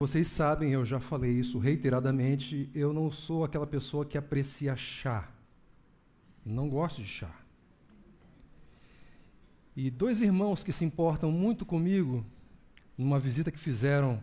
Vocês 0.00 0.28
sabem, 0.28 0.70
eu 0.70 0.86
já 0.86 1.00
falei 1.00 1.32
isso 1.32 1.58
reiteradamente, 1.58 2.70
eu 2.72 2.92
não 2.92 3.10
sou 3.10 3.42
aquela 3.42 3.66
pessoa 3.66 4.06
que 4.06 4.16
aprecia 4.16 4.76
chá. 4.76 5.28
Não 6.46 6.68
gosto 6.68 7.02
de 7.02 7.08
chá. 7.08 7.34
E 9.74 9.90
dois 9.90 10.20
irmãos 10.20 10.62
que 10.62 10.70
se 10.70 10.84
importam 10.84 11.32
muito 11.32 11.66
comigo, 11.66 12.24
numa 12.96 13.18
visita 13.18 13.50
que 13.50 13.58
fizeram 13.58 14.22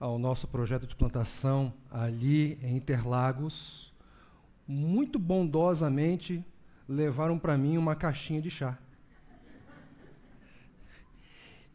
ao 0.00 0.18
nosso 0.18 0.48
projeto 0.48 0.88
de 0.88 0.96
plantação 0.96 1.72
ali 1.88 2.58
em 2.60 2.76
Interlagos, 2.76 3.94
muito 4.66 5.20
bondosamente 5.20 6.44
levaram 6.88 7.38
para 7.38 7.56
mim 7.56 7.76
uma 7.76 7.94
caixinha 7.94 8.42
de 8.42 8.50
chá. 8.50 8.76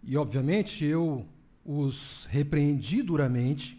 E, 0.03 0.17
obviamente, 0.17 0.83
eu 0.83 1.25
os 1.67 2.25
repreendi 2.29 3.01
duramente, 3.01 3.77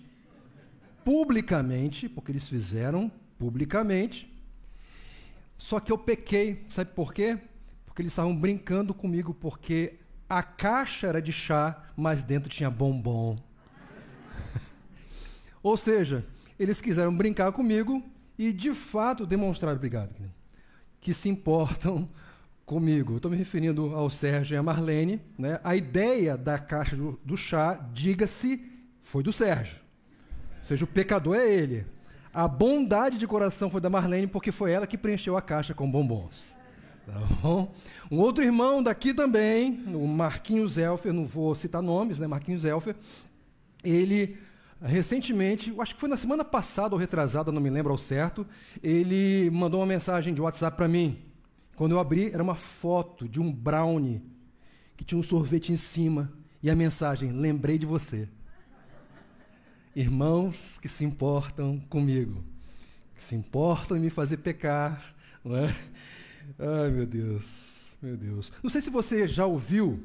publicamente, 1.03 2.07
porque 2.07 2.31
eles 2.31 2.47
fizeram 2.47 3.11
publicamente. 3.39 4.31
Só 5.57 5.81
que 5.81 5.91
eu 5.91 5.97
pequei, 5.97 6.67
sabe 6.69 6.91
por 6.93 7.15
quê? 7.15 7.39
Porque 7.87 8.03
eles 8.03 8.13
estavam 8.13 8.37
brincando 8.37 8.93
comigo, 8.93 9.33
porque 9.33 9.99
a 10.29 10.43
caixa 10.43 11.07
era 11.07 11.23
de 11.23 11.33
chá, 11.33 11.83
mas 11.97 12.23
dentro 12.23 12.51
tinha 12.51 12.71
bombom. 12.71 13.35
Ou 15.63 15.77
seja, 15.79 16.27
eles 16.59 16.83
quiseram 16.83 17.17
brincar 17.17 17.51
comigo 17.53 18.05
e 18.39 18.53
de 18.53 18.75
fato 18.75 19.27
demonstrar, 19.27 19.75
obrigado, 19.75 20.15
que 21.01 21.15
se 21.15 21.31
importam 21.31 22.07
comigo. 22.69 23.17
Estou 23.17 23.31
me 23.31 23.37
referindo 23.37 23.95
ao 23.95 24.11
Sérgio 24.11 24.55
e 24.55 24.59
à 24.59 24.63
Marlene. 24.63 25.21
Né? 25.39 25.59
A 25.65 25.75
ideia 25.75 26.37
da 26.37 26.59
caixa 26.59 26.95
do, 26.95 27.19
do 27.25 27.37
chá, 27.37 27.81
diga-se, 27.95 28.63
foi 29.03 29.23
do 29.23 29.33
Sérgio. 29.33 29.79
Ou 30.59 30.65
seja, 30.65 30.85
o 30.85 30.89
pecador 30.89 31.35
é 31.35 31.51
ele. 31.51 31.87
A 32.33 32.47
bondade 32.47 33.17
de 33.17 33.27
coração 33.27 33.71
foi 33.71 33.81
da 33.81 33.89
Marlene, 33.89 34.27
porque 34.27 34.53
foi 34.53 34.71
ela 34.71 34.87
que 34.87 34.99
preencheu 34.99 35.35
a 35.35 35.41
caixa 35.41 35.73
com 35.73 35.91
bombons. 35.91 36.59
Tá 37.07 37.19
bom? 37.41 37.75
Um 38.11 38.19
outro 38.19 38.45
irmão 38.45 38.83
daqui 38.83 39.15
também, 39.15 39.83
o 39.87 40.07
Marquinhos 40.07 40.77
Elfer, 40.77 41.11
não 41.11 41.27
vou 41.27 41.55
citar 41.55 41.81
nomes, 41.81 42.19
né? 42.19 42.27
Marquinhos 42.27 42.67
Elfer, 42.67 42.95
ele 43.83 44.37
recentemente, 44.81 45.75
acho 45.79 45.95
que 45.95 46.01
foi 46.01 46.09
na 46.09 46.19
semana 46.19 46.45
passada 46.45 46.95
ou 46.95 47.01
retrasada, 47.01 47.51
não 47.51 47.63
me 47.63 47.71
lembro 47.71 47.93
ao 47.93 47.99
certo, 47.99 48.47
ele 48.83 49.51
mandou 49.51 49.81
uma 49.81 49.87
mensagem 49.87 50.35
de 50.35 50.41
WhatsApp 50.41 50.77
para 50.77 50.87
mim. 50.87 51.28
Quando 51.79 51.93
eu 51.93 52.01
abri, 52.01 52.33
era 52.33 52.43
uma 52.43 52.57
foto 52.57 53.29
de 53.29 53.41
um 53.41 53.53
brownie 53.53 54.21
que 54.97 55.05
tinha 55.05 55.17
um 55.17 55.23
sorvete 55.23 55.73
em 55.73 55.77
cima 55.77 56.33
e 56.61 56.69
a 56.69 56.75
mensagem: 56.75 57.31
Lembrei 57.31 57.79
de 57.79 57.87
você. 57.87 58.29
Irmãos 59.95 60.77
que 60.83 60.89
se 60.89 61.05
importam 61.05 61.79
comigo, 61.89 62.45
que 63.15 63.23
se 63.23 63.37
importam 63.37 63.97
em 63.97 64.01
me 64.01 64.11
fazer 64.11 64.39
pecar, 64.39 65.15
não 65.45 65.57
é? 65.57 65.73
Ai, 66.59 66.91
meu 66.91 67.07
Deus, 67.07 67.93
meu 68.03 68.17
Deus. 68.17 68.53
Não 68.61 68.71
sei 68.71 68.81
se 68.81 68.91
você 68.91 69.29
já 69.29 69.47
ouviu 69.47 70.05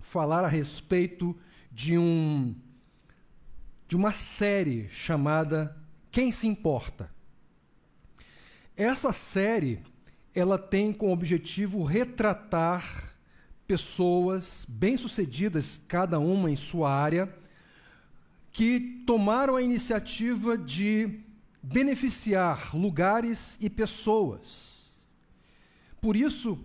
falar 0.00 0.42
a 0.42 0.48
respeito 0.48 1.38
de 1.70 1.98
um 1.98 2.54
de 3.86 3.94
uma 3.94 4.10
série 4.10 4.88
chamada 4.88 5.76
Quem 6.10 6.32
se 6.32 6.46
importa. 6.46 7.12
Essa 8.74 9.12
série 9.12 9.82
ela 10.34 10.58
tem 10.58 10.92
como 10.92 11.12
objetivo 11.12 11.84
retratar 11.84 13.14
pessoas 13.66 14.66
bem-sucedidas, 14.68 15.80
cada 15.88 16.18
uma 16.18 16.50
em 16.50 16.56
sua 16.56 16.92
área, 16.92 17.34
que 18.52 19.02
tomaram 19.06 19.56
a 19.56 19.62
iniciativa 19.62 20.56
de 20.58 21.20
beneficiar 21.62 22.74
lugares 22.76 23.56
e 23.60 23.70
pessoas. 23.70 24.92
Por 26.00 26.14
isso, 26.14 26.62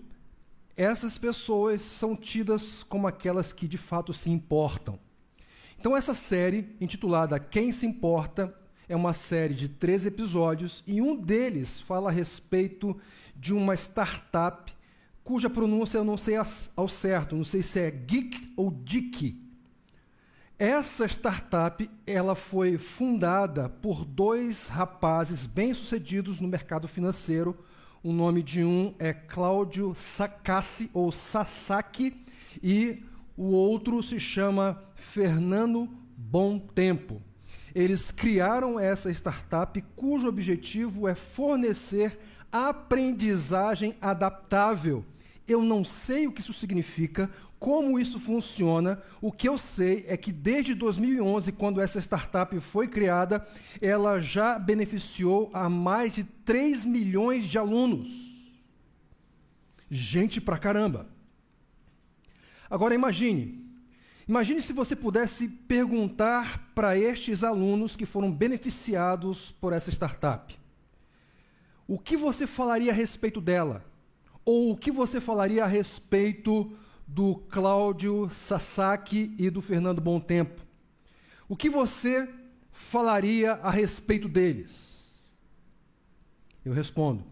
essas 0.75 1.17
pessoas 1.17 1.81
são 1.81 2.15
tidas 2.15 2.83
como 2.83 3.07
aquelas 3.07 3.53
que 3.53 3.67
de 3.67 3.77
fato 3.77 4.13
se 4.13 4.29
importam. 4.29 4.99
Então, 5.79 5.95
essa 5.95 6.13
série, 6.13 6.75
intitulada 6.81 7.39
Quem 7.39 7.71
se 7.71 7.85
Importa, 7.85 8.53
é 8.89 8.95
uma 8.95 9.13
série 9.13 9.53
de 9.53 9.69
três 9.69 10.07
episódios 10.07 10.83
e 10.87 10.99
um 10.99 11.15
deles 11.15 11.79
fala 11.79 12.09
a 12.09 12.11
respeito 12.11 12.99
de 13.35 13.53
uma 13.53 13.75
startup 13.75 14.73
cuja 15.23 15.47
pronúncia 15.47 15.99
eu 15.99 16.03
não 16.03 16.17
sei 16.17 16.35
ao 16.75 16.89
certo, 16.89 17.35
não 17.35 17.45
sei 17.45 17.61
se 17.61 17.79
é 17.79 17.91
Geek 17.91 18.51
ou 18.57 18.71
Dick. 18.71 19.39
Essa 20.57 21.05
startup 21.05 21.87
ela 22.05 22.33
foi 22.33 22.79
fundada 22.79 23.69
por 23.69 24.03
dois 24.03 24.67
rapazes 24.67 25.45
bem-sucedidos 25.45 26.39
no 26.39 26.47
mercado 26.47 26.87
financeiro. 26.87 27.55
O 28.01 28.11
nome 28.11 28.41
de 28.41 28.63
um 28.63 28.95
é 28.97 29.13
Cláudio 29.13 29.93
Sakassi 29.95 30.89
ou 30.93 31.11
Sasaki 31.11 32.25
e 32.61 33.03
o 33.37 33.51
outro 33.51 34.01
se 34.01 34.19
chama 34.19 34.83
Fernando 34.95 35.87
Bom 36.17 36.57
Tempo. 36.57 37.28
Eles 37.73 38.11
criaram 38.11 38.79
essa 38.79 39.11
startup 39.11 39.79
cujo 39.95 40.27
objetivo 40.27 41.07
é 41.07 41.15
fornecer 41.15 42.19
aprendizagem 42.51 43.95
adaptável. 44.01 45.05
Eu 45.47 45.63
não 45.63 45.83
sei 45.83 46.27
o 46.27 46.31
que 46.31 46.41
isso 46.41 46.53
significa, 46.53 47.29
como 47.59 47.99
isso 47.99 48.19
funciona. 48.19 49.01
O 49.21 49.31
que 49.31 49.47
eu 49.47 49.57
sei 49.57 50.05
é 50.07 50.15
que 50.15 50.31
desde 50.31 50.73
2011, 50.73 51.51
quando 51.51 51.81
essa 51.81 51.99
startup 51.99 52.57
foi 52.59 52.87
criada, 52.87 53.45
ela 53.81 54.19
já 54.21 54.57
beneficiou 54.57 55.49
a 55.53 55.69
mais 55.69 56.13
de 56.13 56.23
3 56.23 56.85
milhões 56.85 57.45
de 57.45 57.57
alunos. 57.57 58.09
Gente 59.91 60.39
pra 60.39 60.57
caramba. 60.57 61.07
Agora 62.69 62.93
imagine, 62.93 63.68
Imagine 64.29 64.61
se 64.61 64.73
você 64.73 64.95
pudesse 64.95 65.47
perguntar 65.47 66.71
para 66.75 66.95
estes 66.95 67.43
alunos 67.43 67.95
que 67.95 68.05
foram 68.05 68.31
beneficiados 68.31 69.51
por 69.53 69.73
essa 69.73 69.89
startup. 69.89 70.55
O 71.87 71.97
que 71.97 72.15
você 72.15 72.45
falaria 72.45 72.91
a 72.91 72.95
respeito 72.95 73.41
dela? 73.41 73.83
Ou 74.45 74.69
o 74.69 74.77
que 74.77 74.91
você 74.91 75.19
falaria 75.19 75.63
a 75.63 75.67
respeito 75.67 76.71
do 77.07 77.37
Cláudio 77.49 78.29
Sasaki 78.31 79.33
e 79.35 79.49
do 79.49 79.63
Fernando 79.63 79.99
Bom 79.99 80.19
Tempo? 80.19 80.61
O 81.47 81.55
que 81.55 81.67
você 81.67 82.29
falaria 82.71 83.53
a 83.53 83.71
respeito 83.71 84.29
deles? 84.29 85.11
Eu 86.63 86.71
respondo. 86.71 87.25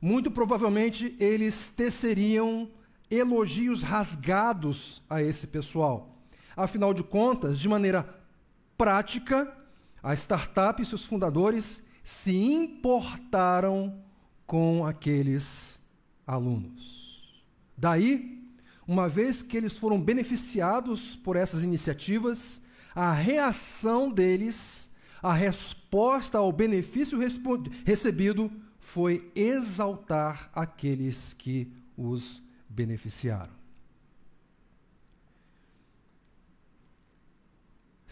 Muito 0.00 0.30
provavelmente 0.30 1.16
eles 1.18 1.68
teceriam 1.68 2.70
elogios 3.10 3.82
rasgados 3.82 5.02
a 5.10 5.20
esse 5.20 5.48
pessoal. 5.48 6.11
Afinal 6.56 6.92
de 6.92 7.02
contas, 7.02 7.58
de 7.58 7.68
maneira 7.68 8.08
prática, 8.76 9.52
a 10.02 10.12
startup 10.14 10.82
e 10.82 10.86
seus 10.86 11.04
fundadores 11.04 11.82
se 12.02 12.34
importaram 12.36 14.02
com 14.46 14.84
aqueles 14.84 15.78
alunos. 16.26 17.30
Daí, 17.76 18.42
uma 18.86 19.08
vez 19.08 19.40
que 19.42 19.56
eles 19.56 19.74
foram 19.74 20.00
beneficiados 20.00 21.16
por 21.16 21.36
essas 21.36 21.62
iniciativas, 21.62 22.60
a 22.94 23.12
reação 23.12 24.10
deles, 24.10 24.90
a 25.22 25.32
resposta 25.32 26.38
ao 26.38 26.52
benefício 26.52 27.18
recebido 27.84 28.50
foi 28.78 29.30
exaltar 29.34 30.50
aqueles 30.52 31.32
que 31.32 31.72
os 31.96 32.42
beneficiaram. 32.68 33.61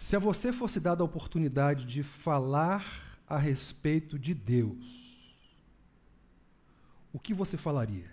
Se 0.01 0.17
a 0.17 0.19
você 0.19 0.51
fosse 0.51 0.81
dada 0.81 1.03
a 1.03 1.05
oportunidade 1.05 1.85
de 1.85 2.03
falar 2.03 3.21
a 3.29 3.37
respeito 3.37 4.19
de 4.19 4.33
Deus, 4.33 5.21
o 7.13 7.19
que 7.19 7.35
você 7.35 7.59
falaria? 7.59 8.11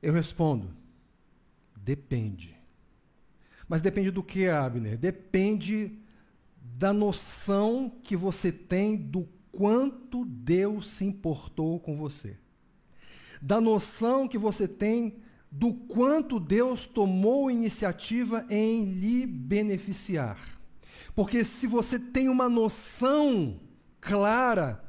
Eu 0.00 0.14
respondo: 0.14 0.74
depende. 1.76 2.56
Mas 3.68 3.82
depende 3.82 4.10
do 4.10 4.22
que, 4.22 4.48
Abner? 4.48 4.96
Depende 4.96 5.98
da 6.58 6.94
noção 6.94 7.92
que 8.02 8.16
você 8.16 8.50
tem 8.50 8.96
do 8.96 9.28
quanto 9.52 10.24
Deus 10.24 10.88
se 10.88 11.04
importou 11.04 11.78
com 11.78 11.98
você. 11.98 12.38
Da 13.42 13.60
noção 13.60 14.26
que 14.26 14.38
você 14.38 14.66
tem 14.66 15.22
do 15.56 15.72
quanto 15.72 16.40
Deus 16.40 16.84
tomou 16.84 17.48
iniciativa 17.48 18.44
em 18.50 18.84
lhe 18.84 19.24
beneficiar. 19.24 20.36
Porque 21.14 21.44
se 21.44 21.68
você 21.68 21.96
tem 21.96 22.28
uma 22.28 22.48
noção 22.48 23.60
clara 24.00 24.84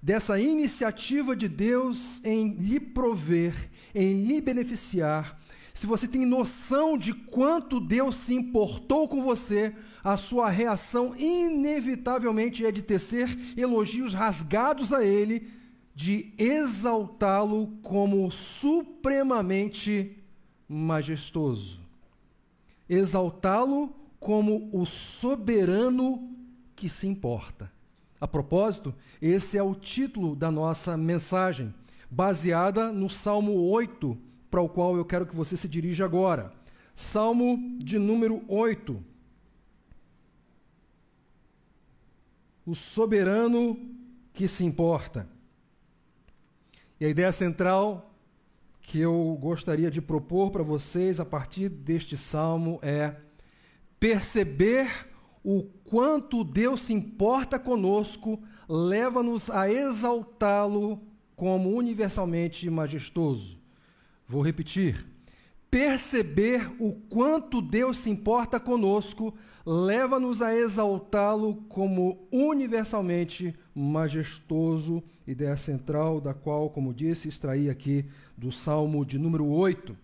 dessa 0.00 0.38
iniciativa 0.38 1.34
de 1.34 1.48
Deus 1.48 2.20
em 2.22 2.54
lhe 2.54 2.78
prover, 2.78 3.68
em 3.92 4.24
lhe 4.24 4.40
beneficiar, 4.40 5.36
se 5.74 5.84
você 5.84 6.06
tem 6.06 6.24
noção 6.24 6.96
de 6.96 7.12
quanto 7.12 7.80
Deus 7.80 8.14
se 8.14 8.34
importou 8.34 9.08
com 9.08 9.20
você, 9.20 9.74
a 10.04 10.16
sua 10.16 10.48
reação 10.48 11.16
inevitavelmente 11.16 12.64
é 12.64 12.70
de 12.70 12.82
tecer 12.82 13.36
elogios 13.56 14.14
rasgados 14.14 14.92
a 14.92 15.04
Ele, 15.04 15.50
de 15.94 16.34
exaltá-lo 16.36 17.68
como 17.82 18.30
supremamente 18.30 20.18
majestoso. 20.68 21.80
Exaltá-lo 22.88 23.94
como 24.18 24.68
o 24.72 24.84
soberano 24.84 26.30
que 26.74 26.88
se 26.88 27.06
importa. 27.06 27.70
A 28.20 28.26
propósito, 28.26 28.94
esse 29.20 29.56
é 29.56 29.62
o 29.62 29.74
título 29.74 30.34
da 30.34 30.50
nossa 30.50 30.96
mensagem, 30.96 31.74
baseada 32.10 32.90
no 32.90 33.08
Salmo 33.08 33.52
8, 33.68 34.18
para 34.50 34.62
o 34.62 34.68
qual 34.68 34.96
eu 34.96 35.04
quero 35.04 35.26
que 35.26 35.36
você 35.36 35.56
se 35.56 35.68
dirija 35.68 36.04
agora. 36.04 36.52
Salmo 36.94 37.76
de 37.78 37.98
número 37.98 38.42
8. 38.48 39.04
O 42.66 42.74
soberano 42.74 43.78
que 44.32 44.48
se 44.48 44.64
importa. 44.64 45.28
E 47.00 47.04
a 47.04 47.08
ideia 47.08 47.32
central 47.32 48.14
que 48.80 49.00
eu 49.00 49.36
gostaria 49.40 49.90
de 49.90 50.00
propor 50.00 50.50
para 50.50 50.62
vocês 50.62 51.18
a 51.18 51.24
partir 51.24 51.68
deste 51.68 52.16
salmo 52.16 52.78
é 52.82 53.16
perceber 53.98 55.08
o 55.42 55.62
quanto 55.84 56.44
Deus 56.44 56.82
se 56.82 56.92
importa 56.92 57.58
conosco 57.58 58.42
leva-nos 58.68 59.50
a 59.50 59.70
exaltá-lo 59.70 61.00
como 61.34 61.70
universalmente 61.70 62.68
majestoso. 62.70 63.58
Vou 64.28 64.42
repetir. 64.42 65.06
Perceber 65.70 66.70
o 66.78 66.92
quanto 66.92 67.60
Deus 67.60 67.98
se 67.98 68.08
importa 68.08 68.60
conosco 68.60 69.34
leva-nos 69.66 70.40
a 70.40 70.54
exaltá-lo 70.54 71.56
como 71.68 72.28
universalmente 72.30 73.54
majestoso, 73.74 75.02
ideia 75.26 75.56
central 75.56 76.20
da 76.20 76.34
qual, 76.34 76.68
como 76.70 76.92
disse, 76.92 77.28
extraí 77.28 77.70
aqui 77.70 78.06
do 78.36 78.52
Salmo 78.52 79.04
de 79.04 79.18
número 79.18 79.46
8, 79.46 79.96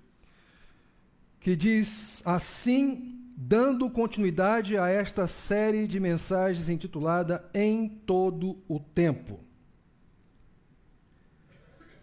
que 1.38 1.56
diz 1.56 2.22
assim 2.26 3.17
dando 3.37 3.88
continuidade 3.88 4.76
a 4.76 4.88
esta 4.88 5.26
série 5.26 5.87
de 5.87 5.99
mensagens 5.99 6.69
intitulada 6.69 7.49
Em 7.55 7.88
Todo 7.88 8.62
o 8.69 8.78
Tempo. 8.78 9.40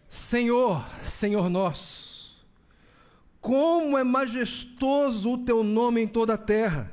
Senhor, 0.08 0.84
Senhor 1.04 1.50
nosso, 1.50 2.44
como 3.40 3.98
é 3.98 4.04
majestoso 4.04 5.34
o 5.34 5.38
teu 5.38 5.64
nome 5.64 6.02
em 6.02 6.08
toda 6.08 6.34
a 6.34 6.38
terra, 6.38 6.92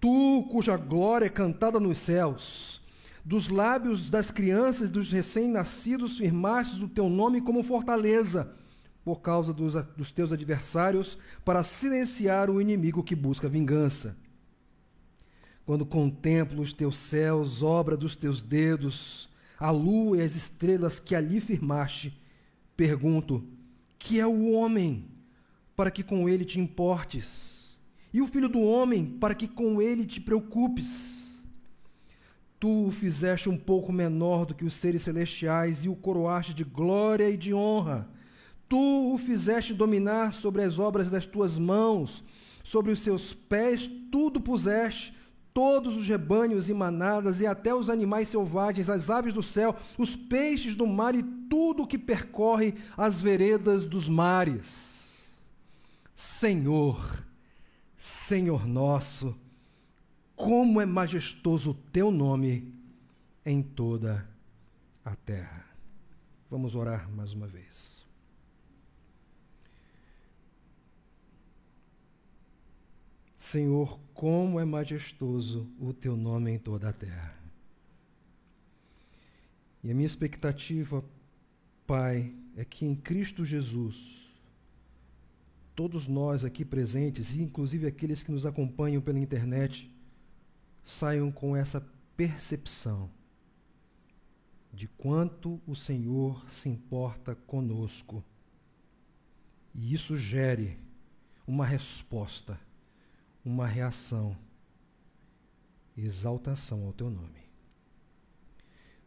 tu 0.00 0.46
cuja 0.50 0.76
glória 0.76 1.26
é 1.26 1.30
cantada 1.30 1.78
nos 1.78 1.98
céus. 2.00 2.82
Dos 3.24 3.48
lábios 3.48 4.10
das 4.10 4.30
crianças 4.30 4.88
e 4.88 4.92
dos 4.92 5.10
recém-nascidos 5.10 6.18
firmastes 6.18 6.80
o 6.80 6.88
teu 6.88 7.08
nome 7.08 7.40
como 7.40 7.62
fortaleza 7.62 8.54
por 9.04 9.20
causa 9.20 9.52
dos, 9.52 9.74
dos 9.96 10.10
teus 10.10 10.32
adversários, 10.32 11.18
para 11.44 11.62
silenciar 11.62 12.48
o 12.48 12.60
inimigo 12.60 13.04
que 13.04 13.14
busca 13.14 13.48
vingança. 13.48 14.16
Quando 15.66 15.84
contemplo 15.84 16.62
os 16.62 16.72
teus 16.72 16.96
céus, 16.96 17.62
obra 17.62 17.96
dos 17.96 18.16
teus 18.16 18.40
dedos, 18.40 19.28
a 19.58 19.70
lua 19.70 20.16
e 20.16 20.22
as 20.22 20.34
estrelas 20.34 20.98
que 20.98 21.14
ali 21.14 21.40
firmaste, 21.40 22.18
pergunto: 22.76 23.46
que 23.98 24.18
é 24.18 24.26
o 24.26 24.52
homem 24.52 25.10
para 25.76 25.90
que 25.90 26.02
com 26.02 26.28
ele 26.28 26.44
te 26.44 26.58
importes? 26.58 27.78
E 28.12 28.22
o 28.22 28.26
filho 28.26 28.48
do 28.48 28.60
homem 28.60 29.04
para 29.04 29.34
que 29.34 29.48
com 29.48 29.82
ele 29.82 30.06
te 30.06 30.20
preocupes? 30.20 31.23
Tu 32.64 32.86
o 32.86 32.90
fizeste 32.90 33.50
um 33.50 33.58
pouco 33.58 33.92
menor 33.92 34.46
do 34.46 34.54
que 34.54 34.64
os 34.64 34.72
seres 34.72 35.02
celestiais 35.02 35.84
e 35.84 35.90
o 35.90 35.94
coroaste 35.94 36.54
de 36.54 36.64
glória 36.64 37.28
e 37.28 37.36
de 37.36 37.52
honra 37.52 38.08
Tu 38.70 39.12
o 39.12 39.18
fizeste 39.18 39.74
dominar 39.74 40.32
sobre 40.32 40.62
as 40.62 40.78
obras 40.78 41.10
das 41.10 41.26
tuas 41.26 41.58
mãos, 41.58 42.24
sobre 42.62 42.90
os 42.90 43.00
seus 43.00 43.34
pés 43.34 43.90
tudo 44.10 44.40
puseste, 44.40 45.14
todos 45.52 45.94
os 45.94 46.08
rebanhos 46.08 46.70
e 46.70 46.72
manadas, 46.72 47.42
e 47.42 47.46
até 47.46 47.74
os 47.74 47.90
animais 47.90 48.30
selvagens, 48.30 48.88
as 48.88 49.10
aves 49.10 49.34
do 49.34 49.42
céu, 49.42 49.76
os 49.98 50.16
peixes 50.16 50.74
do 50.74 50.86
mar 50.86 51.14
e 51.14 51.22
tudo 51.22 51.86
que 51.86 51.98
percorre 51.98 52.72
as 52.96 53.20
veredas 53.20 53.84
dos 53.84 54.08
mares. 54.08 55.34
Senhor, 56.14 57.22
Senhor 57.98 58.66
nosso, 58.66 59.36
como 60.36 60.80
é 60.80 60.86
majestoso 60.86 61.70
o 61.70 61.74
teu 61.74 62.10
nome 62.10 62.74
em 63.44 63.62
toda 63.62 64.28
a 65.04 65.14
terra. 65.14 65.64
Vamos 66.50 66.74
orar 66.74 67.10
mais 67.10 67.32
uma 67.32 67.46
vez. 67.46 68.04
Senhor, 73.36 74.00
como 74.12 74.58
é 74.58 74.64
majestoso 74.64 75.68
o 75.78 75.92
teu 75.92 76.16
nome 76.16 76.50
em 76.50 76.58
toda 76.58 76.88
a 76.88 76.92
terra. 76.92 77.38
E 79.82 79.90
a 79.90 79.94
minha 79.94 80.06
expectativa, 80.06 81.04
Pai, 81.86 82.34
é 82.56 82.64
que 82.64 82.86
em 82.86 82.96
Cristo 82.96 83.44
Jesus, 83.44 84.26
todos 85.74 86.06
nós 86.06 86.44
aqui 86.44 86.64
presentes, 86.64 87.36
e 87.36 87.42
inclusive 87.42 87.86
aqueles 87.86 88.22
que 88.22 88.32
nos 88.32 88.46
acompanham 88.46 89.02
pela 89.02 89.18
internet, 89.18 89.93
saiam 90.84 91.32
com 91.32 91.56
essa 91.56 91.80
percepção 92.16 93.10
de 94.72 94.86
quanto 94.86 95.60
o 95.66 95.74
Senhor 95.74 96.48
se 96.50 96.68
importa 96.68 97.34
conosco. 97.34 98.22
E 99.74 99.92
isso 99.92 100.16
gere 100.16 100.78
uma 101.46 101.66
resposta 101.66 102.58
uma 103.44 103.66
reação, 103.66 104.36
exaltação 105.96 106.86
ao 106.86 106.92
teu 106.92 107.10
nome. 107.10 107.44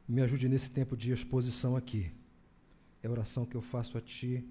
Me 0.07 0.21
ajude 0.21 0.47
nesse 0.47 0.69
tempo 0.69 0.95
de 0.95 1.11
exposição 1.11 1.75
aqui. 1.75 2.13
É 3.01 3.07
a 3.07 3.11
oração 3.11 3.45
que 3.45 3.57
eu 3.57 3.61
faço 3.61 3.97
a 3.97 4.01
ti, 4.01 4.47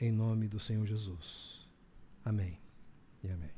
em 0.00 0.12
nome 0.12 0.46
do 0.46 0.60
Senhor 0.60 0.86
Jesus. 0.86 1.66
Amém 2.24 2.58
e 3.22 3.28
amém. 3.28 3.57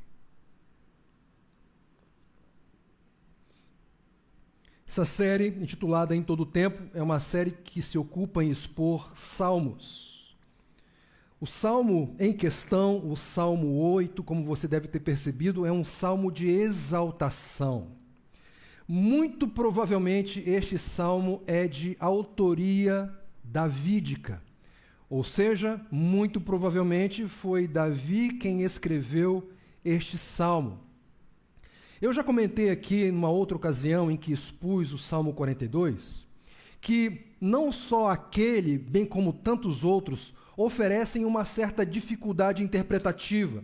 Essa 4.90 5.04
série, 5.04 5.46
intitulada 5.46 6.16
Em 6.16 6.20
Todo 6.20 6.44
Tempo, 6.44 6.82
é 6.92 7.00
uma 7.00 7.20
série 7.20 7.52
que 7.52 7.80
se 7.80 7.96
ocupa 7.96 8.42
em 8.42 8.50
expor 8.50 9.12
salmos 9.14 10.10
o 11.40 11.46
salmo 11.46 12.14
em 12.18 12.34
questão, 12.34 13.08
o 13.10 13.16
Salmo 13.16 13.78
8, 13.78 14.22
como 14.22 14.44
você 14.44 14.68
deve 14.68 14.88
ter 14.88 15.00
percebido, 15.00 15.64
é 15.64 15.72
um 15.72 15.86
salmo 15.86 16.30
de 16.30 16.46
exaltação. 16.46 17.92
Muito 18.86 19.48
provavelmente 19.48 20.40
este 20.44 20.76
salmo 20.76 21.42
é 21.46 21.66
de 21.66 21.96
autoria 21.98 23.10
davídica. 23.42 24.42
Ou 25.08 25.24
seja, 25.24 25.80
muito 25.90 26.42
provavelmente 26.42 27.26
foi 27.26 27.66
Davi 27.66 28.34
quem 28.34 28.62
escreveu 28.62 29.50
este 29.82 30.18
salmo. 30.18 30.89
Eu 32.00 32.14
já 32.14 32.24
comentei 32.24 32.70
aqui 32.70 33.04
em 33.04 33.10
uma 33.10 33.28
outra 33.28 33.58
ocasião 33.58 34.10
em 34.10 34.16
que 34.16 34.32
expus 34.32 34.90
o 34.90 34.96
Salmo 34.96 35.34
42, 35.34 36.26
que 36.80 37.26
não 37.38 37.70
só 37.70 38.08
aquele, 38.08 38.78
bem 38.78 39.04
como 39.04 39.34
tantos 39.34 39.84
outros, 39.84 40.32
oferecem 40.56 41.26
uma 41.26 41.44
certa 41.44 41.84
dificuldade 41.84 42.62
interpretativa. 42.62 43.62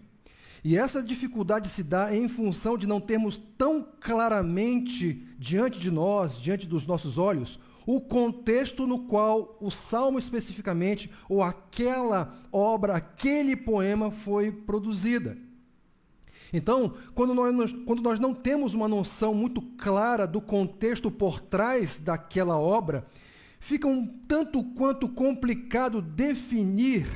E 0.63 0.77
essa 0.77 1.03
dificuldade 1.03 1.67
se 1.71 1.83
dá 1.83 2.15
em 2.15 2.29
função 2.29 2.77
de 2.77 2.87
não 2.87 3.01
termos 3.01 3.41
tão 3.57 3.83
claramente 3.99 5.27
diante 5.39 5.79
de 5.79 5.91
nós, 5.91 6.39
diante 6.39 6.67
dos 6.67 6.85
nossos 6.85 7.17
olhos, 7.17 7.59
o 7.87 8.03
contexto 8.03 8.87
no 8.87 8.99
qual 8.99 9.57
o 9.63 9.71
salmo 9.71 10.19
especificamente, 10.19 11.11
ou 11.27 11.43
aquela 11.43 12.35
obra, 12.53 12.97
aquele 12.97 13.57
poema 13.57 14.11
foi 14.11 14.53
produzida. 14.53 15.46
Então, 16.57 16.95
quando 17.15 17.35
nós, 17.35 17.73
quando 17.85 18.01
nós 18.01 18.19
não 18.19 18.33
temos 18.33 18.75
uma 18.75 18.89
noção 18.89 19.35
muito 19.35 19.61
clara 19.61 20.27
do 20.27 20.41
contexto 20.41 21.11
por 21.11 21.39
trás 21.39 21.99
daquela 21.99 22.59
obra, 22.59 23.07
fica 23.61 23.87
um 23.87 24.07
tanto 24.27 24.65
quanto 24.73 25.07
complicado 25.07 26.01
definir 26.01 27.07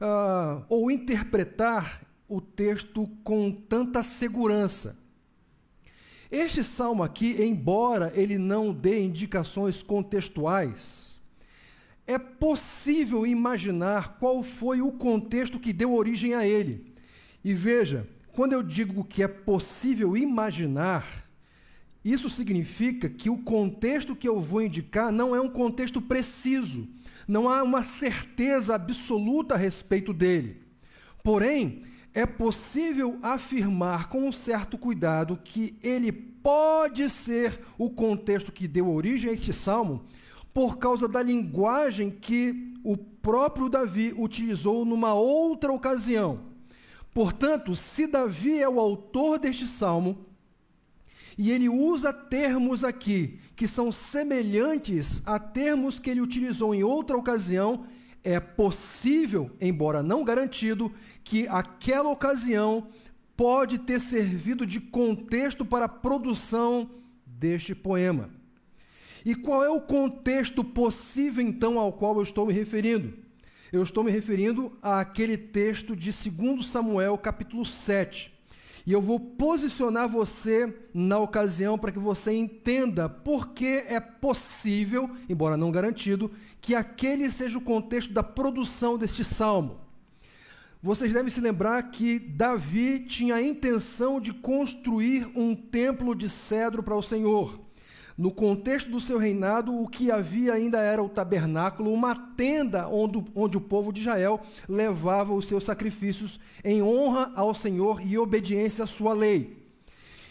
uh, 0.00 0.64
ou 0.66 0.90
interpretar 0.90 2.00
o 2.26 2.40
texto 2.40 3.06
com 3.22 3.52
tanta 3.52 4.02
segurança. 4.02 4.96
Este 6.30 6.64
salmo 6.64 7.02
aqui, 7.02 7.36
embora 7.42 8.10
ele 8.14 8.38
não 8.38 8.72
dê 8.72 9.04
indicações 9.04 9.82
contextuais, 9.82 11.20
é 12.06 12.18
possível 12.18 13.26
imaginar 13.26 14.16
qual 14.18 14.42
foi 14.42 14.80
o 14.80 14.92
contexto 14.92 15.60
que 15.60 15.74
deu 15.74 15.92
origem 15.92 16.32
a 16.34 16.46
ele. 16.46 16.92
E 17.44 17.52
veja, 17.52 18.08
quando 18.32 18.54
eu 18.54 18.62
digo 18.62 19.04
que 19.04 19.22
é 19.22 19.28
possível 19.28 20.16
imaginar, 20.16 21.06
isso 22.04 22.28
significa 22.30 23.08
que 23.08 23.30
o 23.30 23.38
contexto 23.38 24.16
que 24.16 24.28
eu 24.28 24.40
vou 24.40 24.62
indicar 24.62 25.12
não 25.12 25.36
é 25.36 25.40
um 25.40 25.48
contexto 25.48 26.00
preciso, 26.00 26.88
não 27.28 27.48
há 27.48 27.62
uma 27.62 27.84
certeza 27.84 28.74
absoluta 28.74 29.54
a 29.54 29.58
respeito 29.58 30.12
dele. 30.12 30.62
Porém, 31.22 31.82
é 32.14 32.26
possível 32.26 33.18
afirmar 33.22 34.08
com 34.08 34.26
um 34.26 34.32
certo 34.32 34.76
cuidado 34.76 35.38
que 35.42 35.76
ele 35.82 36.10
pode 36.10 37.08
ser 37.08 37.60
o 37.78 37.88
contexto 37.88 38.50
que 38.50 38.66
deu 38.66 38.90
origem 38.90 39.30
a 39.30 39.34
este 39.34 39.52
salmo, 39.52 40.04
por 40.52 40.78
causa 40.78 41.06
da 41.06 41.22
linguagem 41.22 42.10
que 42.10 42.74
o 42.82 42.96
próprio 42.96 43.68
Davi 43.68 44.12
utilizou 44.16 44.84
numa 44.84 45.14
outra 45.14 45.72
ocasião. 45.72 46.51
Portanto, 47.12 47.76
se 47.76 48.06
Davi 48.06 48.60
é 48.60 48.68
o 48.68 48.80
autor 48.80 49.38
deste 49.38 49.66
salmo, 49.66 50.26
e 51.36 51.50
ele 51.50 51.68
usa 51.68 52.12
termos 52.12 52.84
aqui 52.84 53.38
que 53.56 53.66
são 53.66 53.92
semelhantes 53.92 55.22
a 55.24 55.38
termos 55.38 55.98
que 55.98 56.10
ele 56.10 56.20
utilizou 56.20 56.74
em 56.74 56.82
outra 56.82 57.16
ocasião, 57.16 57.86
é 58.24 58.38
possível, 58.38 59.50
embora 59.60 60.02
não 60.02 60.24
garantido, 60.24 60.92
que 61.24 61.46
aquela 61.48 62.10
ocasião 62.10 62.88
pode 63.36 63.78
ter 63.78 64.00
servido 64.00 64.66
de 64.66 64.80
contexto 64.80 65.64
para 65.64 65.86
a 65.86 65.88
produção 65.88 66.90
deste 67.26 67.74
poema. 67.74 68.30
E 69.24 69.34
qual 69.34 69.62
é 69.62 69.70
o 69.70 69.80
contexto 69.80 70.64
possível, 70.64 71.44
então, 71.44 71.78
ao 71.78 71.92
qual 71.92 72.16
eu 72.16 72.22
estou 72.22 72.46
me 72.46 72.52
referindo? 72.52 73.21
Eu 73.72 73.82
estou 73.82 74.04
me 74.04 74.10
referindo 74.10 74.70
àquele 74.82 75.34
texto 75.34 75.96
de 75.96 76.10
2 76.10 76.66
Samuel, 76.66 77.16
capítulo 77.16 77.64
7. 77.64 78.30
E 78.86 78.92
eu 78.92 79.00
vou 79.00 79.18
posicionar 79.18 80.10
você 80.10 80.70
na 80.92 81.18
ocasião 81.18 81.78
para 81.78 81.90
que 81.90 81.98
você 81.98 82.32
entenda 82.32 83.08
por 83.08 83.54
que 83.54 83.82
é 83.88 83.98
possível, 83.98 85.08
embora 85.26 85.56
não 85.56 85.72
garantido, 85.72 86.30
que 86.60 86.74
aquele 86.74 87.30
seja 87.30 87.56
o 87.56 87.62
contexto 87.62 88.12
da 88.12 88.22
produção 88.22 88.98
deste 88.98 89.24
salmo. 89.24 89.80
Vocês 90.82 91.14
devem 91.14 91.30
se 91.30 91.40
lembrar 91.40 91.82
que 91.84 92.18
Davi 92.18 92.98
tinha 92.98 93.36
a 93.36 93.42
intenção 93.42 94.20
de 94.20 94.34
construir 94.34 95.30
um 95.34 95.54
templo 95.54 96.14
de 96.14 96.28
cedro 96.28 96.82
para 96.82 96.94
o 96.94 97.02
Senhor. 97.02 97.58
No 98.16 98.30
contexto 98.30 98.90
do 98.90 99.00
seu 99.00 99.18
reinado, 99.18 99.74
o 99.74 99.88
que 99.88 100.10
havia 100.10 100.52
ainda 100.52 100.78
era 100.78 101.02
o 101.02 101.08
tabernáculo, 101.08 101.92
uma 101.92 102.14
tenda 102.14 102.86
onde, 102.88 103.24
onde 103.34 103.56
o 103.56 103.60
povo 103.60 103.92
de 103.92 104.00
Israel 104.00 104.40
levava 104.68 105.32
os 105.32 105.46
seus 105.46 105.64
sacrifícios 105.64 106.38
em 106.62 106.82
honra 106.82 107.32
ao 107.34 107.54
Senhor 107.54 108.00
e 108.06 108.18
obediência 108.18 108.84
à 108.84 108.86
sua 108.86 109.14
lei. 109.14 109.62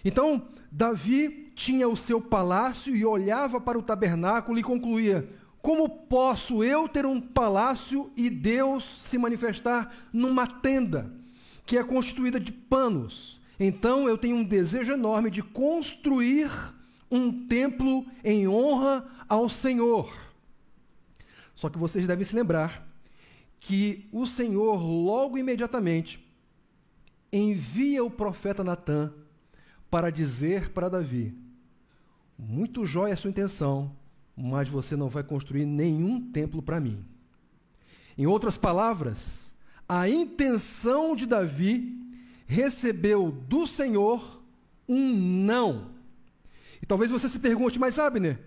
Então, 0.05 0.43
Davi 0.71 1.51
tinha 1.55 1.87
o 1.87 1.97
seu 1.97 2.21
palácio 2.21 2.95
e 2.95 3.05
olhava 3.05 3.59
para 3.59 3.77
o 3.77 3.83
tabernáculo 3.83 4.59
e 4.59 4.63
concluía: 4.63 5.27
como 5.61 5.87
posso 5.87 6.63
eu 6.63 6.87
ter 6.87 7.05
um 7.05 7.21
palácio 7.21 8.11
e 8.17 8.29
Deus 8.29 8.83
se 9.03 9.17
manifestar 9.17 9.93
numa 10.11 10.47
tenda 10.47 11.13
que 11.65 11.77
é 11.77 11.83
constituída 11.83 12.39
de 12.39 12.51
panos? 12.51 13.39
Então 13.59 14.09
eu 14.09 14.17
tenho 14.17 14.37
um 14.37 14.43
desejo 14.43 14.91
enorme 14.91 15.29
de 15.29 15.43
construir 15.43 16.49
um 17.11 17.45
templo 17.47 18.05
em 18.23 18.47
honra 18.47 19.05
ao 19.27 19.49
Senhor. 19.49 20.11
Só 21.53 21.69
que 21.69 21.77
vocês 21.77 22.07
devem 22.07 22.23
se 22.23 22.35
lembrar 22.35 22.87
que 23.59 24.07
o 24.11 24.25
Senhor, 24.25 24.81
logo 24.81 25.37
imediatamente, 25.37 26.25
envia 27.31 28.03
o 28.03 28.09
profeta 28.09 28.63
Natã 28.63 29.13
para 29.89 30.09
dizer 30.09 30.69
para 30.69 30.89
Davi: 30.89 31.35
Muito 32.37 32.85
jóia 32.85 33.13
a 33.13 33.17
sua 33.17 33.29
intenção, 33.29 33.95
mas 34.35 34.67
você 34.67 34.95
não 34.95 35.09
vai 35.09 35.23
construir 35.23 35.65
nenhum 35.65 36.31
templo 36.31 36.61
para 36.61 36.79
mim. 36.79 37.05
Em 38.17 38.25
outras 38.25 38.57
palavras, 38.57 39.55
a 39.87 40.09
intenção 40.09 41.15
de 41.15 41.25
Davi 41.25 41.97
recebeu 42.47 43.31
do 43.31 43.67
Senhor 43.67 44.41
um 44.87 45.15
não. 45.15 45.91
E 46.81 46.85
talvez 46.85 47.11
você 47.11 47.29
se 47.29 47.39
pergunte, 47.39 47.79
mas 47.79 47.99
Abner, 47.99 48.39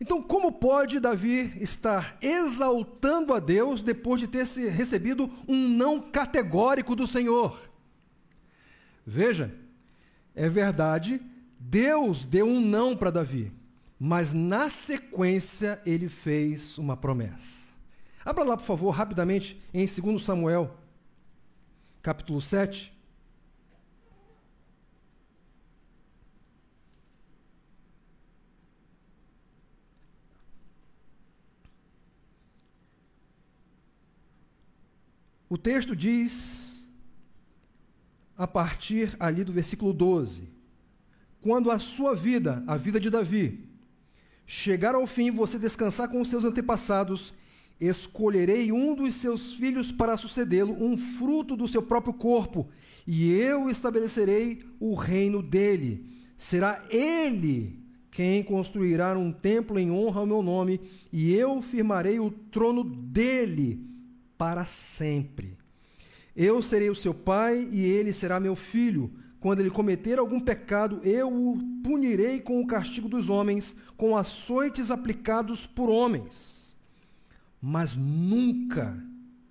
então 0.00 0.22
como 0.22 0.52
pode 0.52 0.98
Davi 0.98 1.52
estar 1.60 2.16
exaltando 2.20 3.32
a 3.32 3.38
Deus 3.38 3.82
depois 3.82 4.20
de 4.20 4.26
ter 4.26 4.44
recebido 4.70 5.30
um 5.46 5.68
não 5.68 6.00
categórico 6.00 6.96
do 6.96 7.06
Senhor? 7.06 7.70
Veja, 9.06 9.54
é 10.34 10.48
verdade, 10.48 11.20
Deus 11.60 12.24
deu 12.24 12.46
um 12.46 12.60
não 12.60 12.96
para 12.96 13.10
Davi, 13.10 13.52
mas 13.98 14.32
na 14.32 14.70
sequência 14.70 15.80
ele 15.84 16.08
fez 16.08 16.78
uma 16.78 16.96
promessa. 16.96 17.64
Abra 18.24 18.44
lá, 18.44 18.56
por 18.56 18.64
favor, 18.64 18.90
rapidamente, 18.90 19.60
em 19.72 19.84
2 19.84 20.22
Samuel, 20.22 20.74
capítulo 22.02 22.40
7. 22.40 22.93
O 35.54 35.56
texto 35.56 35.94
diz, 35.94 36.82
a 38.36 38.44
partir 38.44 39.14
ali 39.20 39.44
do 39.44 39.52
versículo 39.52 39.92
12: 39.92 40.48
Quando 41.40 41.70
a 41.70 41.78
sua 41.78 42.12
vida, 42.12 42.64
a 42.66 42.76
vida 42.76 42.98
de 42.98 43.08
Davi, 43.08 43.64
chegar 44.44 44.96
ao 44.96 45.06
fim, 45.06 45.30
você 45.30 45.56
descansar 45.56 46.08
com 46.08 46.20
os 46.20 46.28
seus 46.28 46.44
antepassados, 46.44 47.32
escolherei 47.80 48.72
um 48.72 48.96
dos 48.96 49.14
seus 49.14 49.54
filhos 49.54 49.92
para 49.92 50.16
sucedê-lo, 50.16 50.72
um 50.72 50.98
fruto 50.98 51.56
do 51.56 51.68
seu 51.68 51.82
próprio 51.82 52.14
corpo, 52.14 52.68
e 53.06 53.30
eu 53.30 53.70
estabelecerei 53.70 54.60
o 54.80 54.96
reino 54.96 55.40
dele. 55.40 56.04
Será 56.36 56.84
ele 56.90 57.78
quem 58.10 58.42
construirá 58.42 59.16
um 59.16 59.30
templo 59.30 59.78
em 59.78 59.88
honra 59.88 60.18
ao 60.18 60.26
meu 60.26 60.42
nome, 60.42 60.80
e 61.12 61.32
eu 61.32 61.62
firmarei 61.62 62.18
o 62.18 62.28
trono 62.28 62.82
dele 62.82 63.93
para 64.36 64.64
sempre. 64.64 65.56
Eu 66.36 66.60
serei 66.62 66.90
o 66.90 66.94
seu 66.94 67.14
pai 67.14 67.68
e 67.70 67.84
ele 67.84 68.12
será 68.12 68.40
meu 68.40 68.56
filho. 68.56 69.12
Quando 69.38 69.60
ele 69.60 69.70
cometer 69.70 70.18
algum 70.18 70.40
pecado, 70.40 71.00
eu 71.04 71.30
o 71.30 71.58
punirei 71.82 72.40
com 72.40 72.60
o 72.60 72.66
castigo 72.66 73.08
dos 73.08 73.28
homens, 73.28 73.76
com 73.96 74.16
açoites 74.16 74.90
aplicados 74.90 75.66
por 75.66 75.90
homens. 75.90 76.76
Mas 77.60 77.94
nunca, 77.94 78.98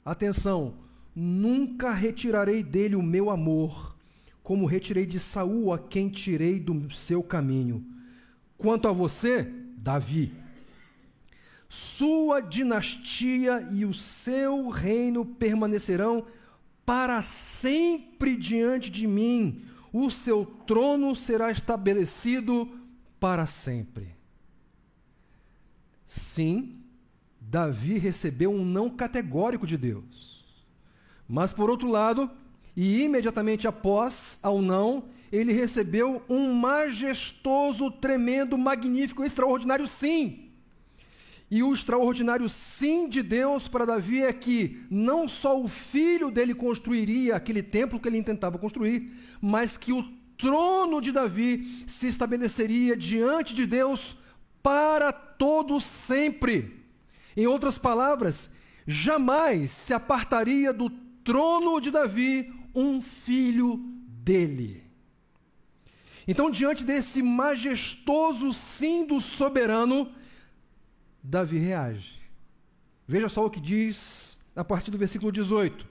atenção, 0.03 0.73
nunca 1.15 1.93
retirarei 1.93 2.63
dele 2.63 2.95
o 2.95 3.03
meu 3.03 3.29
amor, 3.29 3.95
como 4.41 4.65
retirei 4.65 5.05
de 5.05 5.19
Saul 5.19 5.71
a 5.71 5.79
quem 5.79 6.09
tirei 6.09 6.59
do 6.59 6.91
seu 6.91 7.23
caminho. 7.23 7.85
Quanto 8.57 8.87
a 8.87 8.91
você, 8.91 9.49
Davi, 9.77 10.33
sua 11.74 12.39
dinastia 12.39 13.68
e 13.72 13.84
o 13.84 13.96
seu 13.96 14.70
reino 14.70 15.25
permanecerão 15.25 16.24
para 16.86 17.24
sempre 17.24 18.36
diante 18.36 18.92
de 18.92 19.08
mim. 19.08 19.65
O 19.92 20.12
seu 20.12 20.46
trono 20.46 21.15
será 21.15 21.50
estabelecido 21.50 22.70
para 23.20 23.48
sempre. 23.48 24.15
Sim, 26.06 26.77
Davi 27.42 27.98
recebeu 27.98 28.51
um 28.51 28.63
não 28.63 28.88
categórico 28.88 29.65
de 29.65 29.75
Deus. 29.75 30.46
Mas, 31.27 31.51
por 31.51 31.72
outro 31.72 31.89
lado, 31.89 32.30
e 32.77 33.01
imediatamente 33.01 33.68
após 33.68 34.39
ao 34.44 34.62
não, 34.62 35.06
ele 35.32 35.51
recebeu 35.51 36.22
um 36.30 36.53
majestoso, 36.53 37.89
tremendo, 37.89 38.60
magnífico, 38.60 39.24
extraordinário 39.24 39.88
sim. 39.88 40.52
E 41.53 41.62
o 41.62 41.72
extraordinário 41.72 42.50
sim 42.50 43.07
de 43.07 43.22
Deus 43.22 43.67
para 43.67 43.86
Davi 43.86 44.24
é 44.24 44.33
que 44.33 44.83
não 44.89 45.27
só 45.27 45.62
o 45.62 45.67
filho 45.67 46.31
dele 46.31 46.55
construiria 46.55 47.36
aquele 47.36 47.62
templo 47.62 48.00
que 48.00 48.07
ele 48.07 48.17
intentava 48.17 48.57
construir, 48.57 49.12
mas 49.39 49.77
que 49.77 49.93
o 49.93 50.01
trono 50.36 51.00
de 51.00 51.12
Davi 51.12 51.83
se 51.86 52.07
estabeleceria 52.07 52.98
diante 52.98 53.53
de 53.53 53.67
Deus 53.67 54.17
para 54.63 55.12
todo 55.12 55.79
sempre. 55.79 56.83
Em 57.38 57.45
outras 57.45 57.77
palavras, 57.77 58.50
jamais 58.88 59.69
se 59.69 59.93
apartaria 59.93 60.74
do 60.74 60.89
trono 61.24 61.79
de 61.79 61.91
Davi 61.91 62.51
um 62.74 63.00
filho 63.00 63.77
dele. 64.07 64.83
Então, 66.27 66.50
diante 66.50 66.83
desse 66.83 67.22
majestoso 67.22 68.51
sim 68.53 69.05
do 69.05 69.22
soberano, 69.22 70.12
Davi 71.24 71.58
reage. 71.58 72.22
Veja 73.08 73.30
só 73.30 73.46
o 73.46 73.50
que 73.50 73.62
diz 73.62 74.38
a 74.56 74.63
partir 74.63 74.92
do 74.92 74.98
versículo 74.98 75.32
18. 75.32 75.88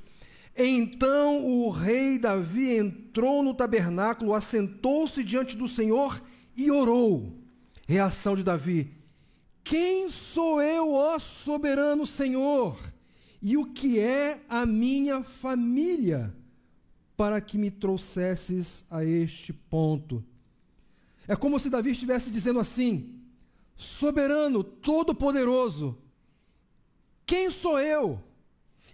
Então 0.56 1.46
o 1.46 1.70
rei 1.70 2.18
Davi 2.18 2.76
entrou 2.76 3.42
no 3.42 3.54
tabernáculo, 3.54 4.34
assentou-se 4.34 5.24
diante 5.24 5.56
do 5.56 5.66
Senhor 5.66 6.22
e 6.54 6.70
orou. 6.70 7.38
Reação 7.88 8.36
de 8.36 8.44
Davi: 8.44 8.92
Quem 9.64 10.10
sou 10.10 10.60
eu, 10.60 10.92
ó 10.92 11.18
soberano 11.18 12.06
Senhor? 12.06 12.78
E 13.40 13.56
o 13.56 13.72
que 13.72 13.98
é 13.98 14.42
a 14.48 14.66
minha 14.66 15.22
família? 15.22 16.34
para 17.22 17.40
que 17.40 17.56
me 17.56 17.70
trouxesses 17.70 18.84
a 18.90 19.04
este 19.04 19.52
ponto. 19.52 20.24
É 21.28 21.36
como 21.36 21.60
se 21.60 21.70
Davi 21.70 21.90
estivesse 21.92 22.32
dizendo 22.32 22.58
assim: 22.58 23.21
soberano, 23.82 24.62
todo-poderoso, 24.62 25.98
quem 27.26 27.50
sou 27.50 27.78
eu? 27.80 28.22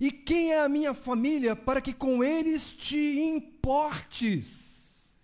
E 0.01 0.11
quem 0.11 0.53
é 0.53 0.61
a 0.61 0.69
minha 0.69 0.95
família 0.95 1.57
para 1.57 1.81
que 1.81 1.93
com 1.93 2.23
eles 2.23 2.73
te 2.73 3.19
importes? 3.21 5.17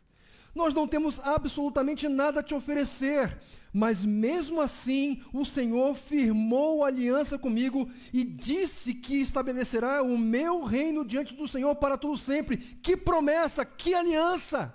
Nós 0.54 0.75
não 0.75 0.87
temos 0.87 1.21
absolutamente 1.21 2.09
nada 2.09 2.40
a 2.40 2.42
te 2.42 2.54
oferecer, 2.54 3.40
mas 3.73 4.04
mesmo 4.04 4.61
assim, 4.61 5.23
o 5.33 5.44
Senhor 5.44 5.94
firmou 5.97 6.85
aliança 6.85 7.38
comigo 7.38 7.88
e 8.12 8.25
disse 8.25 8.94
que 8.94 9.21
estabelecerá 9.21 10.02
o 10.02 10.18
meu 10.18 10.62
reino 10.62 11.04
diante 11.04 11.35
do 11.35 11.49
Senhor 11.49 11.75
para 11.76 11.97
todo 11.97 12.16
sempre. 12.16 12.56
Que 12.56 12.97
promessa, 12.97 13.64
que 13.64 13.94
aliança! 13.94 14.75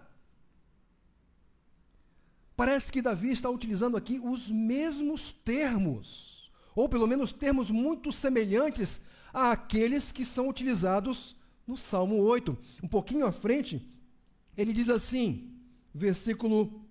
Parece 2.60 2.92
que 2.92 3.02
Davi 3.02 3.32
está 3.32 3.50
utilizando 3.50 3.96
aqui 3.96 4.20
os 4.22 4.50
mesmos 4.50 5.32
termos, 5.32 6.52
ou 6.76 6.90
pelo 6.90 7.08
menos 7.08 7.32
termos 7.32 7.72
muito 7.72 8.12
semelhantes 8.12 9.02
àqueles 9.34 10.12
que 10.12 10.26
são 10.26 10.50
utilizados 10.50 11.36
no 11.66 11.78
Salmo 11.78 12.18
8. 12.18 12.58
Um 12.84 12.88
pouquinho 12.88 13.26
à 13.26 13.32
frente, 13.32 13.90
ele 14.58 14.74
diz 14.74 14.90
assim, 14.90 15.54
versículo 15.94 16.86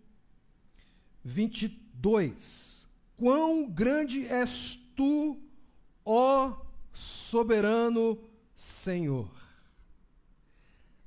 23. 1.23 1.89
2. 2.01 2.89
Quão 3.17 3.69
grande 3.69 4.25
és 4.27 4.79
tu, 4.95 5.37
ó 6.05 6.57
soberano 6.93 8.19
Senhor. 8.55 9.31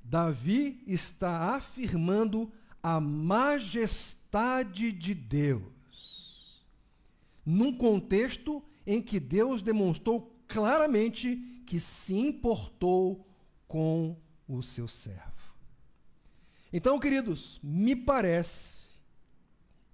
Davi 0.04 0.84
está 0.86 1.56
afirmando 1.56 2.52
a 2.84 3.00
majestade 3.00 4.21
de 4.92 5.14
Deus, 5.14 6.64
num 7.46 7.76
contexto 7.76 8.64
em 8.88 9.02
que 9.02 9.20
Deus 9.20 9.62
demonstrou 9.62 10.32
claramente 10.48 11.64
que 11.66 11.80
se 11.80 12.16
importou 12.16 13.28
com 13.68 14.18
o 14.48 14.62
seu 14.62 14.88
servo. 14.88 15.32
Então, 16.72 17.00
queridos, 17.00 17.60
me 17.62 17.96
parece 17.96 18.92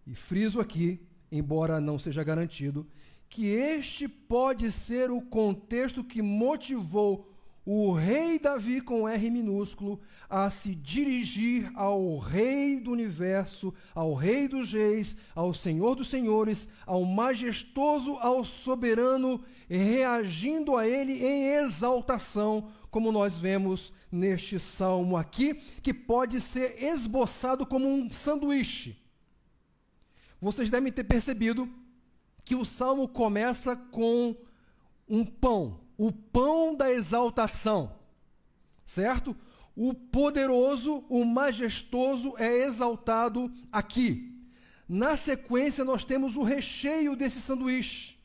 e 0.05 0.13
friso 0.13 0.59
aqui, 0.59 1.01
embora 1.31 1.81
não 1.81 1.97
seja 1.97 2.23
garantido, 2.23 2.87
que 3.27 3.47
este 3.47 4.07
pode 4.07 4.71
ser 4.71 5.11
o 5.11 5.21
contexto 5.21 6.03
que 6.03 6.21
motivou 6.21 7.29
o 7.69 7.91
rei 7.91 8.39
Davi 8.39 8.79
com 8.79 9.09
R 9.09 9.29
minúsculo 9.29 9.99
a 10.29 10.49
se 10.49 10.73
dirigir 10.73 11.69
ao 11.75 12.17
rei 12.17 12.79
do 12.79 12.93
universo, 12.93 13.73
ao 13.93 14.13
rei 14.13 14.47
dos 14.47 14.71
reis, 14.71 15.17
ao 15.35 15.53
senhor 15.53 15.93
dos 15.93 16.07
senhores, 16.07 16.69
ao 16.85 17.03
majestoso, 17.03 18.13
ao 18.21 18.45
soberano, 18.45 19.43
reagindo 19.69 20.77
a 20.77 20.87
ele 20.87 21.21
em 21.21 21.49
exaltação, 21.55 22.71
como 22.89 23.11
nós 23.11 23.37
vemos 23.37 23.91
neste 24.09 24.57
salmo 24.57 25.17
aqui, 25.17 25.55
que 25.83 25.93
pode 25.93 26.39
ser 26.39 26.81
esboçado 26.81 27.65
como 27.65 27.85
um 27.85 28.09
sanduíche. 28.09 28.97
Vocês 30.39 30.71
devem 30.71 30.89
ter 30.89 31.03
percebido 31.03 31.69
que 32.45 32.55
o 32.55 32.63
salmo 32.63 33.09
começa 33.09 33.75
com 33.75 34.37
um 35.09 35.25
pão, 35.25 35.81
o 35.97 36.11
pão 36.11 36.75
da 36.75 36.91
exaltação, 36.91 37.95
certo? 38.85 39.35
O 39.75 39.93
poderoso, 39.93 41.03
o 41.09 41.25
majestoso 41.25 42.35
é 42.37 42.63
exaltado 42.63 43.51
aqui. 43.71 44.33
Na 44.87 45.17
sequência, 45.17 45.83
nós 45.83 46.05
temos 46.05 46.37
o 46.37 46.43
recheio 46.43 47.15
desse 47.15 47.41
sanduíche. 47.41 48.17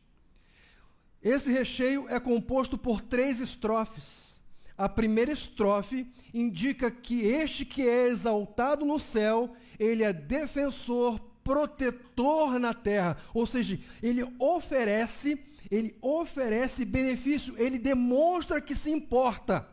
Esse 1.23 1.53
recheio 1.53 2.09
é 2.09 2.19
composto 2.21 2.77
por 2.77 3.01
três 3.01 3.41
estrofes. 3.41 4.41
A 4.77 4.89
primeira 4.89 5.33
estrofe 5.33 6.11
indica 6.33 6.91
que 6.91 7.23
este 7.23 7.65
que 7.65 7.83
é 7.83 8.09
exaltado 8.09 8.85
no 8.85 8.99
céu, 8.99 9.53
ele 9.79 10.03
é 10.03 10.13
defensor, 10.13 11.21
protetor 11.45 12.59
na 12.59 12.75
terra, 12.75 13.17
ou 13.35 13.47
seja, 13.47 13.79
ele 14.03 14.25
oferece, 14.39 15.39
ele 15.71 15.97
oferece 16.01 16.85
benefício, 16.85 17.55
ele 17.57 17.79
demonstra 17.79 18.61
que 18.61 18.75
se 18.75 18.91
importa 18.91 19.69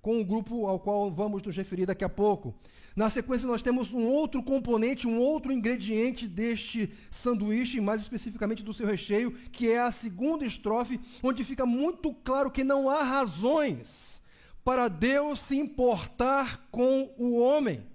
com 0.00 0.20
o 0.20 0.24
grupo 0.24 0.66
ao 0.66 0.80
qual 0.80 1.10
vamos 1.10 1.42
nos 1.42 1.56
referir 1.56 1.86
daqui 1.86 2.04
a 2.04 2.08
pouco. 2.08 2.54
Na 2.96 3.08
sequência, 3.08 3.46
nós 3.46 3.62
temos 3.62 3.92
um 3.92 4.06
outro 4.06 4.42
componente, 4.42 5.06
um 5.06 5.18
outro 5.18 5.52
ingrediente 5.52 6.26
deste 6.26 6.92
sanduíche, 7.10 7.80
mais 7.80 8.00
especificamente 8.00 8.62
do 8.62 8.72
seu 8.72 8.86
recheio, 8.86 9.32
que 9.52 9.70
é 9.70 9.78
a 9.78 9.92
segunda 9.92 10.44
estrofe, 10.44 10.98
onde 11.22 11.44
fica 11.44 11.64
muito 11.64 12.12
claro 12.12 12.50
que 12.50 12.64
não 12.64 12.88
há 12.88 13.02
razões 13.02 14.20
para 14.64 14.88
Deus 14.88 15.40
se 15.40 15.56
importar 15.56 16.66
com 16.70 17.14
o 17.16 17.38
homem. 17.38 17.86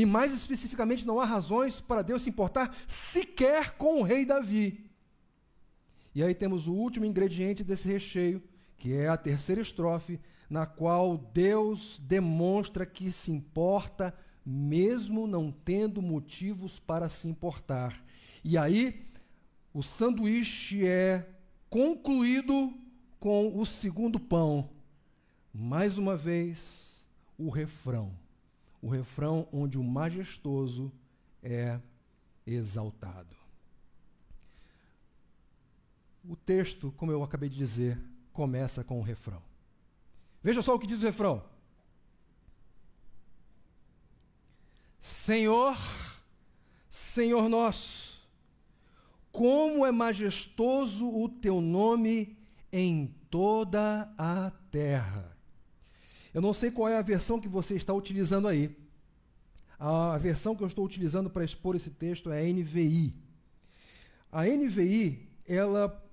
E 0.00 0.06
mais 0.06 0.32
especificamente, 0.32 1.06
não 1.06 1.20
há 1.20 1.26
razões 1.26 1.78
para 1.78 2.00
Deus 2.00 2.22
se 2.22 2.30
importar 2.30 2.74
sequer 2.88 3.72
com 3.72 4.00
o 4.00 4.02
rei 4.02 4.24
Davi. 4.24 4.90
E 6.14 6.22
aí 6.22 6.34
temos 6.34 6.66
o 6.66 6.72
último 6.72 7.04
ingrediente 7.04 7.62
desse 7.62 7.86
recheio, 7.86 8.42
que 8.78 8.94
é 8.94 9.08
a 9.08 9.16
terceira 9.18 9.60
estrofe, 9.60 10.18
na 10.48 10.64
qual 10.64 11.18
Deus 11.18 12.00
demonstra 12.02 12.86
que 12.86 13.10
se 13.12 13.30
importa, 13.30 14.14
mesmo 14.42 15.26
não 15.26 15.52
tendo 15.52 16.00
motivos 16.00 16.80
para 16.80 17.10
se 17.10 17.28
importar. 17.28 18.02
E 18.42 18.56
aí, 18.56 19.04
o 19.74 19.82
sanduíche 19.82 20.86
é 20.86 21.28
concluído 21.68 22.72
com 23.18 23.54
o 23.54 23.66
segundo 23.66 24.18
pão. 24.18 24.70
Mais 25.52 25.98
uma 25.98 26.16
vez, 26.16 27.06
o 27.36 27.50
refrão 27.50 28.18
o 28.82 28.88
refrão 28.88 29.46
onde 29.52 29.78
o 29.78 29.84
majestoso 29.84 30.92
é 31.42 31.80
exaltado. 32.46 33.36
O 36.28 36.36
texto, 36.36 36.92
como 36.96 37.12
eu 37.12 37.22
acabei 37.22 37.48
de 37.48 37.56
dizer, 37.56 38.00
começa 38.32 38.84
com 38.84 38.98
o 38.98 39.02
refrão. 39.02 39.42
Veja 40.42 40.62
só 40.62 40.74
o 40.74 40.78
que 40.78 40.86
diz 40.86 40.98
o 41.02 41.06
refrão. 41.06 41.42
Senhor, 44.98 45.76
Senhor 46.88 47.48
nosso, 47.48 48.28
como 49.32 49.86
é 49.86 49.90
majestoso 49.90 51.08
o 51.08 51.28
teu 51.28 51.60
nome 51.60 52.36
em 52.72 53.06
toda 53.30 54.12
a 54.18 54.50
terra. 54.70 55.29
Eu 56.32 56.40
não 56.40 56.54
sei 56.54 56.70
qual 56.70 56.88
é 56.88 56.96
a 56.96 57.02
versão 57.02 57.40
que 57.40 57.48
você 57.48 57.74
está 57.74 57.92
utilizando 57.92 58.46
aí. 58.46 58.76
A 59.78 60.18
versão 60.18 60.54
que 60.54 60.62
eu 60.62 60.66
estou 60.66 60.84
utilizando 60.84 61.30
para 61.30 61.44
expor 61.44 61.74
esse 61.74 61.90
texto 61.90 62.30
é 62.30 62.40
a 62.40 62.52
NVI. 62.52 63.14
A 64.30 64.44
NVI, 64.44 65.28
ela 65.46 66.06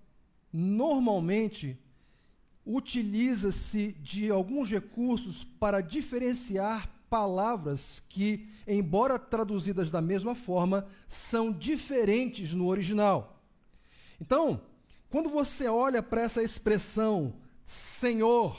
normalmente 0.51 1.77
utiliza-se 2.65 3.93
de 3.93 4.29
alguns 4.29 4.69
recursos 4.69 5.43
para 5.43 5.81
diferenciar 5.81 6.89
palavras 7.09 8.01
que, 8.09 8.49
embora 8.67 9.19
traduzidas 9.19 9.91
da 9.91 10.01
mesma 10.01 10.35
forma, 10.35 10.87
são 11.07 11.51
diferentes 11.51 12.53
no 12.53 12.67
original. 12.67 13.41
Então, 14.19 14.61
quando 15.09 15.29
você 15.29 15.67
olha 15.67 16.01
para 16.01 16.21
essa 16.21 16.43
expressão 16.43 17.35
Senhor, 17.65 18.57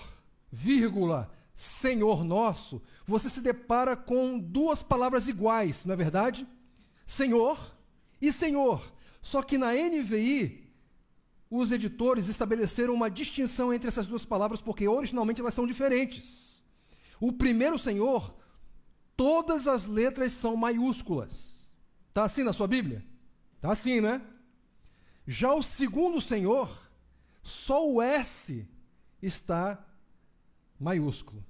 vírgula, 0.53 1.31
Senhor 1.59 2.23
nosso, 2.23 2.81
você 3.05 3.29
se 3.29 3.41
depara 3.41 3.97
com 3.97 4.39
duas 4.39 4.81
palavras 4.81 5.27
iguais, 5.27 5.85
não 5.85 5.93
é 5.93 5.97
verdade? 5.97 6.47
Senhor 7.05 7.77
e 8.23 8.33
Senhor. 8.33 8.81
Só 9.21 9.43
que 9.43 9.59
na 9.59 9.73
NVI, 9.73 10.73
os 11.51 11.73
editores 11.73 12.29
estabeleceram 12.29 12.95
uma 12.95 13.11
distinção 13.11 13.75
entre 13.75 13.89
essas 13.89 14.07
duas 14.07 14.25
palavras 14.25 14.61
porque 14.61 14.87
originalmente 14.87 15.41
elas 15.41 15.53
são 15.53 15.67
diferentes. 15.67 16.63
O 17.19 17.33
primeiro 17.33 17.77
Senhor 17.77 18.37
todas 19.17 19.67
as 19.67 19.89
letras 19.89 20.35
são 20.35 20.55
maiúsculas. 20.55 21.69
Está 22.09 22.23
assim 22.23 22.45
na 22.45 22.53
sua 22.53 22.69
Bíblia? 22.69 23.05
Está 23.57 23.73
assim, 23.73 24.01
né? 24.01 24.23
Já 25.27 25.53
o 25.53 25.61
segundo 25.61 26.21
Senhor, 26.21 26.71
só 27.43 27.85
o 27.85 28.01
S 28.01 28.65
está 29.21 29.85
maiúsculo. 30.79 31.48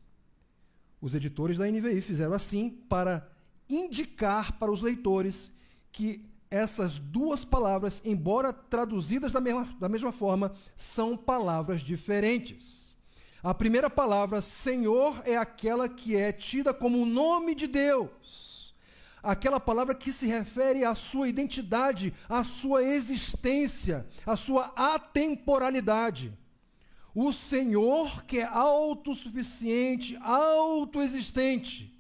Os 1.01 1.15
editores 1.15 1.59
da 1.59 1.67
NVI 1.67 2.01
fizeram 2.01 2.33
assim 2.33 2.71
para 2.71 3.27
indicar 3.69 4.59
para 4.59 4.73
os 4.73 4.83
leitores 4.83 5.53
que 5.93 6.25
essas 6.51 6.99
duas 6.99 7.45
palavras, 7.45 8.01
embora 8.05 8.53
traduzidas 8.53 9.33
da 9.33 9.41
mesma, 9.41 9.69
da 9.79 9.89
mesma 9.89 10.11
forma, 10.11 10.53
são 10.77 11.17
palavras 11.17 11.81
diferentes. 11.83 12.97
A 13.43 13.55
primeira 13.55 13.89
palavra, 13.89 14.41
Senhor, 14.41 15.23
é 15.25 15.37
aquela 15.37 15.89
que 15.89 16.17
é 16.17 16.33
tida 16.33 16.75
como 16.75 17.01
o 17.01 17.07
nome 17.07 17.55
de 17.55 17.67
Deus. 17.67 18.75
Aquela 19.23 19.61
palavra 19.61 19.95
que 19.95 20.11
se 20.11 20.27
refere 20.27 20.85
à 20.85 20.95
sua 20.95 21.29
identidade, 21.29 22.15
à 22.29 22.43
sua 22.43 22.83
existência, 22.83 24.07
à 24.25 24.37
sua 24.37 24.73
atemporalidade. 24.75 26.37
O 27.21 27.33
Senhor 27.33 28.25
que 28.27 28.39
é 28.39 28.45
autossuficiente, 28.45 30.17
autoexistente. 30.23 31.93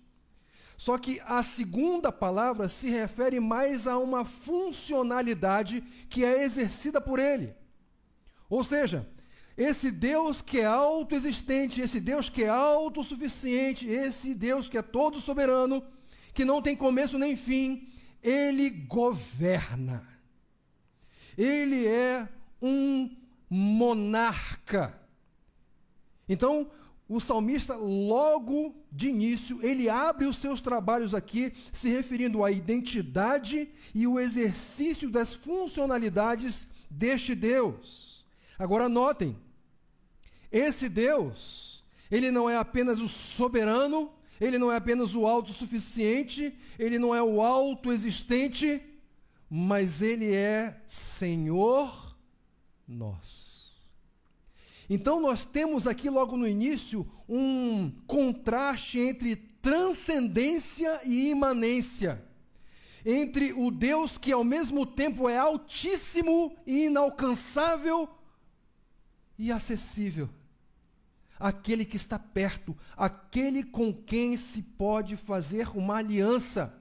Só 0.77 0.97
que 0.97 1.21
a 1.27 1.43
segunda 1.43 2.13
palavra 2.13 2.69
se 2.69 2.89
refere 2.89 3.41
mais 3.41 3.89
a 3.89 3.99
uma 3.99 4.25
funcionalidade 4.25 5.83
que 6.09 6.25
é 6.25 6.45
exercida 6.45 7.01
por 7.01 7.19
ele. 7.19 7.53
Ou 8.49 8.63
seja, 8.63 9.09
esse 9.57 9.91
Deus 9.91 10.41
que 10.41 10.61
é 10.61 10.67
autoexistente, 10.67 11.81
esse 11.81 11.99
Deus 11.99 12.31
que 12.31 12.45
é 12.45 12.49
autossuficiente, 12.49 13.89
esse 13.89 14.37
Deus 14.37 14.69
que 14.69 14.79
é 14.79 14.83
todo 14.83 15.21
soberano, 15.21 15.83
que 16.33 16.45
não 16.45 16.63
tem 16.63 16.77
começo 16.77 17.19
nem 17.19 17.35
fim, 17.35 17.89
ele 18.23 18.71
governa. 18.71 20.09
Ele 21.37 21.89
é 21.89 22.29
um 22.63 23.17
monarca. 23.51 24.98
Então, 26.29 26.71
o 27.09 27.21
salmista, 27.21 27.75
logo 27.75 28.75
de 28.93 29.09
início, 29.09 29.59
ele 29.63 29.89
abre 29.89 30.27
os 30.27 30.37
seus 30.37 30.61
trabalhos 30.61 31.15
aqui 31.15 31.55
se 31.73 31.89
referindo 31.89 32.45
à 32.45 32.51
identidade 32.51 33.71
e 33.95 34.07
o 34.07 34.21
exercício 34.21 35.11
das 35.11 35.33
funcionalidades 35.33 36.69
deste 36.91 37.35
Deus. 37.35 38.27
Agora 38.59 38.89
notem, 38.89 39.39
esse 40.53 40.89
Deus, 40.89 41.83
ele 42.11 42.31
não 42.31 42.49
é 42.49 42.57
apenas 42.57 42.99
o 42.99 43.09
soberano, 43.09 44.13
ele 44.39 44.59
não 44.59 44.71
é 44.71 44.77
apenas 44.77 45.15
o 45.15 45.27
autossuficiente, 45.27 46.55
ele 46.79 46.99
não 46.99 47.15
é 47.15 47.23
o 47.23 47.41
autoexistente, 47.41 48.83
mas 49.49 50.03
ele 50.03 50.35
é 50.35 50.83
Senhor 50.87 52.15
nosso. 52.87 53.48
Então 54.89 55.21
nós 55.21 55.45
temos 55.45 55.87
aqui 55.87 56.09
logo 56.09 56.37
no 56.37 56.47
início 56.47 57.07
um 57.29 57.91
contraste 58.07 58.99
entre 58.99 59.37
transcendência 59.37 61.01
e 61.05 61.31
imanência. 61.31 62.25
Entre 63.05 63.53
o 63.53 63.71
Deus 63.71 64.17
que 64.17 64.33
ao 64.33 64.43
mesmo 64.43 64.87
tempo 64.87 65.29
é 65.29 65.37
altíssimo 65.37 66.57
e 66.67 66.87
inalcançável 66.87 68.09
e 69.39 69.53
acessível. 69.53 70.29
Aquele 71.39 71.85
que 71.85 71.97
está 71.97 72.19
perto, 72.19 72.77
aquele 72.97 73.63
com 73.63 73.93
quem 73.93 74.37
se 74.37 74.63
pode 74.63 75.15
fazer 75.17 75.69
uma 75.77 75.97
aliança. 75.97 76.75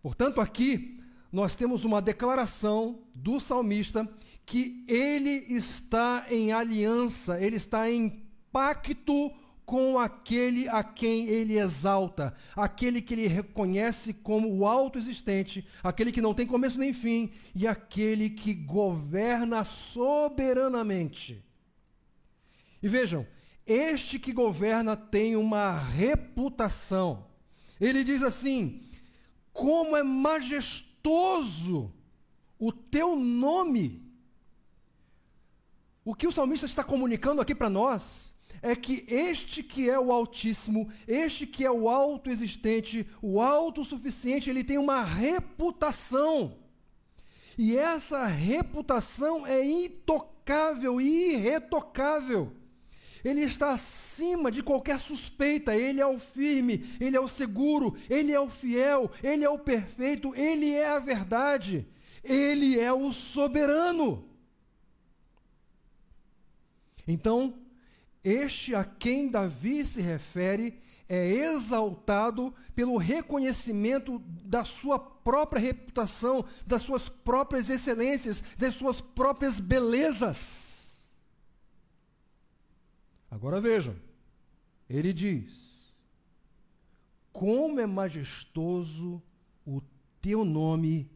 Portanto, 0.00 0.40
aqui 0.40 1.02
nós 1.30 1.54
temos 1.54 1.84
uma 1.84 2.00
declaração 2.00 3.00
do 3.14 3.38
salmista 3.38 4.08
que 4.46 4.84
ele 4.86 5.44
está 5.48 6.24
em 6.30 6.52
aliança, 6.52 7.40
ele 7.40 7.56
está 7.56 7.90
em 7.90 8.24
pacto 8.52 9.32
com 9.66 9.98
aquele 9.98 10.68
a 10.68 10.84
quem 10.84 11.26
ele 11.26 11.58
exalta, 11.58 12.32
aquele 12.54 13.02
que 13.02 13.14
ele 13.14 13.26
reconhece 13.26 14.14
como 14.14 14.48
o 14.56 14.64
autoexistente, 14.64 15.66
aquele 15.82 16.12
que 16.12 16.22
não 16.22 16.32
tem 16.32 16.46
começo 16.46 16.78
nem 16.78 16.92
fim 16.92 17.32
e 17.52 17.66
aquele 17.66 18.30
que 18.30 18.54
governa 18.54 19.64
soberanamente. 19.64 21.44
E 22.80 22.88
vejam, 22.88 23.26
este 23.66 24.20
que 24.20 24.32
governa 24.32 24.96
tem 24.96 25.34
uma 25.34 25.76
reputação. 25.76 27.26
Ele 27.80 28.04
diz 28.04 28.22
assim: 28.22 28.84
como 29.52 29.96
é 29.96 30.04
majestoso 30.04 31.92
o 32.56 32.70
teu 32.70 33.16
nome 33.16 34.05
o 36.06 36.14
que 36.14 36.28
o 36.28 36.30
salmista 36.30 36.66
está 36.66 36.84
comunicando 36.84 37.40
aqui 37.42 37.52
para 37.52 37.68
nós 37.68 38.32
é 38.62 38.76
que 38.76 39.04
este 39.08 39.60
que 39.60 39.90
é 39.90 39.98
o 39.98 40.12
Altíssimo, 40.12 40.88
este 41.06 41.48
que 41.48 41.64
é 41.64 41.70
o 41.70 41.88
autoexistente, 41.88 43.04
o 43.20 43.40
autossuficiente, 43.40 44.48
ele 44.48 44.62
tem 44.62 44.78
uma 44.78 45.02
reputação. 45.02 46.58
E 47.58 47.76
essa 47.76 48.24
reputação 48.24 49.44
é 49.44 49.64
intocável 49.64 51.00
irretocável. 51.00 52.52
Ele 53.24 53.40
está 53.40 53.70
acima 53.70 54.52
de 54.52 54.62
qualquer 54.62 55.00
suspeita, 55.00 55.74
ele 55.74 56.00
é 56.00 56.06
o 56.06 56.20
firme, 56.20 56.84
ele 57.00 57.16
é 57.16 57.20
o 57.20 57.26
seguro, 57.26 57.96
ele 58.08 58.30
é 58.30 58.38
o 58.38 58.48
fiel, 58.48 59.10
ele 59.24 59.42
é 59.42 59.50
o 59.50 59.58
perfeito, 59.58 60.32
ele 60.36 60.70
é 60.70 60.88
a 60.88 61.00
verdade, 61.00 61.84
ele 62.22 62.78
é 62.78 62.92
o 62.92 63.12
soberano. 63.12 64.25
Então, 67.06 67.54
este 68.24 68.74
a 68.74 68.84
quem 68.84 69.30
Davi 69.30 69.86
se 69.86 70.02
refere 70.02 70.82
é 71.08 71.28
exaltado 71.28 72.52
pelo 72.74 72.96
reconhecimento 72.96 74.18
da 74.44 74.64
sua 74.64 74.98
própria 74.98 75.60
reputação, 75.60 76.44
das 76.66 76.82
suas 76.82 77.08
próprias 77.08 77.70
excelências, 77.70 78.42
das 78.58 78.74
suas 78.74 79.00
próprias 79.00 79.60
belezas. 79.60 81.08
Agora 83.30 83.60
vejam, 83.60 83.94
ele 84.90 85.12
diz: 85.12 85.94
Como 87.32 87.78
é 87.78 87.86
majestoso 87.86 89.22
o 89.64 89.80
teu 90.20 90.44
nome 90.44 91.08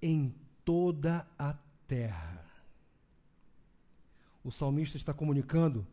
em 0.00 0.34
toda 0.64 1.28
a 1.38 1.54
terra 1.86 2.35
o 4.46 4.52
salmista 4.52 4.96
está 4.96 5.12
comunicando 5.12 5.84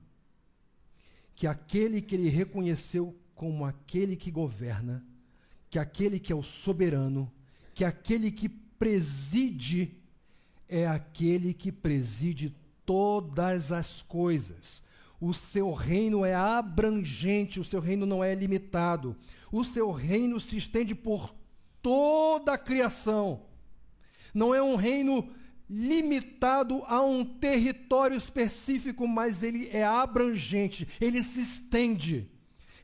que 1.33 1.47
aquele 1.47 2.03
que 2.03 2.13
ele 2.13 2.29
reconheceu 2.29 3.17
como 3.33 3.65
aquele 3.65 4.15
que 4.15 4.29
governa, 4.29 5.03
que 5.71 5.79
aquele 5.79 6.19
que 6.19 6.31
é 6.31 6.35
o 6.35 6.43
soberano, 6.43 7.33
que 7.73 7.83
aquele 7.83 8.31
que 8.31 8.47
preside, 8.47 9.97
é 10.69 10.85
aquele 10.85 11.51
que 11.51 11.71
preside 11.71 12.55
todas 12.85 13.71
as 13.71 14.03
coisas. 14.03 14.83
O 15.19 15.33
seu 15.33 15.71
reino 15.71 16.23
é 16.23 16.35
abrangente, 16.35 17.59
o 17.59 17.65
seu 17.65 17.79
reino 17.79 18.05
não 18.05 18.23
é 18.23 18.35
limitado. 18.35 19.17
O 19.51 19.63
seu 19.63 19.91
reino 19.91 20.39
se 20.39 20.57
estende 20.57 20.93
por 20.93 21.33
toda 21.81 22.53
a 22.53 22.57
criação. 22.57 23.47
Não 24.31 24.53
é 24.53 24.61
um 24.61 24.75
reino 24.75 25.33
limitado 25.75 26.83
a 26.85 27.01
um 27.01 27.25
território 27.25 28.15
específico, 28.15 29.07
mas 29.07 29.41
ele 29.41 29.67
é 29.71 29.83
abrangente, 29.83 30.87
ele 31.01 31.23
se 31.23 31.41
estende. 31.41 32.29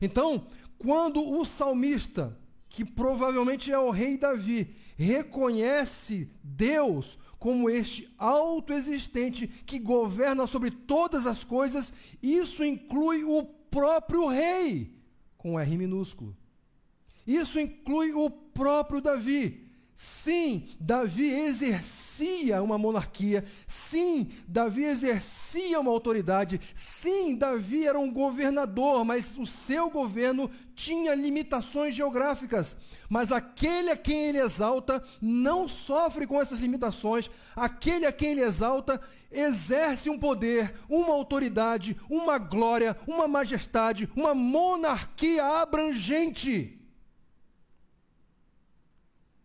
Então, 0.00 0.44
quando 0.76 1.22
o 1.30 1.44
salmista, 1.44 2.36
que 2.68 2.84
provavelmente 2.84 3.70
é 3.70 3.78
o 3.78 3.90
rei 3.90 4.18
Davi, 4.18 4.74
reconhece 4.96 6.28
Deus 6.42 7.16
como 7.38 7.70
este 7.70 8.12
autoexistente 8.18 9.46
que 9.46 9.78
governa 9.78 10.48
sobre 10.48 10.72
todas 10.72 11.28
as 11.28 11.44
coisas, 11.44 11.92
isso 12.20 12.64
inclui 12.64 13.22
o 13.22 13.44
próprio 13.44 14.26
rei, 14.26 14.98
com 15.38 15.58
R 15.58 15.76
minúsculo. 15.76 16.36
Isso 17.24 17.60
inclui 17.60 18.12
o 18.12 18.28
próprio 18.28 19.00
Davi. 19.00 19.69
Sim, 20.02 20.66
Davi 20.80 21.28
exercia 21.28 22.62
uma 22.62 22.78
monarquia. 22.78 23.44
Sim, 23.66 24.30
Davi 24.48 24.84
exercia 24.84 25.78
uma 25.78 25.90
autoridade. 25.90 26.58
Sim, 26.74 27.36
Davi 27.36 27.86
era 27.86 27.98
um 27.98 28.10
governador, 28.10 29.04
mas 29.04 29.36
o 29.36 29.44
seu 29.44 29.90
governo 29.90 30.50
tinha 30.74 31.14
limitações 31.14 31.94
geográficas. 31.94 32.78
Mas 33.10 33.30
aquele 33.30 33.90
a 33.90 33.96
quem 33.96 34.30
ele 34.30 34.38
exalta 34.38 35.04
não 35.20 35.68
sofre 35.68 36.26
com 36.26 36.40
essas 36.40 36.60
limitações. 36.60 37.30
Aquele 37.54 38.06
a 38.06 38.12
quem 38.12 38.30
ele 38.30 38.42
exalta 38.42 38.98
exerce 39.30 40.08
um 40.08 40.18
poder, 40.18 40.72
uma 40.88 41.12
autoridade, 41.12 41.94
uma 42.08 42.38
glória, 42.38 42.96
uma 43.06 43.28
majestade, 43.28 44.08
uma 44.16 44.34
monarquia 44.34 45.44
abrangente. 45.60 46.79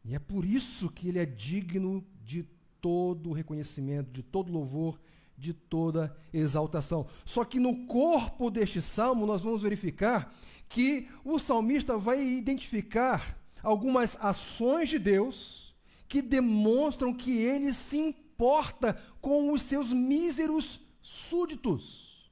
E 0.06 0.14
é 0.14 0.20
por 0.20 0.46
isso 0.46 0.90
que 0.90 1.10
ele 1.10 1.18
é 1.18 1.26
digno 1.26 2.06
de 2.24 2.48
todo 2.80 3.32
reconhecimento, 3.32 4.12
de 4.12 4.22
todo 4.22 4.52
louvor, 4.52 5.00
de 5.36 5.52
toda 5.52 6.16
exaltação. 6.32 7.08
Só 7.26 7.44
que 7.44 7.60
no 7.60 7.88
corpo 7.88 8.52
deste 8.52 8.84
salmo 8.84 9.26
nós 9.26 9.42
vamos 9.42 9.64
verificar 9.64 10.32
que 10.70 11.10
o 11.24 11.40
salmista 11.40 11.98
vai 11.98 12.24
identificar 12.24 13.36
algumas 13.64 14.16
ações 14.22 14.90
de 14.90 15.00
Deus 15.00 15.76
que 16.08 16.22
demonstram 16.22 17.12
que 17.12 17.40
ele 17.40 17.74
se 17.74 17.98
importa 17.98 19.02
com 19.20 19.52
os 19.52 19.64
seus 19.64 19.92
míseros 19.92 20.80
súditos. 21.02 22.32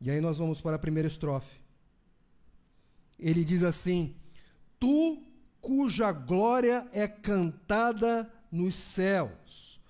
E 0.00 0.10
aí 0.10 0.20
nós 0.20 0.36
vamos 0.36 0.60
para 0.60 0.74
a 0.74 0.80
primeira 0.80 1.06
estrofe. 1.06 1.60
Ele 3.16 3.44
diz 3.44 3.62
assim: 3.62 4.16
Tu 4.80 5.22
cuja 5.62 6.10
glória 6.12 6.86
é 6.92 7.08
cantada 7.08 8.30
nos 8.50 8.74
céus. 8.74 9.80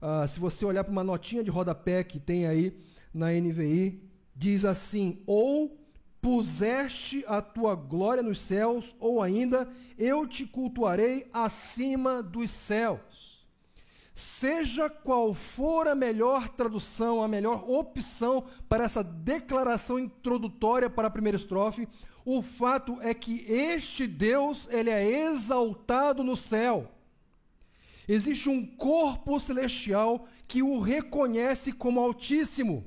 Ah, 0.00 0.28
se 0.28 0.38
você 0.38 0.64
olhar 0.64 0.84
para 0.84 0.92
uma 0.92 1.02
notinha 1.02 1.42
de 1.42 1.50
rodapé 1.50 2.04
que 2.04 2.20
tem 2.20 2.46
aí 2.46 2.78
na 3.12 3.32
NVI, 3.32 4.00
diz 4.36 4.64
assim: 4.64 5.22
Ou 5.26 5.76
puseste 6.20 7.24
a 7.26 7.40
tua 7.40 7.74
glória 7.74 8.22
nos 8.22 8.40
céus, 8.40 8.94
ou 9.00 9.22
ainda 9.22 9.68
eu 9.98 10.26
te 10.26 10.46
cultuarei 10.46 11.28
acima 11.32 12.22
dos 12.22 12.50
céus. 12.50 13.32
Seja 14.14 14.90
qual 14.90 15.32
for 15.32 15.88
a 15.88 15.94
melhor 15.94 16.48
tradução, 16.50 17.22
a 17.22 17.28
melhor 17.28 17.64
opção 17.68 18.44
para 18.68 18.84
essa 18.84 19.02
declaração 19.02 19.98
introdutória 19.98 20.90
para 20.90 21.08
a 21.08 21.10
primeira 21.10 21.36
estrofe, 21.36 21.88
o 22.24 22.40
fato 22.42 23.00
é 23.00 23.12
que 23.12 23.44
este 23.48 24.06
Deus, 24.06 24.68
ele 24.70 24.90
é 24.90 25.26
exaltado 25.26 26.22
no 26.22 26.36
céu. 26.36 26.90
Existe 28.06 28.48
um 28.48 28.64
corpo 28.64 29.38
celestial 29.40 30.28
que 30.46 30.62
o 30.62 30.80
reconhece 30.80 31.72
como 31.72 32.00
Altíssimo. 32.00 32.84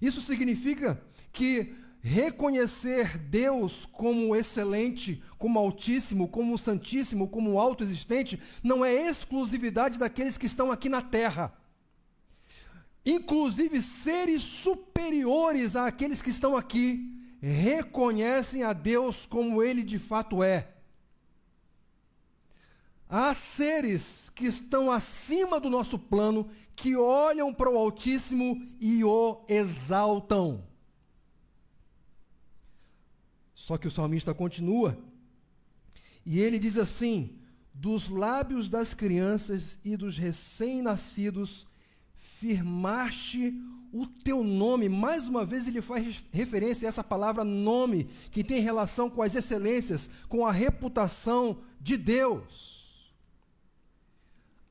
Isso 0.00 0.20
significa 0.20 1.02
que 1.32 1.74
reconhecer 2.00 3.18
Deus 3.18 3.86
como 3.86 4.34
excelente, 4.34 5.22
como 5.36 5.58
Altíssimo, 5.58 6.28
como 6.28 6.56
Santíssimo, 6.56 7.28
como 7.28 7.58
autoexistente, 7.58 8.38
não 8.62 8.84
é 8.84 8.94
exclusividade 8.94 9.98
daqueles 9.98 10.38
que 10.38 10.46
estão 10.46 10.70
aqui 10.70 10.88
na 10.88 11.02
terra. 11.02 11.52
Inclusive, 13.04 13.82
seres 13.82 14.42
superiores 14.42 15.74
àqueles 15.74 16.22
que 16.22 16.30
estão 16.30 16.56
aqui 16.56 17.17
reconhecem 17.40 18.62
a 18.62 18.72
Deus 18.72 19.26
como 19.26 19.62
ele 19.62 19.82
de 19.82 19.98
fato 19.98 20.42
é. 20.42 20.68
Há 23.08 23.32
seres 23.32 24.28
que 24.28 24.44
estão 24.44 24.90
acima 24.90 25.58
do 25.58 25.70
nosso 25.70 25.98
plano, 25.98 26.50
que 26.76 26.94
olham 26.94 27.54
para 27.54 27.70
o 27.70 27.78
Altíssimo 27.78 28.68
e 28.78 29.02
o 29.02 29.44
exaltam. 29.48 30.62
Só 33.54 33.78
que 33.78 33.88
o 33.88 33.90
salmista 33.90 34.34
continua, 34.34 34.98
e 36.24 36.38
ele 36.38 36.58
diz 36.58 36.76
assim: 36.76 37.38
Dos 37.72 38.08
lábios 38.08 38.68
das 38.68 38.92
crianças 38.92 39.78
e 39.82 39.96
dos 39.96 40.18
recém-nascidos, 40.18 41.66
firmaste 42.14 43.54
o 43.92 44.06
teu 44.06 44.42
nome. 44.42 44.88
Mais 44.88 45.28
uma 45.28 45.44
vez 45.44 45.66
ele 45.66 45.80
faz 45.80 46.22
referência 46.30 46.86
a 46.86 46.90
essa 46.90 47.04
palavra 47.04 47.44
nome, 47.44 48.08
que 48.30 48.44
tem 48.44 48.60
relação 48.60 49.08
com 49.08 49.22
as 49.22 49.34
excelências, 49.34 50.08
com 50.28 50.46
a 50.46 50.52
reputação 50.52 51.58
de 51.80 51.96
Deus. 51.96 52.78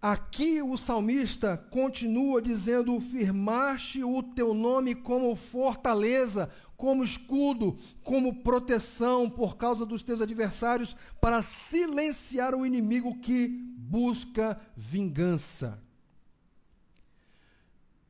Aqui 0.02 0.62
o 0.62 0.78
salmista 0.78 1.58
continua 1.72 2.42
dizendo: 2.42 3.00
firmaste 3.02 4.04
o 4.04 4.22
teu 4.22 4.54
nome 4.54 4.94
como 4.94 5.36
fortaleza, 5.36 6.50
como 6.76 7.04
escudo, 7.04 7.78
como 8.04 8.44
proteção 8.44 9.28
por 9.28 9.58
causa 9.58 9.86
dos 9.86 10.04
teus 10.04 10.22
adversários, 10.22 10.96
para 11.20 11.42
silenciar 11.42 12.54
o 12.54 12.66
inimigo 12.66 13.20
que 13.20 13.48
busca 13.76 14.56
vingança. 14.76 15.82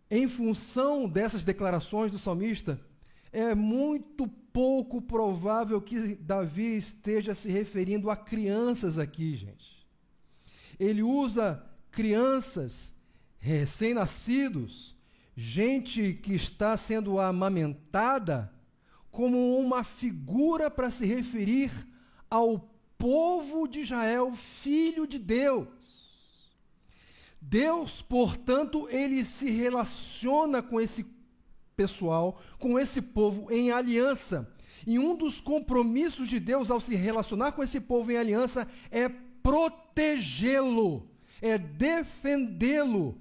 Em 0.09 0.27
função 0.27 1.07
dessas 1.07 1.43
declarações 1.43 2.11
do 2.11 2.17
salmista, 2.17 2.79
é 3.31 3.53
muito 3.53 4.27
pouco 4.27 5.01
provável 5.01 5.81
que 5.81 6.15
Davi 6.15 6.77
esteja 6.77 7.35
se 7.35 7.49
referindo 7.51 8.09
a 8.09 8.15
crianças 8.15 8.97
aqui, 8.97 9.35
gente. 9.35 9.85
Ele 10.79 11.03
usa 11.03 11.63
crianças, 11.91 12.95
recém-nascidos, 13.37 14.95
gente 15.35 16.13
que 16.13 16.33
está 16.33 16.75
sendo 16.77 17.19
amamentada, 17.19 18.51
como 19.11 19.59
uma 19.59 19.83
figura 19.83 20.69
para 20.69 20.89
se 20.89 21.05
referir 21.05 21.71
ao 22.29 22.59
povo 22.97 23.67
de 23.67 23.81
Israel, 23.81 24.33
filho 24.33 25.05
de 25.05 25.19
Deus. 25.19 25.67
Deus, 27.49 28.01
portanto, 28.01 28.89
ele 28.89 29.23
se 29.23 29.49
relaciona 29.49 30.61
com 30.61 30.81
esse 30.81 31.05
pessoal, 31.77 32.37
com 32.59 32.77
esse 32.77 33.01
povo 33.01 33.49
em 33.49 33.71
aliança. 33.71 34.51
E 34.85 34.99
um 34.99 35.15
dos 35.15 35.39
compromissos 35.39 36.27
de 36.27 36.41
Deus 36.41 36.69
ao 36.69 36.81
se 36.81 36.95
relacionar 36.95 37.53
com 37.53 37.63
esse 37.63 37.79
povo 37.79 38.11
em 38.11 38.17
aliança 38.17 38.67
é 38.91 39.07
protegê-lo, 39.41 41.09
é 41.41 41.57
defendê-lo. 41.57 43.17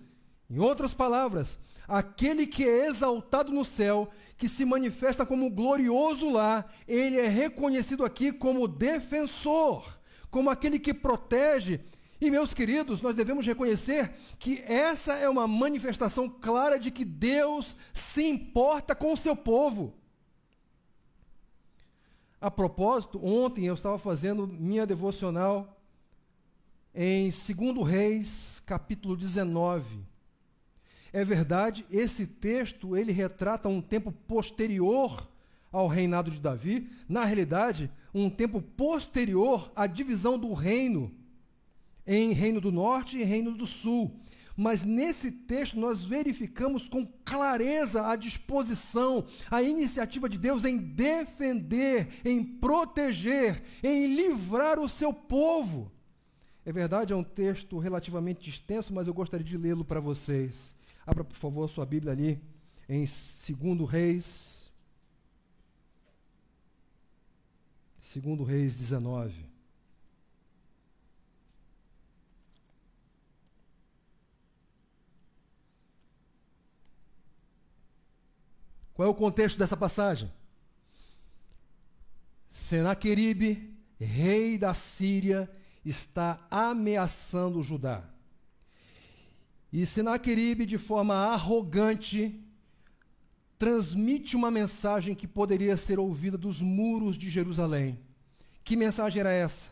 Em 0.50 0.58
outras 0.58 0.92
palavras, 0.92 1.56
aquele 1.86 2.48
que 2.48 2.64
é 2.64 2.88
exaltado 2.88 3.52
no 3.52 3.64
céu, 3.64 4.10
que 4.36 4.48
se 4.48 4.64
manifesta 4.64 5.24
como 5.24 5.50
glorioso 5.50 6.30
lá, 6.30 6.64
ele 6.88 7.16
é 7.16 7.28
reconhecido 7.28 8.04
aqui 8.04 8.32
como 8.32 8.66
defensor, 8.66 9.84
como 10.30 10.50
aquele 10.50 10.80
que 10.80 10.92
protege 10.92 11.80
e, 12.20 12.30
meus 12.30 12.54
queridos, 12.54 13.02
nós 13.02 13.14
devemos 13.14 13.46
reconhecer 13.46 14.10
que 14.38 14.62
essa 14.62 15.14
é 15.14 15.28
uma 15.28 15.46
manifestação 15.46 16.28
clara 16.28 16.78
de 16.78 16.90
que 16.90 17.04
Deus 17.04 17.76
se 17.92 18.24
importa 18.24 18.94
com 18.94 19.12
o 19.12 19.16
seu 19.16 19.36
povo. 19.36 19.92
A 22.40 22.50
propósito, 22.50 23.22
ontem 23.22 23.66
eu 23.66 23.74
estava 23.74 23.98
fazendo 23.98 24.46
minha 24.46 24.86
devocional 24.86 25.78
em 26.94 27.28
2 27.28 27.86
Reis, 27.86 28.62
capítulo 28.64 29.14
19. 29.14 30.00
É 31.12 31.22
verdade, 31.22 31.84
esse 31.90 32.26
texto 32.26 32.96
ele 32.96 33.12
retrata 33.12 33.68
um 33.68 33.82
tempo 33.82 34.10
posterior 34.10 35.28
ao 35.70 35.86
reinado 35.86 36.30
de 36.30 36.40
Davi, 36.40 36.88
na 37.06 37.24
realidade, 37.24 37.90
um 38.14 38.30
tempo 38.30 38.62
posterior 38.62 39.70
à 39.76 39.86
divisão 39.86 40.38
do 40.38 40.54
reino 40.54 41.14
em 42.06 42.32
Reino 42.32 42.60
do 42.60 42.70
Norte 42.70 43.18
e 43.18 43.24
Reino 43.24 43.52
do 43.52 43.66
Sul. 43.66 44.20
Mas 44.56 44.84
nesse 44.84 45.30
texto 45.30 45.78
nós 45.78 46.00
verificamos 46.00 46.88
com 46.88 47.06
clareza 47.24 48.08
a 48.08 48.16
disposição, 48.16 49.26
a 49.50 49.62
iniciativa 49.62 50.28
de 50.28 50.38
Deus 50.38 50.64
em 50.64 50.78
defender, 50.78 52.08
em 52.24 52.42
proteger, 52.42 53.62
em 53.82 54.14
livrar 54.14 54.78
o 54.78 54.88
seu 54.88 55.12
povo. 55.12 55.92
É 56.64 56.72
verdade, 56.72 57.12
é 57.12 57.16
um 57.16 57.22
texto 57.22 57.78
relativamente 57.78 58.48
extenso, 58.48 58.94
mas 58.94 59.06
eu 59.06 59.14
gostaria 59.14 59.44
de 59.44 59.58
lê-lo 59.58 59.84
para 59.84 60.00
vocês. 60.00 60.74
Abra, 61.06 61.22
por 61.22 61.36
favor, 61.36 61.64
a 61.64 61.68
sua 61.68 61.84
Bíblia 61.84 62.12
ali 62.12 62.40
em 62.88 63.04
2 63.04 63.88
Reis. 63.88 64.72
2 68.00 68.48
Reis 68.48 68.76
19. 68.76 69.45
Qual 78.96 79.06
é 79.06 79.10
o 79.10 79.14
contexto 79.14 79.58
dessa 79.58 79.76
passagem? 79.76 80.32
Senaqueribe, 82.48 83.78
rei 84.00 84.56
da 84.56 84.72
Síria, 84.72 85.50
está 85.84 86.40
ameaçando 86.50 87.62
Judá. 87.62 88.02
E 89.70 89.84
Senaqueribe, 89.84 90.64
de 90.64 90.78
forma 90.78 91.14
arrogante, 91.14 92.42
transmite 93.58 94.34
uma 94.34 94.50
mensagem 94.50 95.14
que 95.14 95.28
poderia 95.28 95.76
ser 95.76 95.98
ouvida 95.98 96.38
dos 96.38 96.62
muros 96.62 97.18
de 97.18 97.28
Jerusalém. 97.28 98.00
Que 98.64 98.76
mensagem 98.76 99.20
era 99.20 99.30
essa? 99.30 99.68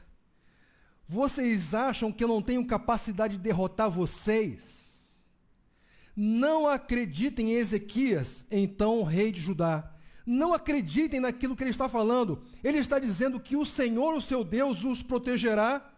Vocês 1.08 1.72
acham 1.74 2.12
que 2.12 2.22
eu 2.22 2.28
não 2.28 2.42
tenho 2.42 2.66
capacidade 2.66 3.38
de 3.38 3.42
derrotar 3.42 3.90
vocês? 3.90 4.83
Não 6.16 6.68
acreditem 6.68 7.50
em 7.50 7.54
Ezequias, 7.54 8.46
então 8.50 9.02
rei 9.02 9.32
de 9.32 9.40
Judá. 9.40 9.90
Não 10.24 10.54
acreditem 10.54 11.20
naquilo 11.20 11.56
que 11.56 11.62
ele 11.62 11.70
está 11.70 11.88
falando. 11.88 12.42
Ele 12.62 12.78
está 12.78 12.98
dizendo 12.98 13.40
que 13.40 13.56
o 13.56 13.66
Senhor, 13.66 14.14
o 14.14 14.22
seu 14.22 14.42
Deus, 14.44 14.84
os 14.84 15.02
protegerá. 15.02 15.92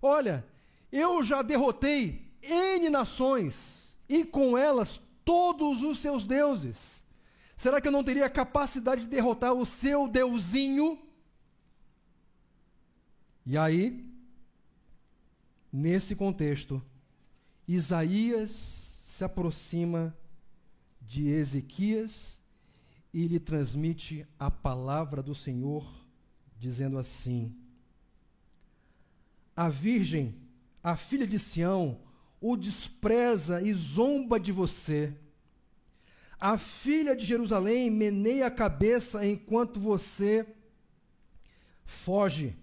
Olha, 0.00 0.46
eu 0.92 1.24
já 1.24 1.42
derrotei 1.42 2.30
N 2.42 2.90
nações 2.90 3.96
e 4.08 4.24
com 4.24 4.56
elas 4.56 5.00
todos 5.24 5.82
os 5.82 5.98
seus 5.98 6.24
deuses. 6.24 7.04
Será 7.56 7.80
que 7.80 7.88
eu 7.88 7.92
não 7.92 8.04
teria 8.04 8.28
capacidade 8.28 9.02
de 9.02 9.08
derrotar 9.08 9.52
o 9.52 9.66
seu 9.66 10.06
deusinho? 10.06 11.02
E 13.44 13.56
aí, 13.56 14.04
nesse 15.72 16.14
contexto, 16.14 16.82
Isaías 17.66 18.85
se 19.16 19.24
aproxima 19.24 20.14
de 21.00 21.28
Ezequias 21.28 22.38
e 23.14 23.26
lhe 23.26 23.40
transmite 23.40 24.26
a 24.38 24.50
palavra 24.50 25.22
do 25.22 25.34
Senhor, 25.34 25.90
dizendo 26.58 26.98
assim: 26.98 27.56
A 29.56 29.70
virgem, 29.70 30.38
a 30.82 30.98
filha 30.98 31.26
de 31.26 31.38
Sião, 31.38 31.98
o 32.38 32.58
despreza 32.58 33.62
e 33.62 33.72
zomba 33.72 34.38
de 34.38 34.52
você. 34.52 35.16
A 36.38 36.58
filha 36.58 37.16
de 37.16 37.24
Jerusalém 37.24 37.90
meneia 37.90 38.48
a 38.48 38.50
cabeça 38.50 39.26
enquanto 39.26 39.80
você 39.80 40.46
foge. 41.86 42.54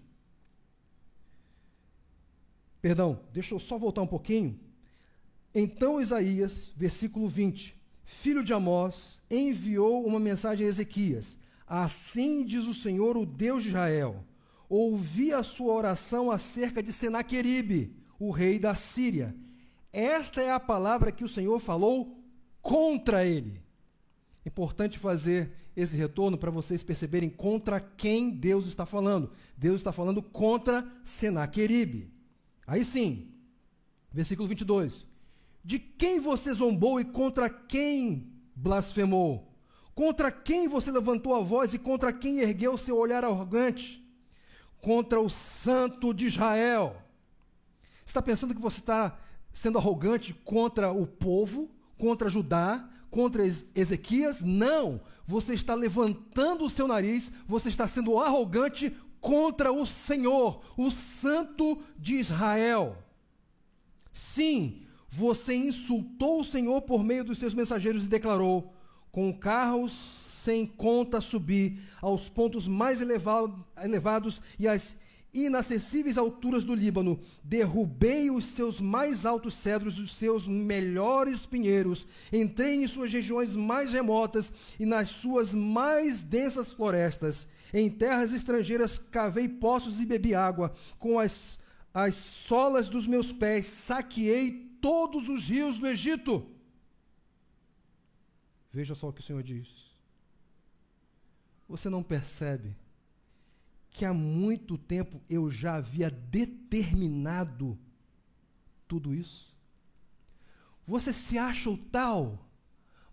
Perdão, 2.80 3.24
deixa 3.32 3.56
eu 3.56 3.58
só 3.58 3.76
voltar 3.76 4.02
um 4.02 4.06
pouquinho. 4.06 4.63
Então 5.54 6.00
Isaías, 6.00 6.72
versículo 6.76 7.28
20, 7.28 7.80
filho 8.02 8.42
de 8.42 8.52
Amós, 8.52 9.22
enviou 9.30 10.04
uma 10.04 10.18
mensagem 10.18 10.66
a 10.66 10.68
Ezequias: 10.68 11.38
Assim 11.66 12.44
diz 12.44 12.66
o 12.66 12.74
Senhor, 12.74 13.16
o 13.16 13.24
Deus 13.24 13.62
de 13.62 13.68
Israel: 13.68 14.24
Ouvi 14.68 15.32
a 15.32 15.44
sua 15.44 15.72
oração 15.72 16.30
acerca 16.30 16.82
de 16.82 16.92
Senaqueribe, 16.92 17.96
o 18.18 18.32
rei 18.32 18.58
da 18.58 18.74
Síria. 18.74 19.34
Esta 19.92 20.42
é 20.42 20.50
a 20.50 20.58
palavra 20.58 21.12
que 21.12 21.22
o 21.22 21.28
Senhor 21.28 21.60
falou 21.60 22.20
contra 22.60 23.24
ele. 23.24 23.62
Importante 24.44 24.98
fazer 24.98 25.52
esse 25.76 25.96
retorno 25.96 26.36
para 26.36 26.50
vocês 26.50 26.82
perceberem 26.82 27.30
contra 27.30 27.80
quem 27.80 28.30
Deus 28.30 28.66
está 28.66 28.84
falando. 28.84 29.30
Deus 29.56 29.76
está 29.76 29.92
falando 29.92 30.20
contra 30.20 30.84
Senaqueribe. 31.04 32.12
Aí 32.66 32.84
sim, 32.84 33.32
versículo 34.12 34.48
22. 34.48 35.13
De 35.64 35.78
quem 35.78 36.20
você 36.20 36.52
zombou 36.52 37.00
e 37.00 37.04
contra 37.04 37.48
quem 37.48 38.30
blasfemou? 38.54 39.50
Contra 39.94 40.30
quem 40.30 40.68
você 40.68 40.92
levantou 40.92 41.34
a 41.34 41.40
voz 41.40 41.72
e 41.72 41.78
contra 41.78 42.12
quem 42.12 42.40
ergueu 42.40 42.76
seu 42.76 42.98
olhar 42.98 43.24
arrogante? 43.24 44.06
Contra 44.78 45.18
o 45.20 45.30
Santo 45.30 46.12
de 46.12 46.26
Israel. 46.26 47.00
Você 48.04 48.10
está 48.10 48.20
pensando 48.20 48.54
que 48.54 48.60
você 48.60 48.80
está 48.80 49.18
sendo 49.52 49.78
arrogante 49.78 50.34
contra 50.44 50.92
o 50.92 51.06
povo, 51.06 51.70
contra 51.96 52.28
Judá, 52.28 52.86
contra 53.08 53.46
Ezequias? 53.46 54.42
Não! 54.42 55.00
Você 55.26 55.54
está 55.54 55.74
levantando 55.74 56.66
o 56.66 56.70
seu 56.70 56.86
nariz, 56.86 57.32
você 57.48 57.70
está 57.70 57.88
sendo 57.88 58.18
arrogante 58.18 58.94
contra 59.18 59.72
o 59.72 59.86
Senhor, 59.86 60.60
o 60.76 60.90
Santo 60.90 61.82
de 61.98 62.16
Israel. 62.16 62.98
Sim, 64.12 64.83
você 65.16 65.54
insultou 65.54 66.40
o 66.40 66.44
Senhor 66.44 66.82
por 66.82 67.04
meio 67.04 67.24
dos 67.24 67.38
seus 67.38 67.54
mensageiros 67.54 68.06
e 68.06 68.08
declarou: 68.08 68.74
com 69.12 69.32
carros 69.32 69.92
sem 69.92 70.66
conta 70.66 71.20
subir 71.20 71.78
aos 72.02 72.28
pontos 72.28 72.66
mais 72.66 73.00
elevado, 73.00 73.64
elevados 73.82 74.42
e 74.58 74.66
às 74.66 74.96
inacessíveis 75.32 76.16
alturas 76.16 76.62
do 76.62 76.74
Líbano, 76.74 77.18
derrubei 77.42 78.30
os 78.30 78.44
seus 78.44 78.80
mais 78.80 79.26
altos 79.26 79.54
cedros, 79.54 79.98
os 79.98 80.14
seus 80.14 80.46
melhores 80.46 81.44
pinheiros, 81.44 82.06
entrei 82.32 82.74
em 82.74 82.86
suas 82.86 83.12
regiões 83.12 83.56
mais 83.56 83.92
remotas 83.92 84.52
e 84.78 84.86
nas 84.86 85.08
suas 85.08 85.52
mais 85.52 86.22
densas 86.22 86.70
florestas. 86.70 87.48
Em 87.72 87.90
terras 87.90 88.32
estrangeiras 88.32 88.98
cavei 88.98 89.48
poços 89.48 90.00
e 90.00 90.06
bebi 90.06 90.34
água, 90.34 90.72
com 90.98 91.18
as, 91.18 91.58
as 91.92 92.14
solas 92.14 92.88
dos 92.88 93.06
meus 93.06 93.32
pés 93.32 93.66
saqueei 93.66 94.73
todos 94.84 95.30
os 95.30 95.48
rios 95.48 95.78
do 95.78 95.86
Egito. 95.86 96.46
Veja 98.70 98.94
só 98.94 99.08
o 99.08 99.12
que 99.14 99.22
o 99.22 99.24
Senhor 99.24 99.42
diz. 99.42 99.66
Você 101.66 101.88
não 101.88 102.02
percebe 102.02 102.76
que 103.90 104.04
há 104.04 104.12
muito 104.12 104.76
tempo 104.76 105.22
eu 105.26 105.50
já 105.50 105.76
havia 105.76 106.10
determinado 106.10 107.78
tudo 108.86 109.14
isso? 109.14 109.56
Você 110.86 111.14
se 111.14 111.38
acha 111.38 111.70
o 111.70 111.78
tal, 111.78 112.46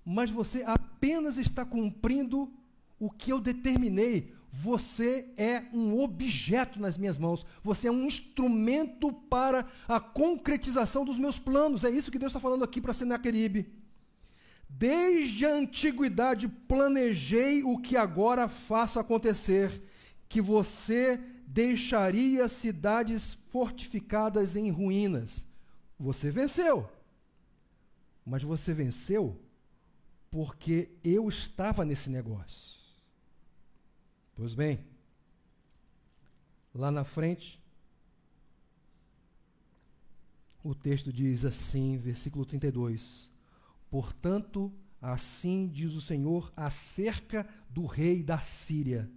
mas 0.04 0.30
você 0.30 0.64
apenas 0.64 1.38
está 1.38 1.66
cumprindo 1.66 2.54
o 3.00 3.10
que 3.10 3.32
eu 3.32 3.40
determinei, 3.40 4.36
você 4.52 5.30
é 5.38 5.64
um 5.72 5.98
objeto 6.02 6.78
nas 6.78 6.98
minhas 6.98 7.18
mãos. 7.18 7.46
Você 7.64 7.88
é 7.88 7.92
um 7.92 8.06
instrumento 8.06 9.14
para 9.14 9.66
a 9.88 9.98
concretização 9.98 11.06
dos 11.06 11.18
meus 11.18 11.40
planos. 11.40 11.86
É 11.86 11.90
isso 11.90 12.12
que 12.12 12.20
Deus 12.20 12.32
está 12.32 12.40
falando 12.40 12.64
aqui 12.64 12.82
para 12.82 12.94
Senaqueribe. 12.94 13.72
Desde 14.70 15.46
a 15.46 15.54
antiguidade 15.54 16.50
planejei 16.50 17.64
o 17.64 17.78
que 17.78 17.96
agora 17.96 18.50
faço 18.50 19.00
acontecer, 19.00 19.82
que 20.28 20.42
você 20.42 21.18
deixaria 21.48 22.48
cidades 22.50 23.38
fortificadas 23.52 24.58
em 24.58 24.70
ruínas. 24.70 25.48
Você 25.98 26.30
venceu. 26.30 26.90
Mas 28.26 28.44
você 28.44 28.74
venceu 28.74 29.40
porque 30.30 30.92
eu 31.04 31.30
estava 31.30 31.86
nesse 31.86 32.10
negócio. 32.10 32.81
Pois 34.42 34.56
bem, 34.56 34.84
lá 36.74 36.90
na 36.90 37.04
frente, 37.04 37.62
o 40.64 40.74
texto 40.74 41.14
diz 41.14 41.46
assim, 41.46 42.00
versículo 42.00 42.44
32: 42.44 43.30
Portanto, 43.88 44.74
assim 45.00 45.68
diz 45.68 45.94
o 45.94 46.02
Senhor 46.02 46.52
acerca 46.58 47.48
do 47.70 47.86
rei 47.86 48.24
da 48.24 48.40
Síria: 48.40 49.08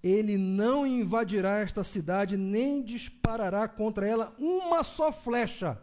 Ele 0.00 0.38
não 0.38 0.86
invadirá 0.86 1.58
esta 1.58 1.82
cidade, 1.82 2.36
nem 2.36 2.84
disparará 2.84 3.66
contra 3.66 4.06
ela 4.06 4.32
uma 4.38 4.84
só 4.84 5.10
flecha, 5.10 5.76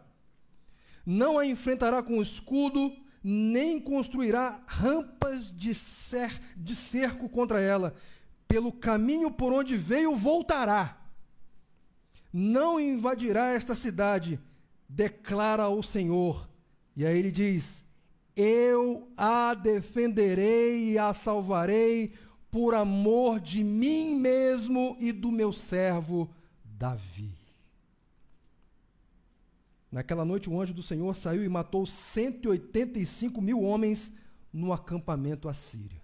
não 1.04 1.38
a 1.38 1.44
enfrentará 1.44 2.02
com 2.02 2.22
escudo, 2.22 2.96
nem 3.22 3.80
construirá 3.80 4.62
rampas 4.66 5.50
de, 5.50 5.74
cer 5.74 6.40
de 6.56 6.74
cerco 6.74 7.28
contra 7.28 7.60
ela. 7.60 7.94
Pelo 8.46 8.72
caminho 8.72 9.30
por 9.30 9.52
onde 9.52 9.76
veio, 9.76 10.14
voltará. 10.14 10.96
Não 12.32 12.78
invadirá 12.78 13.52
esta 13.52 13.74
cidade, 13.74 14.40
declara 14.88 15.68
o 15.68 15.82
Senhor. 15.82 16.48
E 16.96 17.04
aí 17.04 17.18
ele 17.18 17.30
diz: 17.30 17.84
Eu 18.34 19.08
a 19.16 19.54
defenderei 19.54 20.92
e 20.92 20.98
a 20.98 21.12
salvarei 21.12 22.12
por 22.50 22.74
amor 22.74 23.38
de 23.40 23.62
mim 23.62 24.18
mesmo 24.18 24.96
e 24.98 25.12
do 25.12 25.30
meu 25.30 25.52
servo 25.52 26.30
Davi. 26.64 27.35
Naquela 29.90 30.24
noite, 30.24 30.50
o 30.50 30.60
anjo 30.60 30.74
do 30.74 30.82
Senhor 30.82 31.14
saiu 31.14 31.44
e 31.44 31.48
matou 31.48 31.86
185 31.86 33.40
mil 33.40 33.62
homens 33.62 34.12
no 34.52 34.72
acampamento 34.72 35.48
assírio. 35.48 36.00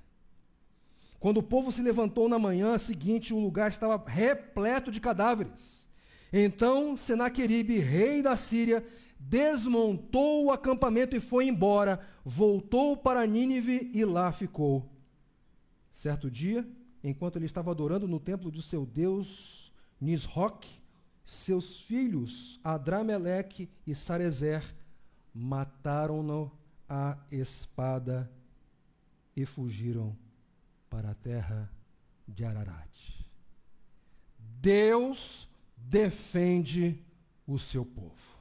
Quando 1.18 1.38
o 1.38 1.42
povo 1.42 1.71
se 1.71 1.83
levantou 1.83 2.29
na 2.29 2.38
manhã 2.38 2.77
seguinte, 2.79 3.33
o 3.33 3.38
lugar 3.38 3.71
estava 3.71 4.03
repleto 4.05 4.90
de 4.90 5.01
cadáveres. 5.01 5.88
Então 6.33 6.97
Senaqueribe, 6.97 7.79
rei 7.79 8.23
da 8.23 8.37
Síria, 8.37 8.85
desmontou 9.21 10.46
o 10.46 10.50
acampamento 10.50 11.15
e 11.15 11.21
foi 11.21 11.46
embora, 11.46 12.00
voltou 12.25 12.96
para 12.96 13.27
Nínive 13.27 13.90
e 13.94 14.04
lá 14.04 14.33
ficou. 14.33 14.90
Certo 15.92 16.31
dia, 16.31 16.67
enquanto 17.04 17.37
ele 17.37 17.46
estava 17.46 17.71
adorando 17.71 18.09
no 18.09 18.19
templo 18.19 18.50
do 18.50 18.63
seu 18.63 18.85
deus 18.85 19.73
Nisroch, 20.00 20.81
seus 21.25 21.81
filhos, 21.81 22.60
Adrameleque 22.62 23.68
e 23.87 23.94
Sarezer, 23.94 24.62
mataram-no 25.35 26.50
à 26.88 27.18
espada 27.31 28.31
e 29.37 29.46
fugiram 29.46 30.16
para 30.90 31.10
a 31.10 31.14
terra 31.14 31.70
de 32.29 32.44
Ararat. 32.44 33.25
Deus 34.60 35.48
defende 35.77 37.02
o 37.46 37.58
seu 37.58 37.85
povo. 37.85 38.33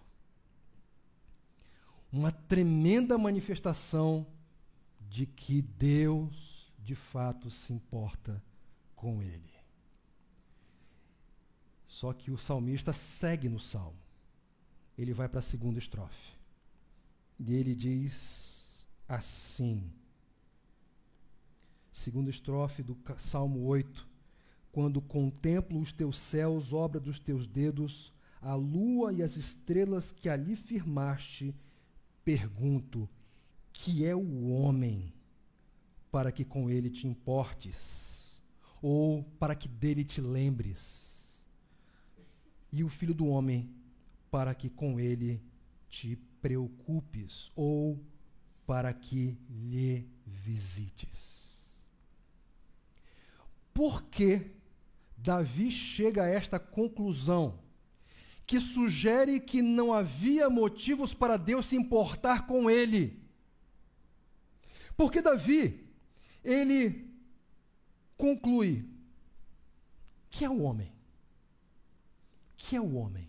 Uma 2.11 2.31
tremenda 2.31 3.17
manifestação 3.17 4.27
de 5.09 5.25
que 5.25 5.61
Deus, 5.61 6.71
de 6.77 6.93
fato, 6.93 7.49
se 7.49 7.71
importa 7.71 8.43
com 8.95 9.21
ele. 9.23 9.50
Só 11.91 12.13
que 12.13 12.31
o 12.31 12.37
salmista 12.37 12.93
segue 12.93 13.49
no 13.49 13.59
salmo. 13.59 13.99
Ele 14.97 15.13
vai 15.13 15.27
para 15.27 15.39
a 15.39 15.41
segunda 15.41 15.77
estrofe. 15.77 16.37
E 17.37 17.53
ele 17.53 17.75
diz 17.75 18.85
assim: 19.09 19.91
segunda 21.91 22.29
estrofe 22.29 22.81
do 22.81 22.97
Salmo 23.17 23.65
8: 23.65 24.07
Quando 24.71 25.01
contemplo 25.01 25.81
os 25.81 25.91
teus 25.91 26.17
céus, 26.17 26.71
obra 26.71 26.97
dos 26.97 27.19
teus 27.19 27.45
dedos, 27.45 28.13
a 28.39 28.55
lua 28.55 29.11
e 29.11 29.21
as 29.21 29.35
estrelas 29.35 30.13
que 30.13 30.29
ali 30.29 30.55
firmaste, 30.55 31.53
pergunto: 32.23 33.07
que 33.73 34.05
é 34.05 34.15
o 34.15 34.47
homem 34.47 35.13
para 36.09 36.31
que 36.31 36.45
com 36.45 36.69
ele 36.69 36.89
te 36.89 37.05
importes, 37.05 38.41
ou 38.81 39.25
para 39.37 39.55
que 39.55 39.67
dele 39.67 40.05
te 40.05 40.21
lembres, 40.21 41.20
e 42.71 42.83
o 42.83 42.89
filho 42.89 43.13
do 43.13 43.27
homem 43.27 43.69
para 44.29 44.55
que 44.55 44.69
com 44.69 44.99
ele 44.99 45.43
te 45.89 46.15
preocupes, 46.41 47.51
ou 47.55 48.01
para 48.65 48.93
que 48.93 49.37
lhe 49.49 50.07
visites. 50.25 51.69
Por 53.73 54.03
que 54.03 54.51
Davi 55.17 55.69
chega 55.69 56.23
a 56.23 56.27
esta 56.27 56.57
conclusão? 56.57 57.59
Que 58.45 58.59
sugere 58.59 59.39
que 59.39 59.61
não 59.61 59.93
havia 59.93 60.49
motivos 60.49 61.13
para 61.13 61.37
Deus 61.37 61.67
se 61.67 61.75
importar 61.75 62.47
com 62.47 62.69
ele. 62.69 63.21
Porque 64.97 65.21
Davi, 65.21 65.87
ele 66.43 67.09
conclui: 68.17 68.85
que 70.29 70.43
é 70.43 70.49
o 70.49 70.61
homem? 70.61 70.91
Que 72.61 72.75
é 72.75 72.81
o 72.81 72.93
homem? 72.93 73.27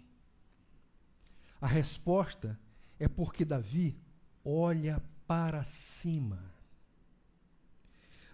A 1.59 1.66
resposta 1.66 2.59
é 3.01 3.09
porque 3.09 3.47
Davi 3.47 3.97
olha 4.45 5.03
para 5.26 5.64
cima. 5.64 6.39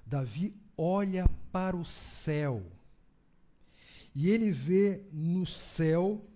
Davi 0.05 0.57
olha 0.77 1.29
para 1.53 1.77
o 1.77 1.85
céu 1.85 2.67
e 4.13 4.29
ele 4.29 4.51
vê 4.51 5.07
no 5.13 5.47
céu 5.47 6.27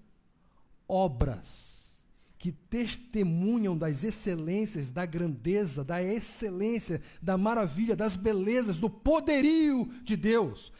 obras 0.86 2.04
que 2.38 2.52
testemunham 2.52 3.76
das 3.76 4.04
excelências, 4.04 4.90
da 4.90 5.04
grandeza, 5.04 5.84
da 5.84 6.00
excelência, 6.02 7.02
da 7.20 7.36
maravilha, 7.36 7.96
das 7.96 8.16
belezas, 8.16 8.78
do 8.78 8.88
poderio 8.88 9.92
de 10.04 10.16
Deus. 10.16 10.72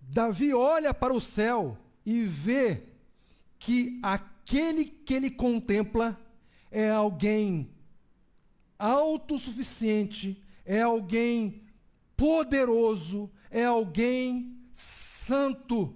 Davi 0.00 0.52
olha 0.52 0.92
para 0.92 1.14
o 1.14 1.20
céu 1.20 1.78
e 2.04 2.24
vê 2.24 2.87
que 3.58 3.98
aquele 4.02 4.84
que 4.84 5.14
ele 5.14 5.30
contempla 5.30 6.18
é 6.70 6.90
alguém 6.90 7.70
autossuficiente, 8.78 10.42
é 10.64 10.82
alguém 10.82 11.62
poderoso, 12.16 13.30
é 13.50 13.64
alguém 13.64 14.58
santo, 14.72 15.94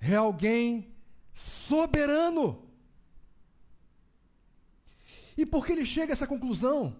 é 0.00 0.14
alguém 0.14 0.94
soberano. 1.34 2.66
E 5.36 5.44
por 5.44 5.66
que 5.66 5.72
ele 5.72 5.84
chega 5.84 6.12
a 6.12 6.14
essa 6.14 6.26
conclusão? 6.26 6.96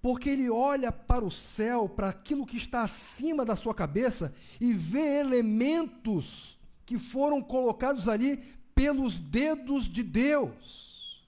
Porque 0.00 0.30
ele 0.30 0.48
olha 0.48 0.92
para 0.92 1.24
o 1.24 1.30
céu, 1.30 1.88
para 1.88 2.10
aquilo 2.10 2.46
que 2.46 2.56
está 2.56 2.82
acima 2.82 3.44
da 3.44 3.56
sua 3.56 3.74
cabeça 3.74 4.34
e 4.60 4.72
vê 4.72 5.18
elementos 5.18 6.56
que 6.84 6.96
foram 6.96 7.42
colocados 7.42 8.08
ali 8.08 8.55
pelos 8.76 9.16
dedos 9.18 9.88
de 9.88 10.02
Deus. 10.02 11.26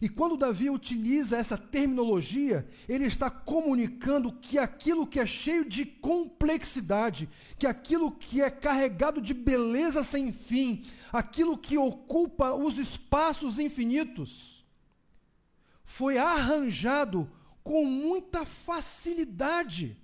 E 0.00 0.08
quando 0.08 0.36
Davi 0.36 0.70
utiliza 0.70 1.36
essa 1.36 1.58
terminologia, 1.58 2.64
ele 2.88 3.04
está 3.04 3.28
comunicando 3.28 4.30
que 4.30 4.56
aquilo 4.56 5.04
que 5.04 5.18
é 5.18 5.26
cheio 5.26 5.64
de 5.64 5.84
complexidade, 5.84 7.28
que 7.58 7.66
aquilo 7.66 8.12
que 8.12 8.40
é 8.40 8.48
carregado 8.48 9.20
de 9.20 9.34
beleza 9.34 10.04
sem 10.04 10.32
fim, 10.32 10.84
aquilo 11.12 11.58
que 11.58 11.76
ocupa 11.76 12.54
os 12.54 12.78
espaços 12.78 13.58
infinitos, 13.58 14.64
foi 15.84 16.16
arranjado 16.16 17.28
com 17.64 17.84
muita 17.84 18.46
facilidade. 18.46 19.96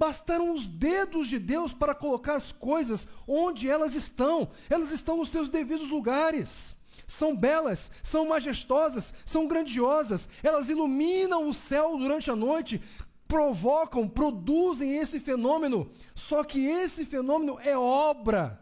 Bastaram 0.00 0.54
os 0.54 0.66
dedos 0.66 1.28
de 1.28 1.38
Deus 1.38 1.74
para 1.74 1.94
colocar 1.94 2.34
as 2.36 2.52
coisas 2.52 3.06
onde 3.28 3.68
elas 3.68 3.94
estão, 3.94 4.48
elas 4.70 4.92
estão 4.92 5.18
nos 5.18 5.28
seus 5.28 5.50
devidos 5.50 5.90
lugares 5.90 6.74
são 7.06 7.36
belas, 7.36 7.90
são 8.04 8.28
majestosas, 8.28 9.12
são 9.26 9.48
grandiosas, 9.48 10.28
elas 10.44 10.68
iluminam 10.68 11.48
o 11.48 11.52
céu 11.52 11.98
durante 11.98 12.30
a 12.30 12.36
noite, 12.36 12.80
provocam, 13.26 14.08
produzem 14.08 14.96
esse 14.96 15.18
fenômeno. 15.18 15.90
Só 16.14 16.44
que 16.44 16.64
esse 16.66 17.04
fenômeno 17.04 17.58
é 17.60 17.76
obra 17.76 18.60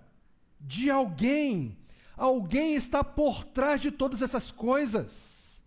de 0.58 0.90
alguém. 0.90 1.76
Alguém 2.16 2.74
está 2.74 3.04
por 3.04 3.44
trás 3.44 3.82
de 3.82 3.90
todas 3.90 4.22
essas 4.22 4.50
coisas. 4.50 5.62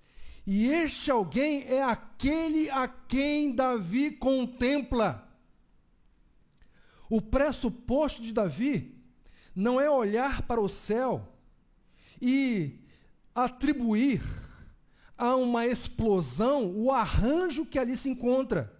E 0.45 0.65
este 0.65 1.11
alguém 1.11 1.63
é 1.67 1.83
aquele 1.83 2.67
a 2.71 2.87
quem 2.87 3.51
Davi 3.53 4.09
contempla. 4.09 5.30
O 7.11 7.21
pressuposto 7.21 8.21
de 8.21 8.31
Davi 8.31 8.97
não 9.53 9.81
é 9.81 9.89
olhar 9.89 10.43
para 10.43 10.61
o 10.61 10.69
céu 10.69 11.35
e 12.21 12.79
atribuir 13.35 14.21
a 15.17 15.35
uma 15.35 15.67
explosão 15.67 16.73
o 16.73 16.89
arranjo 16.89 17.65
que 17.65 17.77
ali 17.77 17.97
se 17.97 18.09
encontra. 18.09 18.73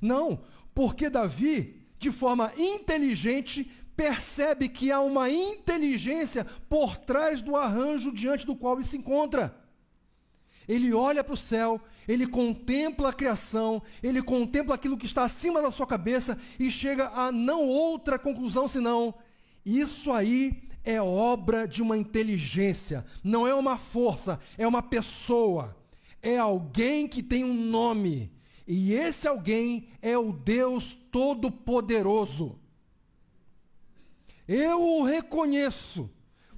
Não, 0.00 0.44
porque 0.72 1.10
Davi, 1.10 1.84
de 1.98 2.12
forma 2.12 2.52
inteligente, 2.56 3.64
percebe 3.96 4.68
que 4.68 4.92
há 4.92 5.00
uma 5.00 5.28
inteligência 5.28 6.44
por 6.68 6.96
trás 6.96 7.42
do 7.42 7.56
arranjo 7.56 8.12
diante 8.12 8.46
do 8.46 8.54
qual 8.54 8.76
ele 8.76 8.86
se 8.86 8.98
encontra. 8.98 9.67
Ele 10.68 10.92
olha 10.92 11.24
para 11.24 11.34
o 11.34 11.36
céu, 11.36 11.80
ele 12.06 12.26
contempla 12.26 13.08
a 13.08 13.12
criação, 13.12 13.82
ele 14.02 14.22
contempla 14.22 14.74
aquilo 14.74 14.98
que 14.98 15.06
está 15.06 15.24
acima 15.24 15.62
da 15.62 15.72
sua 15.72 15.86
cabeça 15.86 16.36
e 16.60 16.70
chega 16.70 17.08
a 17.08 17.32
não 17.32 17.66
outra 17.66 18.18
conclusão 18.18 18.68
senão: 18.68 19.14
isso 19.64 20.12
aí 20.12 20.62
é 20.84 21.00
obra 21.00 21.66
de 21.66 21.82
uma 21.82 21.96
inteligência, 21.96 23.04
não 23.24 23.46
é 23.46 23.54
uma 23.54 23.78
força, 23.78 24.38
é 24.56 24.66
uma 24.66 24.82
pessoa. 24.82 25.76
É 26.22 26.36
alguém 26.36 27.06
que 27.06 27.22
tem 27.22 27.44
um 27.44 27.54
nome. 27.54 28.32
E 28.66 28.92
esse 28.92 29.26
alguém 29.26 29.88
é 30.02 30.18
o 30.18 30.32
Deus 30.32 30.92
Todo-Poderoso. 30.92 32.58
Eu 34.46 34.82
o 34.82 35.02
reconheço. 35.02 36.10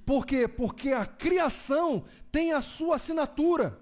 Por 0.05 0.25
quê? 0.25 0.47
Porque 0.47 0.89
a 0.89 1.05
criação 1.05 2.05
tem 2.31 2.53
a 2.53 2.61
sua 2.61 2.95
assinatura. 2.95 3.80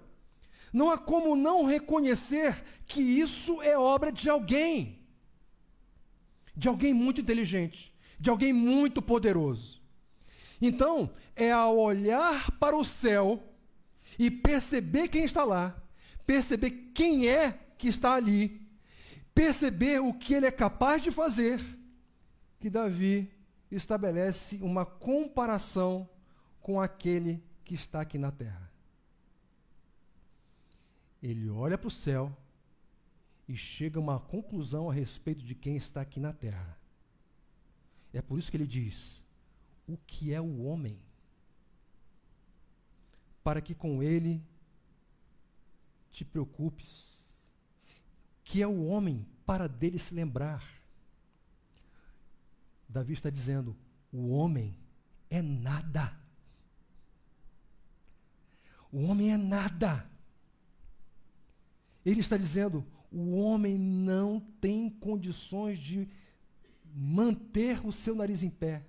Não 0.72 0.90
há 0.90 0.98
como 0.98 1.34
não 1.34 1.64
reconhecer 1.64 2.62
que 2.86 3.00
isso 3.00 3.60
é 3.62 3.76
obra 3.76 4.12
de 4.12 4.28
alguém. 4.28 4.98
De 6.56 6.68
alguém 6.68 6.94
muito 6.94 7.20
inteligente, 7.20 7.92
de 8.18 8.30
alguém 8.30 8.52
muito 8.52 9.00
poderoso. 9.00 9.80
Então, 10.60 11.10
é 11.34 11.50
ao 11.50 11.78
olhar 11.78 12.50
para 12.58 12.76
o 12.76 12.84
céu 12.84 13.42
e 14.18 14.30
perceber 14.30 15.08
quem 15.08 15.24
está 15.24 15.44
lá, 15.44 15.80
perceber 16.26 16.70
quem 16.94 17.28
é 17.28 17.58
que 17.78 17.88
está 17.88 18.14
ali, 18.14 18.60
perceber 19.34 20.00
o 20.00 20.12
que 20.12 20.34
ele 20.34 20.46
é 20.46 20.50
capaz 20.50 21.02
de 21.02 21.10
fazer, 21.10 21.58
que 22.58 22.68
Davi 22.68 23.32
estabelece 23.70 24.58
uma 24.60 24.84
comparação 24.84 26.06
com 26.60 26.78
aquele 26.78 27.42
que 27.64 27.74
está 27.74 28.02
aqui 28.02 28.18
na 28.18 28.30
terra. 28.30 28.69
Ele 31.22 31.48
olha 31.50 31.76
para 31.76 31.88
o 31.88 31.90
céu 31.90 32.36
e 33.46 33.56
chega 33.56 33.98
a 33.98 34.02
uma 34.02 34.18
conclusão 34.18 34.88
a 34.88 34.92
respeito 34.92 35.44
de 35.44 35.54
quem 35.54 35.76
está 35.76 36.00
aqui 36.00 36.18
na 36.18 36.32
terra. 36.32 36.78
É 38.12 38.22
por 38.22 38.38
isso 38.38 38.50
que 38.50 38.56
ele 38.56 38.66
diz: 38.66 39.24
o 39.86 39.96
que 39.96 40.32
é 40.32 40.40
o 40.40 40.62
homem, 40.62 41.00
para 43.42 43.60
que 43.60 43.74
com 43.74 44.02
ele 44.02 44.42
te 46.10 46.24
preocupes. 46.24 47.08
Que 48.42 48.62
é 48.62 48.66
o 48.66 48.86
homem 48.86 49.26
para 49.46 49.68
dele 49.68 49.98
se 49.98 50.14
lembrar? 50.14 50.64
Davi 52.88 53.12
está 53.12 53.30
dizendo: 53.30 53.76
o 54.12 54.30
homem 54.30 54.76
é 55.28 55.40
nada. 55.40 56.18
O 58.90 59.02
homem 59.04 59.32
é 59.32 59.36
nada. 59.36 60.09
Ele 62.04 62.20
está 62.20 62.36
dizendo: 62.36 62.84
o 63.12 63.36
homem 63.38 63.76
não 63.76 64.40
tem 64.60 64.88
condições 64.88 65.78
de 65.78 66.08
manter 66.94 67.84
o 67.86 67.92
seu 67.92 68.14
nariz 68.14 68.42
em 68.42 68.50
pé. 68.50 68.84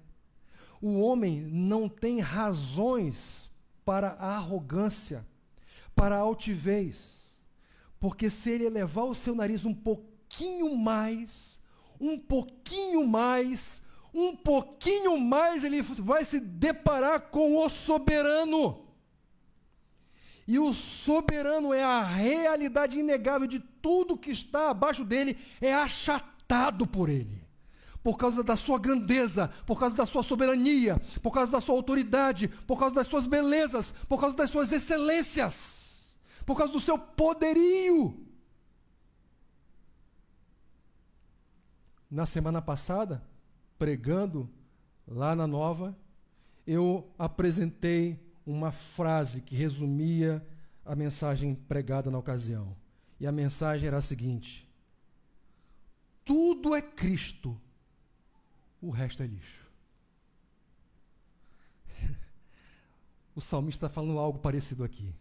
o 0.82 0.99
homem 0.99 1.41
não 1.41 1.88
tem 1.88 2.20
razões 2.20 3.51
para 3.86 4.09
a 4.14 4.36
arrogância, 4.36 5.28
para 5.95 6.16
a 6.16 6.20
altivez, 6.20 7.39
porque 7.99 8.32
se 8.32 8.49
ele 8.49 8.66
elevar 8.66 9.05
o 9.05 9.14
seu 9.14 9.36
nariz 9.36 9.64
um 9.64 9.76
pouquinho 9.76 10.76
mais, 10.76 11.59
um 11.99 12.18
pouquinho 12.18 13.07
mais, 13.07 13.84
um 14.12 14.36
pouquinho 14.36 15.20
mais, 15.20 15.64
ele 15.64 15.84
vai 15.84 16.26
se 16.26 16.39
deparar 16.39 17.30
com 17.30 17.57
o 17.57 17.70
soberano. 17.70 18.80
E 20.51 20.59
o 20.59 20.73
soberano 20.73 21.73
é 21.73 21.81
a 21.81 22.03
realidade 22.03 22.99
inegável 22.99 23.47
de 23.47 23.57
tudo 23.57 24.17
que 24.17 24.31
está 24.31 24.69
abaixo 24.69 25.05
dele, 25.05 25.37
é 25.61 25.73
achatado 25.73 26.85
por 26.85 27.07
ele. 27.07 27.41
Por 28.03 28.17
causa 28.17 28.43
da 28.43 28.57
sua 28.57 28.77
grandeza, 28.77 29.49
por 29.65 29.79
causa 29.79 29.95
da 29.95 30.05
sua 30.05 30.21
soberania, 30.21 31.01
por 31.23 31.31
causa 31.31 31.53
da 31.53 31.61
sua 31.61 31.73
autoridade, 31.73 32.49
por 32.67 32.77
causa 32.77 32.93
das 32.93 33.07
suas 33.07 33.27
belezas, 33.27 33.93
por 34.09 34.19
causa 34.19 34.35
das 34.35 34.49
suas 34.49 34.73
excelências, 34.73 36.19
por 36.45 36.57
causa 36.57 36.73
do 36.73 36.81
seu 36.81 36.99
poderio. 36.99 38.27
Na 42.09 42.25
semana 42.25 42.61
passada, 42.61 43.23
pregando 43.79 44.49
lá 45.07 45.33
na 45.33 45.47
Nova, 45.47 45.97
eu 46.67 47.09
apresentei 47.17 48.19
uma 48.51 48.71
frase 48.71 49.41
que 49.41 49.55
resumia 49.55 50.45
a 50.85 50.95
mensagem 50.95 51.55
pregada 51.55 52.11
na 52.11 52.17
ocasião. 52.17 52.75
E 53.19 53.27
a 53.27 53.31
mensagem 53.31 53.87
era 53.87 53.97
a 53.97 54.01
seguinte: 54.01 54.67
tudo 56.25 56.75
é 56.75 56.81
Cristo, 56.81 57.59
o 58.81 58.89
resto 58.89 59.23
é 59.23 59.27
lixo. 59.27 59.69
o 63.35 63.41
salmista 63.41 63.85
está 63.85 63.93
falando 63.93 64.19
algo 64.19 64.39
parecido 64.39 64.83
aqui. 64.83 65.13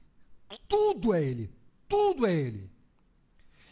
Tudo 0.66 1.14
é 1.14 1.22
Ele, 1.22 1.52
tudo 1.88 2.26
é 2.26 2.34
Ele. 2.34 2.70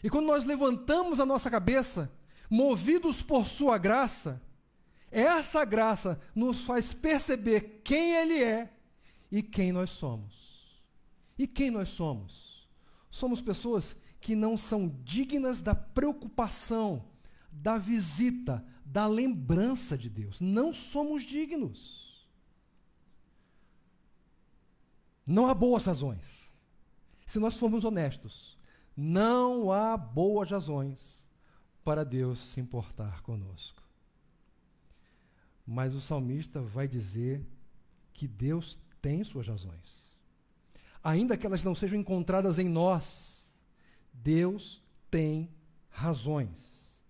E 0.03 0.09
quando 0.09 0.27
nós 0.27 0.45
levantamos 0.45 1.19
a 1.19 1.25
nossa 1.25 1.49
cabeça, 1.49 2.11
movidos 2.49 3.21
por 3.21 3.47
Sua 3.47 3.77
graça, 3.77 4.41
essa 5.11 5.65
graça 5.65 6.19
nos 6.33 6.63
faz 6.63 6.93
perceber 6.93 7.81
quem 7.83 8.13
Ele 8.15 8.43
é 8.43 8.69
e 9.31 9.41
quem 9.43 9.71
nós 9.71 9.91
somos. 9.91 10.81
E 11.37 11.47
quem 11.47 11.71
nós 11.71 11.89
somos? 11.89 12.67
Somos 13.09 13.41
pessoas 13.41 13.95
que 14.19 14.35
não 14.35 14.57
são 14.57 14.89
dignas 15.03 15.61
da 15.61 15.73
preocupação, 15.73 17.05
da 17.51 17.77
visita, 17.77 18.65
da 18.83 19.07
lembrança 19.07 19.97
de 19.97 20.09
Deus. 20.09 20.41
Não 20.41 20.73
somos 20.73 21.23
dignos. 21.23 22.27
Não 25.25 25.47
há 25.47 25.53
boas 25.53 25.85
razões. 25.85 26.51
Se 27.25 27.39
nós 27.39 27.55
formos 27.55 27.83
honestos, 27.83 28.57
não 28.97 29.71
há 29.71 29.95
boas 29.95 30.49
razões 30.51 31.29
para 31.83 32.03
Deus 32.03 32.39
se 32.39 32.59
importar 32.59 33.21
conosco. 33.21 33.81
Mas 35.65 35.93
o 35.93 36.01
salmista 36.01 36.61
vai 36.61 36.87
dizer 36.87 37.47
que 38.11 38.27
Deus 38.27 38.79
tem 39.01 39.23
suas 39.23 39.47
razões. 39.47 39.99
Ainda 41.03 41.37
que 41.37 41.45
elas 41.45 41.63
não 41.63 41.73
sejam 41.73 41.99
encontradas 41.99 42.59
em 42.59 42.67
nós, 42.67 43.53
Deus 44.13 44.81
tem 45.09 45.49
razões 45.89 47.01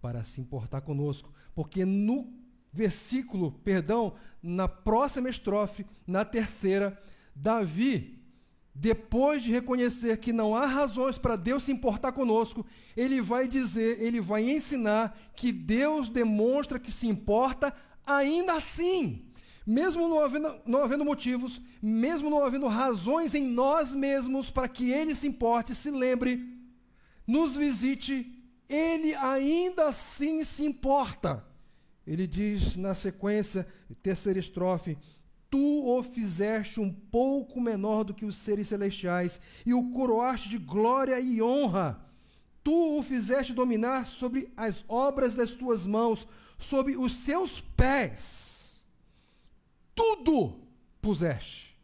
para 0.00 0.22
se 0.24 0.40
importar 0.40 0.80
conosco. 0.80 1.32
Porque 1.54 1.84
no 1.84 2.32
versículo, 2.72 3.52
perdão, 3.52 4.14
na 4.42 4.68
próxima 4.68 5.28
estrofe, 5.28 5.84
na 6.06 6.24
terceira, 6.24 7.00
Davi, 7.34 8.18
depois 8.74 9.42
de 9.42 9.50
reconhecer 9.50 10.16
que 10.18 10.32
não 10.32 10.54
há 10.54 10.64
razões 10.66 11.18
para 11.18 11.36
Deus 11.36 11.64
se 11.64 11.72
importar 11.72 12.12
conosco, 12.12 12.64
ele 12.96 13.20
vai 13.20 13.48
dizer, 13.48 14.00
ele 14.00 14.20
vai 14.20 14.48
ensinar 14.48 15.18
que 15.34 15.50
Deus 15.52 16.08
demonstra 16.08 16.78
que 16.78 16.90
se 16.90 17.08
importa 17.08 17.74
ainda 18.06 18.54
assim 18.54 19.27
mesmo 19.68 20.08
não 20.08 20.20
havendo, 20.20 20.62
não 20.64 20.82
havendo 20.82 21.04
motivos, 21.04 21.60
mesmo 21.82 22.30
não 22.30 22.42
havendo 22.42 22.66
razões 22.66 23.34
em 23.34 23.44
nós 23.44 23.94
mesmos 23.94 24.50
para 24.50 24.66
que 24.66 24.90
Ele 24.90 25.14
se 25.14 25.28
importe, 25.28 25.74
se 25.74 25.90
lembre, 25.90 26.42
nos 27.26 27.54
visite, 27.54 28.32
Ele 28.66 29.14
ainda 29.14 29.88
assim 29.88 30.42
se 30.42 30.64
importa. 30.64 31.44
Ele 32.06 32.26
diz 32.26 32.78
na 32.78 32.94
sequência, 32.94 33.68
terceira 34.02 34.38
estrofe: 34.38 34.96
Tu 35.50 35.86
o 35.86 36.02
fizeste 36.02 36.80
um 36.80 36.90
pouco 36.90 37.60
menor 37.60 38.04
do 38.04 38.14
que 38.14 38.24
os 38.24 38.36
seres 38.38 38.68
celestiais, 38.68 39.38
e 39.66 39.74
o 39.74 39.90
coroaste 39.90 40.48
de 40.48 40.56
glória 40.56 41.20
e 41.20 41.42
honra. 41.42 42.02
Tu 42.64 42.98
o 42.98 43.02
fizeste 43.02 43.52
dominar 43.52 44.06
sobre 44.06 44.50
as 44.56 44.82
obras 44.88 45.34
das 45.34 45.50
tuas 45.50 45.86
mãos, 45.86 46.26
sobre 46.56 46.96
os 46.96 47.12
seus 47.12 47.60
pés 47.60 48.67
tudo 49.98 50.60
puseste. 51.02 51.76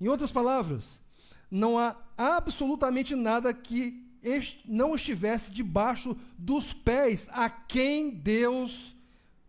Em 0.00 0.08
outras 0.08 0.32
palavras, 0.32 1.00
não 1.48 1.78
há 1.78 1.96
absolutamente 2.18 3.14
nada 3.14 3.54
que 3.54 4.04
não 4.64 4.96
estivesse 4.96 5.52
debaixo 5.52 6.16
dos 6.36 6.72
pés 6.72 7.28
a 7.30 7.48
quem 7.48 8.10
Deus 8.10 8.96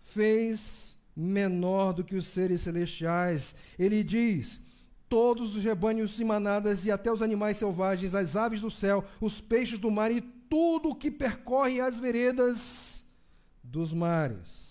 fez 0.03 0.99
menor 1.15 1.93
do 1.93 2.03
que 2.03 2.15
os 2.15 2.27
seres 2.27 2.61
celestiais. 2.61 3.55
Ele 3.79 4.03
diz: 4.03 4.61
todos 5.09 5.55
os 5.55 5.63
rebanhos 5.63 6.19
e 6.19 6.23
manadas 6.23 6.85
e 6.85 6.91
até 6.91 7.11
os 7.11 7.23
animais 7.23 7.57
selvagens, 7.57 8.13
as 8.13 8.35
aves 8.35 8.61
do 8.61 8.69
céu, 8.69 9.03
os 9.19 9.41
peixes 9.41 9.79
do 9.79 9.89
mar 9.89 10.11
e 10.11 10.21
tudo 10.21 10.95
que 10.95 11.09
percorre 11.09 11.81
as 11.81 11.99
veredas 11.99 13.03
dos 13.63 13.95
mares. 13.95 14.66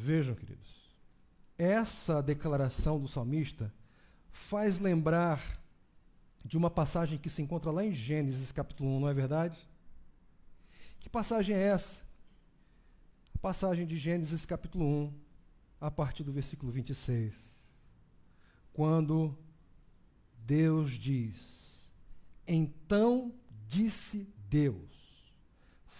Vejam, 0.00 0.32
queridos, 0.32 0.94
essa 1.58 2.22
declaração 2.22 3.00
do 3.00 3.08
salmista 3.08 3.74
faz 4.30 4.78
lembrar 4.78 5.60
de 6.44 6.56
uma 6.56 6.70
passagem 6.70 7.18
que 7.18 7.28
se 7.28 7.42
encontra 7.42 7.72
lá 7.72 7.84
em 7.84 7.92
Gênesis 7.92 8.52
capítulo 8.52 8.96
1, 8.96 9.00
não 9.00 9.08
é 9.08 9.12
verdade? 9.12 9.58
Que 11.00 11.08
passagem 11.08 11.56
é 11.56 11.60
essa? 11.60 12.02
A 13.34 13.38
passagem 13.38 13.88
de 13.88 13.96
Gênesis 13.96 14.46
capítulo 14.46 14.84
1, 14.84 15.12
a 15.80 15.90
partir 15.90 16.22
do 16.22 16.32
versículo 16.32 16.70
26. 16.70 17.34
Quando 18.72 19.36
Deus 20.46 20.92
diz: 20.92 21.90
Então 22.46 23.34
disse 23.66 24.32
Deus: 24.48 24.97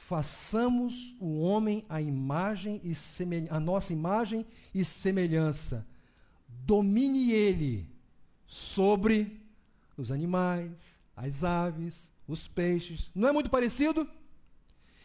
façamos 0.08 1.14
o 1.20 1.38
homem 1.40 1.84
a 1.86 2.00
imagem 2.00 2.80
e 2.82 2.94
a 3.50 3.60
nossa 3.60 3.92
imagem 3.92 4.46
e 4.74 4.82
semelhança. 4.82 5.86
Domine 6.64 7.30
ele 7.30 7.86
sobre 8.46 9.38
os 9.98 10.10
animais, 10.10 10.98
as 11.14 11.44
aves, 11.44 12.10
os 12.26 12.48
peixes. 12.48 13.12
Não 13.14 13.28
é 13.28 13.32
muito 13.32 13.50
parecido? 13.50 14.08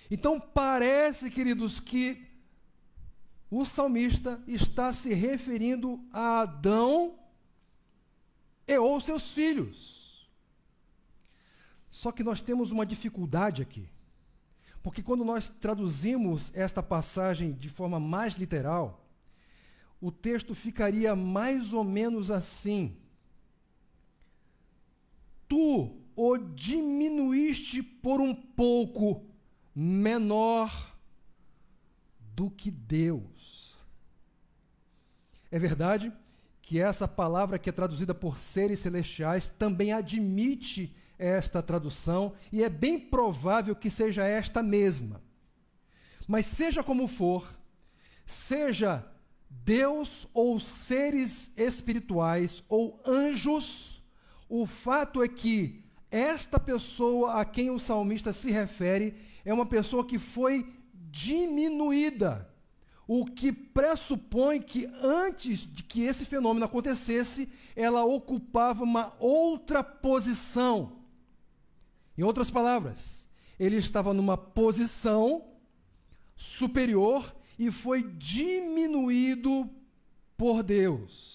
Então 0.10 0.40
parece, 0.40 1.30
queridos, 1.30 1.82
que 1.82 2.26
o 3.52 3.66
salmista 3.66 4.42
está 4.48 4.94
se 4.94 5.14
referindo 5.14 6.02
a 6.14 6.40
Adão 6.44 7.20
e 8.66 8.78
ou 8.78 9.02
seus 9.02 9.32
filhos. 9.32 10.30
Só 11.92 12.10
que 12.10 12.24
nós 12.24 12.42
temos 12.42 12.72
uma 12.72 12.86
dificuldade 12.86 13.62
aqui. 13.62 13.86
Porque 14.84 15.02
quando 15.02 15.24
nós 15.24 15.48
traduzimos 15.48 16.52
esta 16.54 16.84
passagem 16.84 17.54
de 17.54 17.70
forma 17.70 18.02
mais 18.02 18.34
literal, 18.34 19.08
o 20.02 20.12
texto 20.12 20.54
ficaria 20.54 21.16
mais 21.16 21.74
ou 21.74 21.86
menos 21.86 22.30
assim: 22.30 22.98
Tu 25.48 25.96
o 26.16 26.38
diminuíste 26.38 27.82
por 27.82 28.20
um 28.20 28.36
pouco 28.36 29.26
menor 29.74 30.94
do 32.20 32.50
que 32.50 32.70
Deus. 32.70 33.74
É 35.50 35.58
verdade 35.58 36.12
que 36.62 36.80
essa 36.80 37.08
palavra 37.08 37.58
que 37.58 37.70
é 37.70 37.74
traduzida 37.74 38.14
por 38.14 38.40
seres 38.40 38.80
celestiais 38.80 39.50
também 39.50 39.94
admite 39.94 40.94
esta 41.24 41.64
tradução 41.64 42.34
e 42.52 42.64
é 42.64 42.70
bem 42.70 43.00
provável 43.00 43.76
que 43.76 43.90
seja 43.90 44.26
esta 44.26 44.62
mesma. 44.62 45.22
Mas 46.28 46.46
seja 46.46 46.84
como 46.84 47.08
for, 47.08 47.48
seja 48.26 49.06
Deus 49.50 50.28
ou 50.34 50.60
seres 50.60 51.52
espirituais 51.56 52.64
ou 52.68 53.02
anjos, 53.06 54.04
o 54.50 54.66
fato 54.66 55.24
é 55.24 55.28
que 55.28 55.84
esta 56.12 56.60
pessoa 56.60 57.40
a 57.40 57.46
quem 57.46 57.72
o 57.72 57.80
salmista 57.80 58.34
se 58.34 58.52
refere 58.52 59.16
é 59.46 59.54
uma 59.54 59.66
pessoa 59.66 60.06
que 60.06 60.20
foi 60.20 60.66
diminuída. 60.94 62.50
O 63.08 63.26
que 63.26 63.52
pressupõe 63.52 64.62
que 64.62 64.86
antes 65.02 65.68
de 65.72 65.84
que 65.84 66.04
esse 66.04 66.24
fenômeno 66.24 66.66
acontecesse, 66.66 67.50
ela 67.76 68.06
ocupava 68.06 68.84
uma 68.84 69.14
outra 69.20 69.84
posição. 69.84 71.03
Em 72.18 72.24
outras 72.24 72.50
palavras, 72.52 73.28
ele 73.60 73.78
estava 73.78 74.14
numa 74.14 74.38
posição 74.38 75.46
superior 76.36 77.36
e 77.58 77.72
foi 77.72 78.04
diminuído 78.04 79.70
por 80.38 80.64
Deus. 80.64 81.34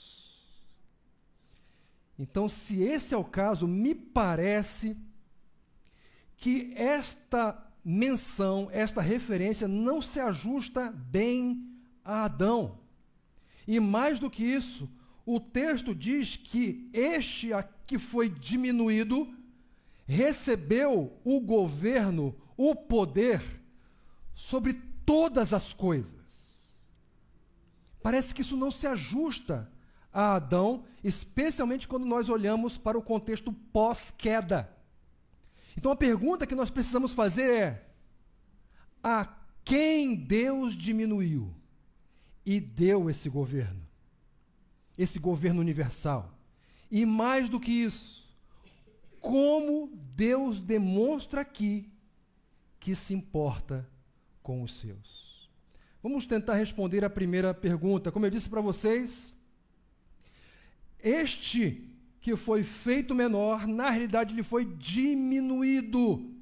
Então, 2.19 2.49
se 2.49 2.83
esse 2.83 3.15
é 3.15 3.17
o 3.17 3.25
caso, 3.25 3.67
me 3.67 3.95
parece 3.95 4.97
que 6.37 6.73
esta 6.75 7.65
menção, 7.85 8.69
esta 8.73 9.01
referência 9.01 9.69
não 9.69 10.03
se 10.03 10.21
ajusta 10.21 10.91
bem 10.91 11.65
a 12.05 12.25
Adão. 12.25 12.81
E 13.67 13.79
mais 13.79 14.19
do 14.19 14.31
que 14.31 14.45
isso, 14.45 14.91
o 15.25 15.39
texto 15.39 15.95
diz 15.95 16.37
que 16.37 16.91
este 16.93 17.53
a 17.53 17.63
que 17.63 17.99
foi 17.99 18.29
diminuído 18.29 19.38
recebeu 20.09 21.21
o 21.23 21.39
governo, 21.39 22.35
o 22.57 22.75
poder 22.75 23.43
sobre 24.35 24.73
todas 25.05 25.53
as 25.53 25.75
coisas. 25.75 26.89
Parece 28.03 28.35
que 28.35 28.41
isso 28.41 28.57
não 28.57 28.71
se 28.71 28.87
ajusta 28.87 29.71
a 30.11 30.37
Adão, 30.37 30.85
especialmente 31.05 31.87
quando 31.87 32.07
nós 32.07 32.31
olhamos 32.31 32.79
para 32.79 32.99
o 32.99 33.03
contexto 33.03 33.53
pós-queda. 33.53 34.75
Então 35.77 35.93
a 35.93 35.97
pergunta 35.97 36.47
que 36.47 36.55
nós 36.55 36.71
precisamos 36.71 37.13
fazer 37.13 37.51
é: 37.51 37.89
a 39.05 39.27
quem 39.63 40.15
Deus 40.15 40.75
diminuiu 40.75 41.55
e 42.47 42.59
deu 42.59 43.11
esse 43.11 43.29
governo? 43.29 43.87
Esse 44.97 45.19
governo 45.19 45.61
universal. 45.61 46.35
E 46.91 47.05
mais 47.05 47.49
do 47.49 47.61
que 47.61 47.71
isso, 47.71 48.28
como 49.21 49.91
Deus 50.15 50.61
demonstra 50.61 51.43
aqui 51.43 51.91
que 52.79 52.95
se 52.95 53.15
importa 53.15 53.89
com 54.43 54.63
os 54.63 54.79
seus. 54.79 55.51
Vamos 56.03 56.27
tentar 56.27 56.55
responder 56.55 57.05
a 57.05 57.11
primeira 57.11 57.53
pergunta. 57.53 58.13
Como 58.13 58.25
eu 58.25 58.31
disse 58.31 58.49
para 58.49 58.61
vocês, 58.61 59.37
este 61.03 61.85
que 62.21 62.37
foi 62.37 62.63
feito 62.63 63.15
menor, 63.15 63.67
na 63.67 63.91
realidade 63.91 64.35
ele 64.35 64.43
foi 64.43 64.65
diminuído, 64.65 66.35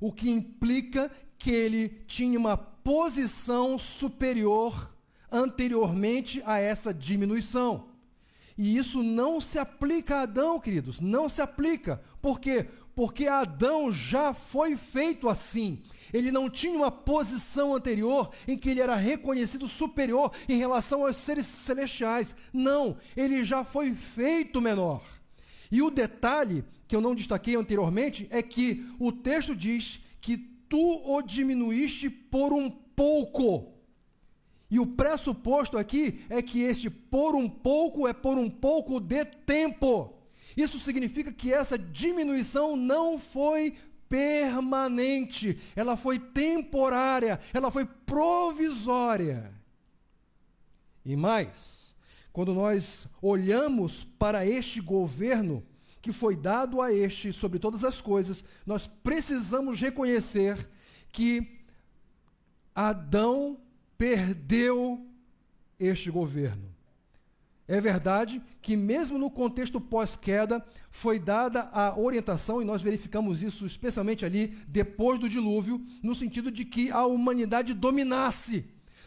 o 0.00 0.12
que 0.12 0.30
implica 0.30 1.10
que 1.38 1.50
ele 1.50 1.88
tinha 2.06 2.38
uma 2.38 2.56
posição 2.56 3.78
superior 3.78 4.94
anteriormente 5.30 6.42
a 6.44 6.58
essa 6.58 6.92
diminuição. 6.92 7.87
E 8.58 8.76
isso 8.76 9.04
não 9.04 9.40
se 9.40 9.56
aplica 9.56 10.16
a 10.16 10.22
Adão, 10.22 10.58
queridos, 10.58 10.98
não 10.98 11.28
se 11.28 11.40
aplica. 11.40 12.02
Por 12.20 12.40
quê? 12.40 12.66
Porque 12.92 13.28
Adão 13.28 13.92
já 13.92 14.34
foi 14.34 14.76
feito 14.76 15.28
assim. 15.28 15.80
Ele 16.12 16.32
não 16.32 16.50
tinha 16.50 16.72
uma 16.72 16.90
posição 16.90 17.72
anterior 17.72 18.30
em 18.48 18.58
que 18.58 18.68
ele 18.68 18.80
era 18.80 18.96
reconhecido 18.96 19.68
superior 19.68 20.32
em 20.48 20.56
relação 20.56 21.06
aos 21.06 21.16
seres 21.16 21.46
celestiais. 21.46 22.34
Não, 22.52 22.96
ele 23.16 23.44
já 23.44 23.64
foi 23.64 23.94
feito 23.94 24.60
menor. 24.60 25.04
E 25.70 25.80
o 25.80 25.90
detalhe 25.90 26.64
que 26.88 26.96
eu 26.96 27.00
não 27.00 27.14
destaquei 27.14 27.54
anteriormente 27.54 28.26
é 28.28 28.42
que 28.42 28.84
o 28.98 29.12
texto 29.12 29.54
diz 29.54 30.00
que 30.20 30.36
tu 30.36 31.02
o 31.04 31.22
diminuíste 31.22 32.10
por 32.10 32.52
um 32.52 32.68
pouco. 32.68 33.77
E 34.70 34.78
o 34.78 34.86
pressuposto 34.86 35.78
aqui 35.78 36.24
é 36.28 36.42
que 36.42 36.60
este 36.60 36.90
por 36.90 37.34
um 37.34 37.48
pouco 37.48 38.06
é 38.06 38.12
por 38.12 38.36
um 38.36 38.50
pouco 38.50 39.00
de 39.00 39.24
tempo. 39.24 40.14
Isso 40.56 40.78
significa 40.78 41.32
que 41.32 41.52
essa 41.52 41.78
diminuição 41.78 42.76
não 42.76 43.18
foi 43.18 43.74
permanente, 44.08 45.58
ela 45.76 45.96
foi 45.96 46.18
temporária, 46.18 47.38
ela 47.52 47.70
foi 47.70 47.84
provisória. 47.84 49.52
E 51.04 51.16
mais, 51.16 51.96
quando 52.32 52.52
nós 52.52 53.06
olhamos 53.22 54.04
para 54.04 54.44
este 54.44 54.80
governo 54.80 55.64
que 56.02 56.12
foi 56.12 56.36
dado 56.36 56.80
a 56.80 56.92
este 56.92 57.32
sobre 57.32 57.58
todas 57.58 57.84
as 57.84 58.00
coisas, 58.00 58.44
nós 58.66 58.86
precisamos 58.86 59.80
reconhecer 59.80 60.68
que 61.10 61.60
Adão 62.74 63.58
perdeu 63.98 65.04
este 65.78 66.10
governo. 66.10 66.68
É 67.66 67.82
verdade 67.82 68.40
que, 68.62 68.74
mesmo 68.74 69.18
no 69.18 69.30
contexto 69.30 69.78
pós-queda, 69.78 70.64
foi 70.90 71.18
dada 71.18 71.68
a 71.70 71.98
orientação, 71.98 72.62
e 72.62 72.64
nós 72.64 72.80
verificamos 72.80 73.42
isso 73.42 73.66
especialmente 73.66 74.24
ali 74.24 74.56
depois 74.66 75.18
do 75.20 75.28
dilúvio, 75.28 75.84
no 76.02 76.14
sentido 76.14 76.50
de 76.50 76.64
que 76.64 76.90
a 76.90 77.04
humanidade 77.04 77.74
dominasse. 77.74 78.64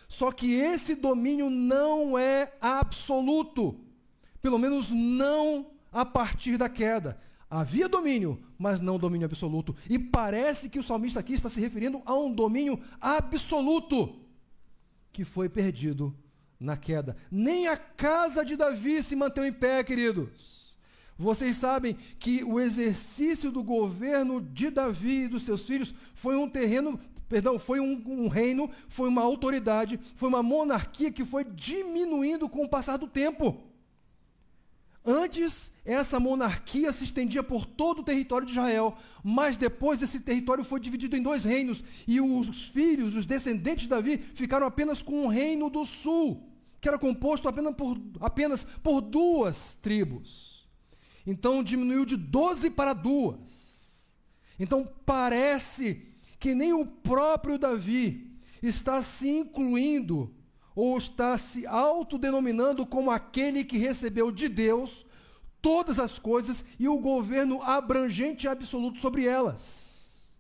Só 0.08 0.32
que 0.32 0.54
esse 0.54 0.94
domínio 0.94 1.50
não 1.50 2.20
é 2.20 2.54
absoluto, 2.62 3.80
pelo 4.42 4.60
menos 4.60 4.92
não 4.92 5.72
a 5.92 6.06
partir 6.06 6.58
da 6.58 6.70
queda. 6.70 7.18
Havia 7.50 7.90
domínio, 7.90 8.44
mas 8.60 8.80
não 8.80 9.00
domínio 9.00 9.26
absoluto. 9.26 9.76
E 9.90 9.98
parece 9.98 10.70
que 10.70 10.78
o 10.78 10.84
salmista 10.84 11.20
aqui 11.20 11.34
está 11.34 11.50
se 11.50 11.60
referindo 11.60 12.02
a 12.06 12.14
um 12.14 12.32
domínio 12.32 12.80
absoluto 13.00 14.22
que 15.12 15.24
foi 15.24 15.50
perdido 15.50 16.16
na 16.60 16.78
queda. 16.78 17.16
Nem 17.32 17.68
a 17.68 17.76
casa 17.76 18.46
de 18.46 18.56
Davi 18.56 19.02
se 19.04 19.16
manteve 19.16 19.48
em 19.48 19.54
pé, 19.54 19.84
queridos. 19.84 20.78
Vocês 21.18 21.58
sabem 21.58 21.96
que 22.20 22.44
o 22.44 22.60
exercício 22.60 23.52
do 23.52 23.64
governo 23.64 24.42
de 24.42 24.70
Davi 24.70 25.24
e 25.24 25.28
dos 25.28 25.44
seus 25.44 25.62
filhos 25.62 25.94
foi 26.16 26.36
um 26.36 26.50
terreno, 26.50 27.00
perdão, 27.30 27.60
foi 27.60 27.80
um, 27.80 28.04
um 28.08 28.28
reino, 28.28 28.70
foi 28.88 29.08
uma 29.08 29.22
autoridade, 29.22 30.00
foi 30.16 30.30
uma 30.30 30.42
monarquia 30.42 31.12
que 31.12 31.26
foi 31.26 31.44
diminuindo 31.44 32.50
com 32.50 32.64
o 32.64 32.70
passar 32.70 32.98
do 32.98 33.08
tempo. 33.08 33.71
Antes, 35.04 35.72
essa 35.84 36.20
monarquia 36.20 36.92
se 36.94 37.04
estendia 37.04 37.42
por 37.42 37.66
todo 37.66 38.00
o 38.00 38.04
território 38.04 38.46
de 38.46 38.52
Israel, 38.52 38.96
mas 39.24 39.58
depois 39.58 40.02
esse 40.02 40.20
território 40.20 40.64
foi 40.64 40.80
dividido 40.80 41.18
em 41.18 41.24
dois 41.24 41.44
reinos, 41.44 41.84
e 42.08 42.22
os 42.22 42.66
filhos, 42.66 43.16
os 43.16 43.26
descendentes 43.26 43.84
de 43.84 43.90
Davi, 43.90 44.20
ficaram 44.20 44.68
apenas 44.68 45.02
com 45.02 45.26
o 45.26 45.28
reino 45.28 45.72
do 45.72 45.86
sul, 45.86 46.48
que 46.80 46.88
era 46.88 47.00
composto 47.00 47.48
apenas 47.48 47.76
por, 47.76 48.00
apenas 48.20 48.64
por 48.64 49.02
duas 49.02 49.74
tribos. 49.76 50.68
Então 51.26 51.64
diminuiu 51.64 52.06
de 52.06 52.16
doze 52.16 52.70
para 52.70 52.94
duas. 52.94 54.06
Então 54.60 54.88
parece 55.06 56.08
que 56.40 56.54
nem 56.54 56.74
o 56.74 56.86
próprio 56.86 57.58
Davi 57.58 58.40
está 58.62 59.02
se 59.04 59.30
incluindo 59.30 60.36
ou 60.76 60.98
está 60.98 61.38
se 61.38 61.66
autodenominando 61.68 62.86
como 62.86 63.12
aquele 63.12 63.64
que 63.64 63.78
recebeu 63.78 64.32
de 64.32 64.48
Deus 64.48 65.06
todas 65.62 66.00
as 66.00 66.18
coisas 66.18 66.66
e 66.80 66.88
o 66.88 66.98
governo 66.98 67.62
abrangente 67.62 68.46
e 68.46 68.50
absoluto 68.50 69.00
sobre 69.00 69.26
elas. 69.26 70.32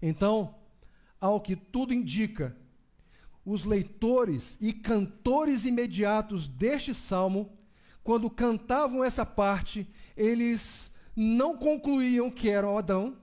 Então, 0.00 0.54
ao 1.20 1.40
que 1.40 1.54
tudo 1.54 1.92
indica, 1.92 2.56
os 3.44 3.64
leitores 3.64 4.58
e 4.60 4.72
cantores 4.72 5.64
imediatos 5.64 6.46
deste 6.46 6.94
salmo, 6.94 7.56
quando 8.02 8.30
cantavam 8.30 9.04
essa 9.04 9.24
parte, 9.24 9.88
eles 10.16 10.90
não 11.14 11.56
concluíam 11.56 12.30
que 12.30 12.48
eram 12.48 12.76
Adão 12.76 13.16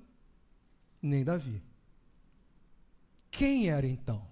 nem 1.01 1.23
Davi. 1.23 1.61
Quem 3.29 3.69
era 3.69 3.85
então? 3.85 4.25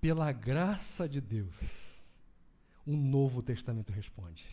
Pela 0.00 0.32
graça 0.32 1.08
de 1.08 1.20
Deus, 1.20 1.56
o 2.86 2.96
Novo 2.96 3.42
Testamento 3.42 3.92
responde. 3.92 4.46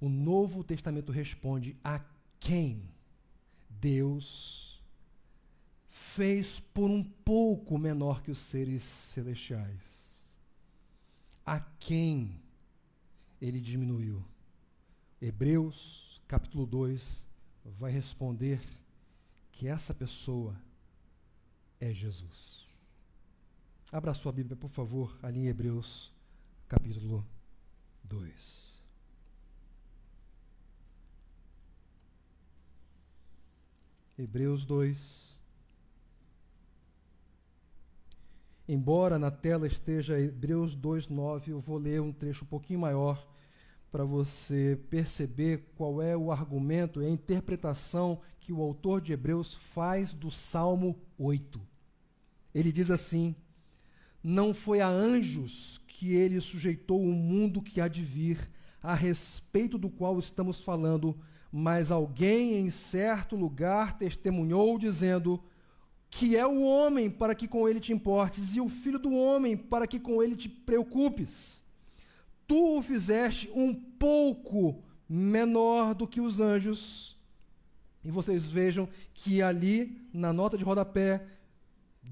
O 0.00 0.08
Novo 0.08 0.62
Testamento 0.62 1.10
responde 1.10 1.76
a 1.82 2.04
quem 2.38 2.88
Deus 3.68 4.80
fez 5.88 6.60
por 6.60 6.90
um 6.90 7.02
pouco 7.02 7.78
menor 7.78 8.22
que 8.22 8.30
os 8.30 8.38
seres 8.38 8.82
celestiais. 8.82 10.24
A 11.44 11.60
quem 11.60 12.40
ele 13.40 13.60
diminuiu. 13.60 14.24
Hebreus, 15.20 16.20
capítulo 16.28 16.66
2, 16.66 17.24
vai 17.64 17.90
responder 17.90 18.60
que 19.50 19.66
essa 19.66 19.94
pessoa 19.94 20.56
é 21.80 21.92
Jesus. 21.92 22.65
Abra 23.92 24.12
sua 24.12 24.32
Bíblia, 24.32 24.56
por 24.56 24.68
favor, 24.68 25.16
ali 25.22 25.38
em 25.40 25.46
Hebreus, 25.46 26.12
capítulo 26.68 27.24
2. 28.02 28.82
Hebreus 34.18 34.64
2, 34.64 35.36
Embora 38.68 39.16
na 39.16 39.30
tela 39.30 39.68
esteja 39.68 40.18
Hebreus 40.18 40.74
2:9, 40.74 41.50
eu 41.50 41.60
vou 41.60 41.78
ler 41.78 42.00
um 42.00 42.12
trecho 42.12 42.44
um 42.44 42.48
pouquinho 42.48 42.80
maior 42.80 43.24
para 43.92 44.04
você 44.04 44.76
perceber 44.90 45.70
qual 45.76 46.02
é 46.02 46.16
o 46.16 46.32
argumento 46.32 47.00
e 47.00 47.06
a 47.06 47.08
interpretação 47.08 48.20
que 48.40 48.52
o 48.52 48.60
autor 48.60 49.00
de 49.00 49.12
Hebreus 49.12 49.54
faz 49.54 50.12
do 50.12 50.32
Salmo 50.32 50.98
8. 51.16 51.60
Ele 52.52 52.72
diz 52.72 52.90
assim: 52.90 53.36
Não 54.28 54.52
foi 54.52 54.80
a 54.80 54.88
anjos 54.88 55.80
que 55.86 56.12
ele 56.12 56.40
sujeitou 56.40 57.00
o 57.00 57.12
mundo 57.12 57.62
que 57.62 57.80
há 57.80 57.86
de 57.86 58.02
vir, 58.02 58.50
a 58.82 58.92
respeito 58.92 59.78
do 59.78 59.88
qual 59.88 60.18
estamos 60.18 60.58
falando, 60.58 61.16
mas 61.52 61.92
alguém 61.92 62.58
em 62.58 62.68
certo 62.68 63.36
lugar 63.36 63.96
testemunhou, 63.96 64.80
dizendo: 64.80 65.40
que 66.10 66.36
é 66.36 66.44
o 66.44 66.60
homem 66.60 67.08
para 67.08 67.36
que 67.36 67.46
com 67.46 67.68
ele 67.68 67.78
te 67.78 67.92
importes, 67.92 68.56
e 68.56 68.60
o 68.60 68.68
filho 68.68 68.98
do 68.98 69.14
homem 69.14 69.56
para 69.56 69.86
que 69.86 70.00
com 70.00 70.20
ele 70.20 70.34
te 70.34 70.48
preocupes. 70.48 71.64
Tu 72.48 72.78
o 72.78 72.82
fizeste 72.82 73.48
um 73.54 73.72
pouco 73.72 74.82
menor 75.08 75.94
do 75.94 76.04
que 76.04 76.20
os 76.20 76.40
anjos. 76.40 77.16
E 78.04 78.10
vocês 78.10 78.48
vejam 78.48 78.88
que 79.14 79.40
ali, 79.40 80.08
na 80.12 80.32
nota 80.32 80.58
de 80.58 80.64
rodapé 80.64 81.24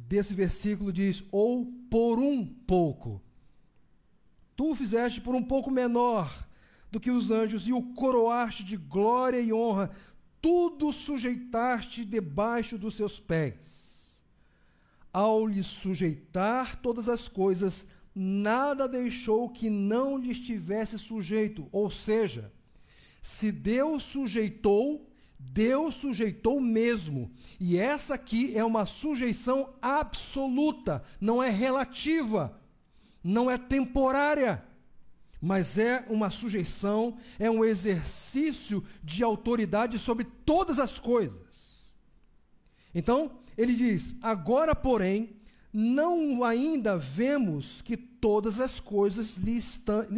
desse 0.09 0.34
versículo, 0.34 0.92
diz: 0.92 1.24
ou 1.30 1.66
por 1.90 2.18
um 2.18 2.45
pouco. 2.45 3.22
Tu 4.57 4.70
o 4.70 4.74
fizeste 4.74 5.20
por 5.20 5.34
um 5.34 5.42
pouco 5.42 5.70
menor 5.70 6.47
do 6.90 7.01
que 7.01 7.11
os 7.11 7.30
anjos, 7.30 7.66
e 7.66 7.72
o 7.72 7.82
coroaste 7.95 8.62
de 8.62 8.76
glória 8.76 9.40
e 9.40 9.53
honra, 9.53 9.90
tudo 10.40 10.92
sujeitaste 10.92 12.05
debaixo 12.05 12.78
dos 12.78 12.95
seus 12.95 13.18
pés 13.18 13.84
ao 15.14 15.47
lhe 15.47 15.62
sujeitar 15.62 16.74
todas 16.82 17.09
as 17.09 17.28
coisas, 17.28 17.86
nada 18.12 18.88
deixou 18.88 19.49
que 19.49 19.70
não 19.70 20.18
lhe 20.18 20.32
estivesse 20.32 20.99
sujeito. 20.99 21.68
Ou 21.70 21.88
seja, 21.88 22.53
se 23.22 23.53
Deus 23.53 24.03
sujeitou, 24.03 25.09
Deus 25.53 25.97
sujeitou 25.97 26.61
mesmo. 26.61 27.30
E 27.61 27.78
essa 27.78 28.14
aqui 28.14 28.57
é 28.57 28.64
uma 28.64 28.86
sujeição 28.86 29.74
absoluta, 29.80 31.03
não 31.20 31.42
é 31.42 31.51
relativa, 31.51 32.61
não 33.22 33.51
é 33.51 33.59
temporária, 33.59 34.64
mas 35.40 35.76
é 35.78 36.05
uma 36.09 36.30
sujeição, 36.30 37.16
é 37.38 37.51
um 37.51 37.64
exercício 37.64 38.82
de 39.03 39.22
autoridade 39.22 39.99
sobre 39.99 40.24
todas 40.45 40.78
as 40.78 40.99
coisas. 40.99 41.95
Então, 42.95 43.38
ele 43.57 43.74
diz: 43.74 44.16
Agora, 44.22 44.74
porém, 44.74 45.36
não 45.72 46.42
ainda 46.45 46.97
vemos 46.97 47.82
que 47.82 47.97
todas 47.97 48.61
as 48.61 48.80
coisas 48.80 49.36
lhe, 49.36 49.59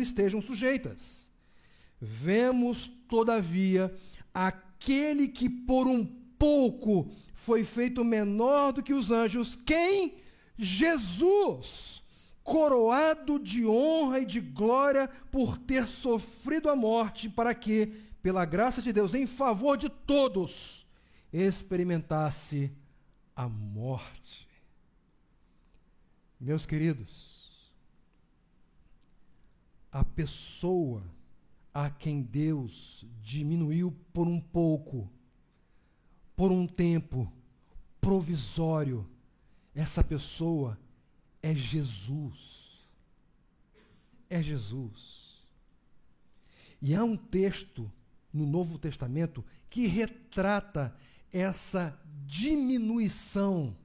estejam 0.02 0.40
sujeitas. 0.40 1.32
Vemos, 2.00 2.90
todavia, 3.08 3.92
aquele 4.76 5.26
que 5.26 5.48
por 5.48 5.86
um 5.86 6.04
pouco 6.38 7.10
foi 7.32 7.64
feito 7.64 8.04
menor 8.04 8.72
do 8.72 8.82
que 8.82 8.92
os 8.92 9.10
anjos, 9.10 9.56
quem? 9.56 10.14
Jesus, 10.58 12.02
coroado 12.42 13.38
de 13.38 13.66
honra 13.66 14.20
e 14.20 14.26
de 14.26 14.40
glória 14.40 15.08
por 15.30 15.58
ter 15.58 15.86
sofrido 15.86 16.68
a 16.68 16.76
morte, 16.76 17.28
para 17.28 17.54
que, 17.54 17.86
pela 18.22 18.44
graça 18.44 18.82
de 18.82 18.92
Deus, 18.92 19.14
em 19.14 19.26
favor 19.26 19.76
de 19.76 19.88
todos, 19.88 20.86
experimentasse 21.32 22.72
a 23.34 23.48
morte. 23.48 24.46
Meus 26.38 26.66
queridos, 26.66 27.50
a 29.90 30.04
pessoa 30.04 31.02
a 31.78 31.90
quem 31.90 32.22
Deus 32.22 33.04
diminuiu 33.20 33.94
por 34.10 34.26
um 34.26 34.40
pouco, 34.40 35.12
por 36.34 36.50
um 36.50 36.66
tempo 36.66 37.30
provisório, 38.00 39.06
essa 39.74 40.02
pessoa 40.02 40.80
é 41.42 41.54
Jesus. 41.54 42.88
É 44.30 44.42
Jesus. 44.42 45.44
E 46.80 46.94
há 46.94 47.04
um 47.04 47.14
texto 47.14 47.92
no 48.32 48.46
Novo 48.46 48.78
Testamento 48.78 49.44
que 49.68 49.86
retrata 49.86 50.96
essa 51.30 52.00
diminuição 52.24 53.76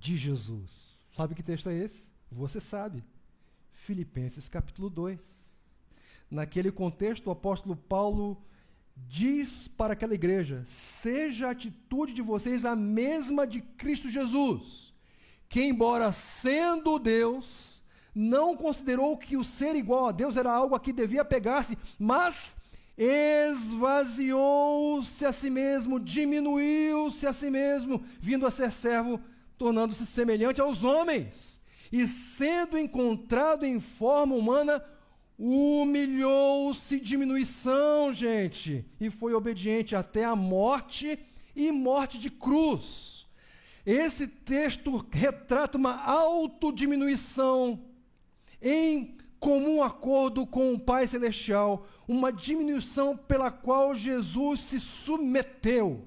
de 0.00 0.16
Jesus. 0.16 1.04
Sabe 1.10 1.34
que 1.34 1.42
texto 1.42 1.68
é 1.68 1.74
esse? 1.74 2.10
Você 2.30 2.58
sabe. 2.58 3.04
Filipenses 3.70 4.48
capítulo 4.48 4.88
2. 4.88 5.41
Naquele 6.32 6.72
contexto, 6.72 7.26
o 7.26 7.30
apóstolo 7.30 7.76
Paulo 7.76 8.42
diz 8.96 9.68
para 9.68 9.92
aquela 9.92 10.14
igreja: 10.14 10.62
seja 10.64 11.48
a 11.48 11.50
atitude 11.50 12.14
de 12.14 12.22
vocês 12.22 12.64
a 12.64 12.74
mesma 12.74 13.46
de 13.46 13.60
Cristo 13.60 14.08
Jesus, 14.08 14.94
que, 15.46 15.62
embora 15.62 16.10
sendo 16.10 16.98
Deus, 16.98 17.82
não 18.14 18.56
considerou 18.56 19.14
que 19.18 19.36
o 19.36 19.44
ser 19.44 19.76
igual 19.76 20.06
a 20.06 20.12
Deus 20.12 20.38
era 20.38 20.50
algo 20.50 20.74
a 20.74 20.80
que 20.80 20.90
devia 20.90 21.22
pegar-se, 21.22 21.76
mas 21.98 22.56
esvaziou-se 22.96 24.32
a 25.26 25.32
si 25.32 25.50
mesmo, 25.50 26.00
diminuiu-se 26.00 27.26
a 27.26 27.32
si 27.34 27.50
mesmo, 27.50 28.02
vindo 28.18 28.46
a 28.46 28.50
ser 28.50 28.72
servo, 28.72 29.20
tornando-se 29.58 30.06
semelhante 30.06 30.62
aos 30.62 30.82
homens. 30.82 31.60
E 31.92 32.06
sendo 32.06 32.78
encontrado 32.78 33.66
em 33.66 33.78
forma 33.78 34.34
humana, 34.34 34.82
humilhou-se, 35.44 37.00
diminuição, 37.00 38.14
gente, 38.14 38.86
e 39.00 39.10
foi 39.10 39.34
obediente 39.34 39.96
até 39.96 40.24
a 40.24 40.36
morte 40.36 41.18
e 41.56 41.72
morte 41.72 42.16
de 42.16 42.30
cruz. 42.30 43.26
Esse 43.84 44.28
texto 44.28 45.04
retrata 45.10 45.76
uma 45.76 46.00
autodiminuição 46.04 47.84
em 48.62 49.16
comum 49.40 49.82
acordo 49.82 50.46
com 50.46 50.74
o 50.74 50.78
Pai 50.78 51.08
Celestial, 51.08 51.88
uma 52.06 52.32
diminuição 52.32 53.16
pela 53.16 53.50
qual 53.50 53.96
Jesus 53.96 54.60
se 54.60 54.78
submeteu. 54.78 56.06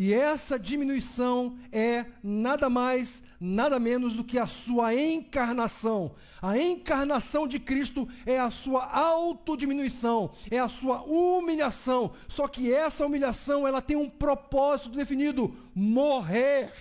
E 0.00 0.14
essa 0.14 0.56
diminuição 0.56 1.58
é 1.72 2.06
nada 2.22 2.70
mais, 2.70 3.24
nada 3.40 3.80
menos 3.80 4.14
do 4.14 4.22
que 4.22 4.38
a 4.38 4.46
sua 4.46 4.94
encarnação. 4.94 6.14
A 6.40 6.56
encarnação 6.56 7.48
de 7.48 7.58
Cristo 7.58 8.08
é 8.24 8.38
a 8.38 8.48
sua 8.48 8.84
autodiminuição, 8.84 10.30
é 10.52 10.60
a 10.60 10.68
sua 10.68 11.02
humilhação. 11.02 12.12
Só 12.28 12.46
que 12.46 12.72
essa 12.72 13.04
humilhação, 13.04 13.66
ela 13.66 13.82
tem 13.82 13.96
um 13.96 14.08
propósito 14.08 14.90
definido: 14.90 15.52
morrer. 15.74 16.72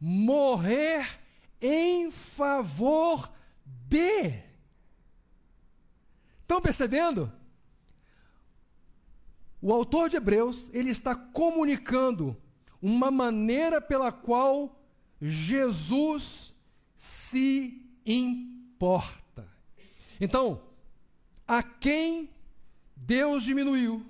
Morrer 0.00 1.06
em 1.60 2.10
favor 2.10 3.30
de. 3.86 4.32
Estão 6.40 6.62
percebendo? 6.62 7.30
O 9.64 9.72
autor 9.72 10.10
de 10.10 10.16
Hebreus, 10.16 10.70
ele 10.74 10.90
está 10.90 11.14
comunicando 11.14 12.36
uma 12.82 13.10
maneira 13.10 13.80
pela 13.80 14.12
qual 14.12 14.78
Jesus 15.18 16.52
se 16.94 17.82
importa. 18.04 19.48
Então, 20.20 20.62
a 21.48 21.62
quem 21.62 22.28
Deus 22.94 23.42
diminuiu 23.42 24.04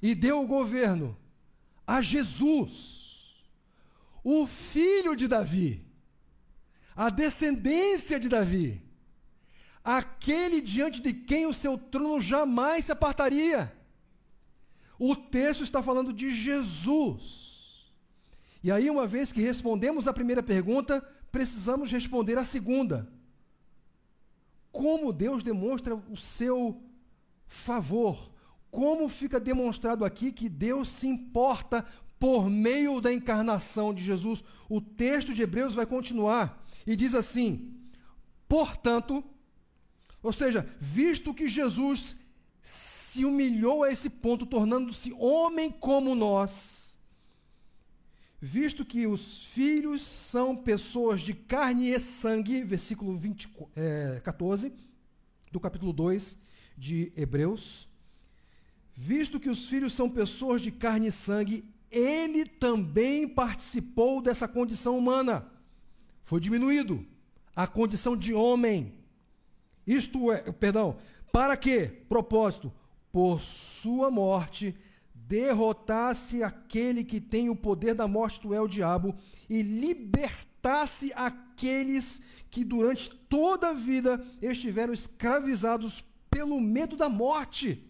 e 0.00 0.14
deu 0.14 0.42
o 0.42 0.46
governo? 0.46 1.14
A 1.86 2.00
Jesus, 2.00 3.44
o 4.24 4.46
filho 4.46 5.14
de 5.14 5.28
Davi 5.28 5.88
a 6.98 7.10
descendência 7.10 8.18
de 8.18 8.28
Davi, 8.28 8.82
aquele 9.84 10.60
diante 10.60 11.00
de 11.00 11.12
quem 11.12 11.46
o 11.46 11.54
seu 11.54 11.78
trono 11.78 12.20
jamais 12.20 12.86
se 12.86 12.90
apartaria. 12.90 13.72
O 14.98 15.14
texto 15.14 15.62
está 15.62 15.82
falando 15.82 16.12
de 16.12 16.34
Jesus. 16.34 17.92
E 18.62 18.72
aí, 18.72 18.90
uma 18.90 19.06
vez 19.06 19.32
que 19.32 19.40
respondemos 19.40 20.08
a 20.08 20.12
primeira 20.12 20.42
pergunta, 20.42 21.00
precisamos 21.30 21.92
responder 21.92 22.36
a 22.36 22.44
segunda. 22.44 23.08
Como 24.72 25.12
Deus 25.12 25.42
demonstra 25.42 25.94
o 25.94 26.16
seu 26.16 26.82
favor? 27.46 28.32
Como 28.70 29.08
fica 29.08 29.38
demonstrado 29.38 30.04
aqui 30.04 30.32
que 30.32 30.48
Deus 30.48 30.88
se 30.88 31.06
importa 31.06 31.86
por 32.18 32.50
meio 32.50 33.00
da 33.00 33.12
encarnação 33.12 33.94
de 33.94 34.04
Jesus? 34.04 34.42
O 34.68 34.80
texto 34.80 35.32
de 35.32 35.42
Hebreus 35.42 35.74
vai 35.74 35.86
continuar 35.86 36.66
e 36.86 36.96
diz 36.96 37.14
assim: 37.14 37.72
portanto, 38.48 39.24
ou 40.22 40.32
seja, 40.32 40.68
visto 40.80 41.32
que 41.32 41.46
Jesus 41.48 42.16
se 43.18 43.24
humilhou 43.24 43.82
a 43.82 43.90
esse 43.90 44.08
ponto, 44.08 44.46
tornando-se 44.46 45.12
homem 45.14 45.72
como 45.72 46.14
nós, 46.14 47.00
visto 48.40 48.84
que 48.84 49.08
os 49.08 49.44
filhos 49.46 50.02
são 50.02 50.54
pessoas 50.54 51.20
de 51.20 51.34
carne 51.34 51.90
e 51.90 51.98
sangue, 51.98 52.62
versículo 52.62 53.18
20, 53.18 53.48
é, 53.74 54.20
14, 54.22 54.72
do 55.50 55.58
capítulo 55.58 55.92
2 55.92 56.38
de 56.76 57.12
Hebreus. 57.16 57.88
Visto 58.94 59.40
que 59.40 59.50
os 59.50 59.68
filhos 59.68 59.94
são 59.94 60.08
pessoas 60.08 60.62
de 60.62 60.70
carne 60.70 61.08
e 61.08 61.12
sangue, 61.12 61.64
ele 61.90 62.44
também 62.44 63.26
participou 63.26 64.22
dessa 64.22 64.46
condição 64.46 64.96
humana. 64.96 65.44
Foi 66.22 66.40
diminuído 66.40 67.04
a 67.56 67.66
condição 67.66 68.16
de 68.16 68.32
homem. 68.32 68.94
Isto 69.84 70.30
é, 70.30 70.52
perdão, 70.52 70.98
para 71.32 71.56
que? 71.56 71.88
Propósito, 72.08 72.72
por 73.12 73.40
sua 73.42 74.10
morte 74.10 74.76
derrotasse 75.14 76.42
aquele 76.42 77.04
que 77.04 77.20
tem 77.20 77.50
o 77.50 77.56
poder 77.56 77.94
da 77.94 78.08
morte, 78.08 78.40
tu 78.40 78.54
é 78.54 78.60
o 78.60 78.66
diabo, 78.66 79.14
e 79.48 79.60
libertasse 79.60 81.12
aqueles 81.14 82.22
que 82.50 82.64
durante 82.64 83.10
toda 83.10 83.70
a 83.70 83.74
vida 83.74 84.24
estiveram 84.40 84.92
escravizados 84.92 86.02
pelo 86.30 86.60
medo 86.60 86.96
da 86.96 87.08
morte. 87.10 87.84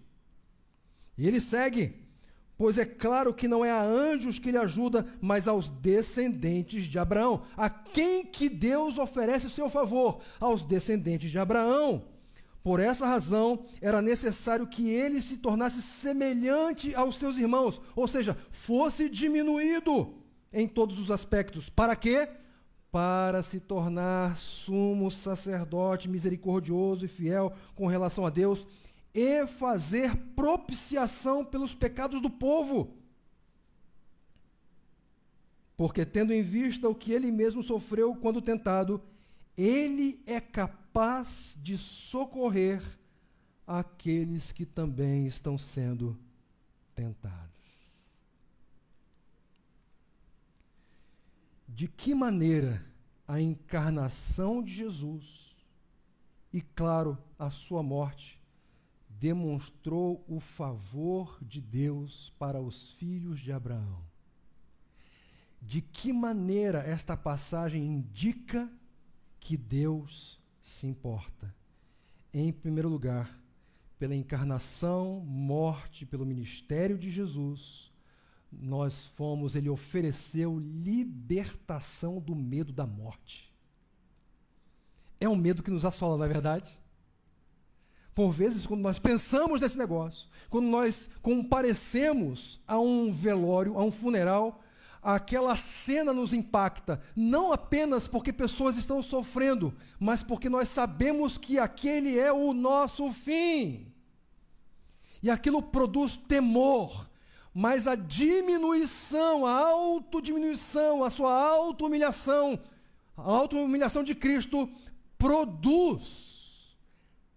E 1.17 1.27
ele 1.27 1.41
segue: 1.41 1.95
Pois 2.57 2.77
é 2.77 2.85
claro 2.85 3.33
que 3.33 3.47
não 3.47 3.65
é 3.65 3.71
a 3.71 3.81
anjos 3.81 4.41
que 4.41 4.51
lhe 4.51 4.59
ajuda, 4.59 5.07
mas 5.21 5.47
aos 5.47 5.69
descendentes 5.69 6.87
de 6.87 6.99
Abraão. 6.99 7.45
A 7.57 7.71
quem 7.71 8.27
que 8.27 8.49
Deus 8.49 8.99
oferece 8.99 9.47
o 9.47 9.51
seu 9.51 9.71
favor? 9.71 10.21
Aos 10.41 10.65
descendentes 10.65 11.31
de 11.31 11.39
Abraão. 11.39 12.05
Por 12.63 12.81
essa 12.81 13.07
razão, 13.07 13.65
era 13.81 14.03
necessário 14.03 14.67
que 14.67 14.89
ele 14.89 15.23
se 15.23 15.39
tornasse 15.39 15.81
semelhante 15.81 16.95
aos 16.95 17.19
seus 17.19 17.39
irmãos, 17.39 17.81
ou 17.95 18.07
seja, 18.07 18.37
fosse 18.51 19.09
diminuído 19.09 20.15
em 20.53 20.67
todos 20.67 20.99
os 20.99 21.11
aspectos. 21.11 21.69
Para 21.69 21.95
quê? 21.95 22.29
Para 22.91 23.43
se 23.43 23.61
tornar 23.61 24.37
sumo 24.37 25.11
sacerdote 25.11 26.09
misericordioso 26.09 27.05
e 27.05 27.09
fiel 27.09 27.53
com 27.75 27.87
relação 27.87 28.27
a 28.27 28.31
Deus 28.31 28.67
e 29.15 29.47
fazer 29.47 30.15
propiciação 30.35 31.45
pelos 31.45 31.75
pecados 31.75 32.21
do 32.21 32.31
povo. 32.31 32.95
Porque, 35.77 36.05
tendo 36.05 36.33
em 36.33 36.43
vista 36.43 36.89
o 36.89 36.95
que 36.95 37.13
ele 37.13 37.31
mesmo 37.31 37.63
sofreu 37.63 38.15
quando 38.17 38.43
tentado, 38.43 39.01
ele 39.57 40.21
é 40.27 40.41
capaz 40.41 40.88
de 41.63 41.79
socorrer 41.79 42.83
aqueles 43.65 44.51
que 44.51 44.67
também 44.67 45.27
estão 45.27 45.57
sendo 45.57 46.19
tentados. 46.93 47.49
De 51.69 51.87
que 51.87 52.17
maneira 52.17 52.85
a 53.29 53.41
encarnação 53.41 54.61
de 54.61 54.75
Jesus 54.75 55.57
e, 56.53 56.61
claro, 56.61 57.17
a 57.39 57.49
sua 57.49 57.81
morte 57.81 58.43
demonstrou 59.09 60.25
o 60.27 60.41
favor 60.41 61.39
de 61.41 61.61
Deus 61.61 62.33
para 62.41 62.61
os 62.61 62.91
filhos 62.95 63.39
de 63.39 63.53
Abraão? 63.53 64.03
De 65.63 65.81
que 65.81 66.13
maneira 66.13 66.81
esta 66.81 67.17
passagem 67.17 67.87
indica 67.87 68.69
que 69.39 69.57
Deus 69.57 70.41
se 70.69 70.87
importa. 70.87 71.55
Em 72.33 72.53
primeiro 72.53 72.89
lugar, 72.89 73.39
pela 73.99 74.15
encarnação, 74.15 75.21
morte, 75.21 76.07
pelo 76.07 76.27
ministério 76.27 76.97
de 76.97 77.11
Jesus, 77.11 77.91
nós 78.53 79.05
fomos, 79.05 79.55
ele 79.55 79.69
ofereceu 79.69 80.59
libertação 80.59 82.21
do 82.21 82.35
medo 82.35 82.73
da 82.73 82.87
morte. 82.87 83.53
É 85.21 85.29
um 85.29 85.37
medo 85.37 85.63
que 85.63 85.71
nos 85.71 85.85
assola, 85.85 86.17
não 86.17 86.25
é 86.25 86.29
verdade? 86.29 86.79
Por 88.15 88.31
vezes, 88.31 88.67
quando 88.67 88.81
nós 88.81 88.99
pensamos 88.99 89.61
nesse 89.61 89.79
negócio, 89.79 90.29
quando 90.49 90.67
nós 90.67 91.09
comparecemos 91.23 92.61
a 92.67 92.79
um 92.79 93.13
velório, 93.13 93.79
a 93.79 93.85
um 93.85 93.93
funeral, 93.93 94.63
aquela 95.03 95.57
cena 95.57 96.13
nos 96.13 96.33
impacta, 96.33 97.01
não 97.15 97.53
apenas 97.53 98.09
porque 98.09 98.33
pessoas 98.33 98.77
estão 98.77 99.03
sofrendo, 99.03 99.75
mas 99.99 100.23
porque 100.23 100.49
nós 100.49 100.69
sabemos 100.69 101.39
que 101.39 101.59
aquele 101.59 102.19
é 102.19 102.33
o 102.33 102.53
nosso 102.53 103.13
fim. 103.13 103.93
E 105.23 105.31
aquilo 105.31 105.63
produz 105.63 106.17
temor, 106.17 107.09
mas 107.53 107.87
a 107.87 107.95
diminuição, 107.95 109.45
a 109.47 109.53
autodiminuição, 109.53 111.03
a 111.03 111.11
sua 111.11 111.33
auto-humilhação, 111.33 112.59
a 113.17 113.23
auto-humilhação 113.23 114.05
de 114.05 114.15
Cristo 114.15 114.71
produz 115.17 116.39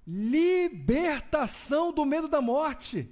libertação 0.06 1.92
do 1.92 2.06
medo 2.06 2.28
da 2.28 2.42
morte. 2.42 3.10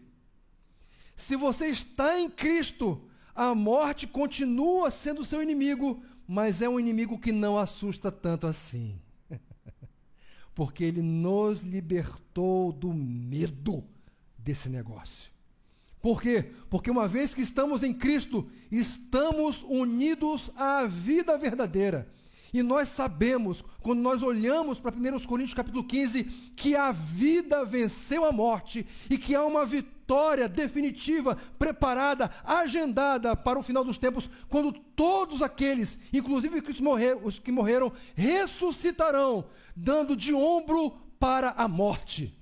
Se 1.16 1.36
você 1.36 1.68
está 1.68 2.20
em 2.20 2.30
Cristo, 2.30 3.09
a 3.40 3.56
morte 3.56 4.06
continua 4.06 4.92
sendo 4.92 5.24
seu 5.24 5.42
inimigo, 5.42 6.04
mas 6.28 6.62
é 6.62 6.68
um 6.68 6.78
inimigo 6.78 7.18
que 7.18 7.32
não 7.32 7.58
assusta 7.58 8.12
tanto 8.12 8.46
assim. 8.46 9.00
Porque 10.54 10.84
ele 10.84 11.02
nos 11.02 11.62
libertou 11.62 12.74
do 12.74 12.94
medo 12.94 13.82
desse 14.38 14.68
negócio. 14.68 15.32
Por 16.02 16.22
quê? 16.22 16.52
Porque 16.70 16.92
uma 16.92 17.08
vez 17.08 17.34
que 17.34 17.42
estamos 17.42 17.82
em 17.82 17.94
Cristo, 17.94 18.46
estamos 18.70 19.64
unidos 19.64 20.52
à 20.58 20.86
vida 20.86 21.38
verdadeira. 21.38 22.12
E 22.54 22.62
nós 22.62 22.90
sabemos, 22.90 23.64
quando 23.80 24.02
nós 24.02 24.22
olhamos 24.22 24.82
para 24.82 24.94
1 24.94 25.26
Coríntios 25.26 25.54
capítulo 25.54 25.86
15, 25.86 26.26
que 26.58 26.76
a 26.76 26.92
vida 26.92 27.64
venceu 27.64 28.26
a 28.26 28.34
morte 28.34 28.86
e 29.10 29.18
que 29.18 29.34
há 29.34 29.46
uma 29.46 29.66
vitória 29.66 29.99
definitiva, 30.48 31.36
preparada, 31.58 32.32
agendada 32.44 33.36
para 33.36 33.60
o 33.60 33.64
final 33.64 33.84
dos 33.84 33.98
tempos, 33.98 34.30
quando 34.48 34.72
todos 34.72 35.42
aqueles, 35.42 36.00
inclusive 36.12 36.60
os 36.60 36.62
que 36.62 36.82
morreram, 36.82 37.22
os 37.24 37.40
que 37.40 37.52
morreram 37.52 37.92
ressuscitarão, 38.16 39.50
dando 39.76 40.16
de 40.16 40.34
ombro 40.34 40.92
para 41.20 41.52
a 41.52 41.68
morte. 41.68 42.36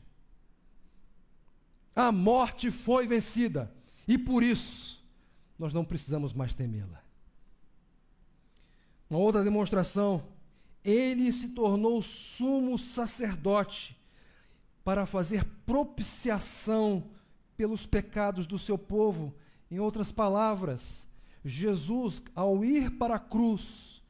A 1.95 2.11
morte 2.11 2.71
foi 2.71 3.07
vencida 3.07 3.73
e 4.07 4.17
por 4.17 4.43
isso 4.43 5.03
nós 5.57 5.73
não 5.73 5.83
precisamos 5.83 6.33
mais 6.33 6.53
temê-la. 6.53 7.03
Uma 9.09 9.19
outra 9.19 9.43
demonstração, 9.43 10.23
ele 10.83 11.33
se 11.33 11.49
tornou 11.49 12.01
sumo 12.01 12.77
sacerdote 12.77 13.97
para 14.83 15.05
fazer 15.05 15.43
propiciação 15.65 17.03
pelos 17.57 17.85
pecados 17.85 18.45
do 18.45 18.59
seu 18.59 18.77
povo. 18.77 19.33
Em 19.69 19.79
outras 19.79 20.11
palavras, 20.11 21.07
Jesus, 21.43 22.21
ao 22.35 22.63
ir 22.63 22.91
para 22.91 23.15
a 23.15 23.19
cruz, 23.19 24.01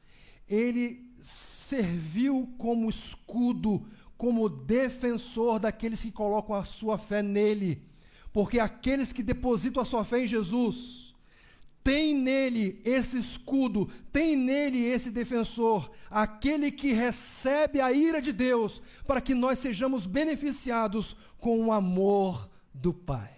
ele 0.48 1.10
serviu 1.18 2.48
como 2.58 2.88
escudo, 2.88 3.84
como 4.16 4.48
defensor 4.48 5.58
daqueles 5.58 6.02
que 6.02 6.12
colocam 6.12 6.54
a 6.54 6.64
sua 6.64 6.98
fé 6.98 7.22
nele. 7.22 7.82
Porque 8.32 8.60
aqueles 8.60 9.12
que 9.12 9.22
depositam 9.22 9.82
a 9.82 9.86
sua 9.86 10.04
fé 10.04 10.24
em 10.24 10.28
Jesus, 10.28 11.14
tem 11.82 12.14
nele 12.14 12.80
esse 12.84 13.18
escudo, 13.18 13.88
tem 14.12 14.36
nele 14.36 14.84
esse 14.84 15.10
defensor, 15.10 15.90
aquele 16.10 16.70
que 16.70 16.92
recebe 16.92 17.80
a 17.80 17.90
ira 17.90 18.20
de 18.20 18.32
Deus, 18.32 18.82
para 19.06 19.20
que 19.20 19.34
nós 19.34 19.58
sejamos 19.58 20.04
beneficiados 20.04 21.16
com 21.40 21.66
o 21.66 21.72
amor 21.72 22.50
do 22.74 22.92
Pai. 22.92 23.37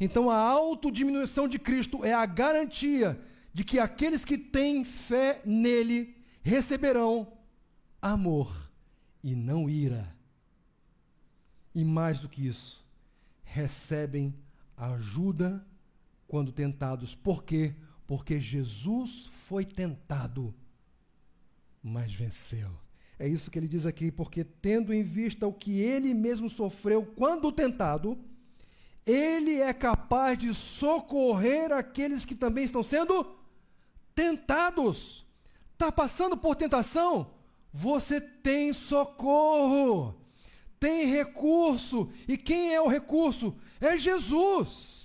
Então 0.00 0.30
a 0.30 0.36
autodiminuição 0.36 1.46
de 1.46 1.58
Cristo 1.58 2.02
é 2.02 2.14
a 2.14 2.24
garantia 2.24 3.20
de 3.52 3.62
que 3.62 3.78
aqueles 3.78 4.24
que 4.24 4.38
têm 4.38 4.82
fé 4.82 5.42
nele 5.44 6.16
receberão 6.42 7.30
amor 8.00 8.70
e 9.22 9.36
não 9.36 9.68
ira. 9.68 10.16
E 11.74 11.84
mais 11.84 12.18
do 12.18 12.28
que 12.28 12.46
isso, 12.46 12.84
recebem 13.42 14.34
ajuda 14.76 15.64
quando 16.26 16.50
tentados. 16.50 17.14
Por 17.14 17.44
quê? 17.44 17.74
Porque 18.06 18.40
Jesus 18.40 19.28
foi 19.46 19.64
tentado, 19.64 20.54
mas 21.82 22.12
venceu. 22.12 22.70
É 23.18 23.28
isso 23.28 23.50
que 23.50 23.58
ele 23.58 23.68
diz 23.68 23.84
aqui, 23.84 24.10
porque 24.10 24.42
tendo 24.42 24.94
em 24.94 25.02
vista 25.02 25.46
o 25.46 25.52
que 25.52 25.78
ele 25.78 26.14
mesmo 26.14 26.48
sofreu 26.48 27.04
quando 27.04 27.52
tentado, 27.52 28.18
ele 29.06 29.60
é 29.60 29.72
capaz 29.72 30.38
de 30.38 30.52
socorrer 30.54 31.72
aqueles 31.72 32.24
que 32.24 32.34
também 32.34 32.64
estão 32.64 32.82
sendo 32.82 33.26
tentados. 34.14 35.24
Está 35.72 35.90
passando 35.90 36.36
por 36.36 36.56
tentação? 36.56 37.30
Você 37.72 38.20
tem 38.20 38.72
socorro, 38.72 40.14
tem 40.78 41.06
recurso. 41.06 42.10
E 42.28 42.36
quem 42.36 42.74
é 42.74 42.80
o 42.80 42.88
recurso? 42.88 43.54
É 43.80 43.96
Jesus. 43.96 45.00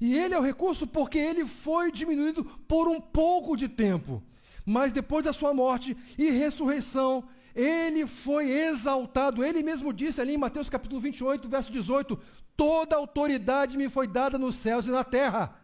E 0.00 0.18
ele 0.18 0.34
é 0.34 0.38
o 0.38 0.42
recurso 0.42 0.86
porque 0.86 1.18
ele 1.18 1.46
foi 1.46 1.90
diminuído 1.90 2.44
por 2.44 2.88
um 2.88 3.00
pouco 3.00 3.56
de 3.56 3.68
tempo. 3.68 4.22
Mas 4.64 4.92
depois 4.92 5.24
da 5.24 5.32
sua 5.32 5.54
morte 5.54 5.96
e 6.18 6.30
ressurreição, 6.30 7.26
ele 7.56 8.06
foi 8.06 8.50
exaltado. 8.50 9.42
Ele 9.42 9.62
mesmo 9.62 9.92
disse 9.92 10.20
ali 10.20 10.34
em 10.34 10.38
Mateus 10.38 10.68
capítulo 10.68 11.00
28, 11.00 11.48
verso 11.48 11.72
18: 11.72 12.16
Toda 12.54 12.96
autoridade 12.96 13.78
me 13.78 13.88
foi 13.88 14.06
dada 14.06 14.38
nos 14.38 14.56
céus 14.56 14.86
e 14.86 14.90
na 14.90 15.02
terra. 15.02 15.58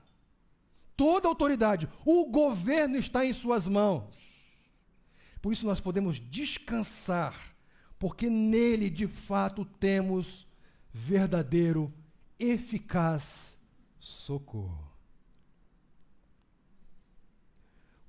Toda 0.97 1.29
autoridade. 1.29 1.89
O 2.05 2.25
governo 2.27 2.97
está 2.97 3.27
em 3.27 3.35
suas 3.35 3.69
mãos. 3.69 4.41
Por 5.43 5.53
isso 5.53 5.67
nós 5.67 5.81
podemos 5.81 6.19
descansar, 6.19 7.55
porque 7.99 8.31
nele 8.31 8.89
de 8.89 9.07
fato 9.07 9.65
temos 9.65 10.47
verdadeiro, 10.93 11.93
eficaz 12.39 13.61
socorro. 13.99 14.91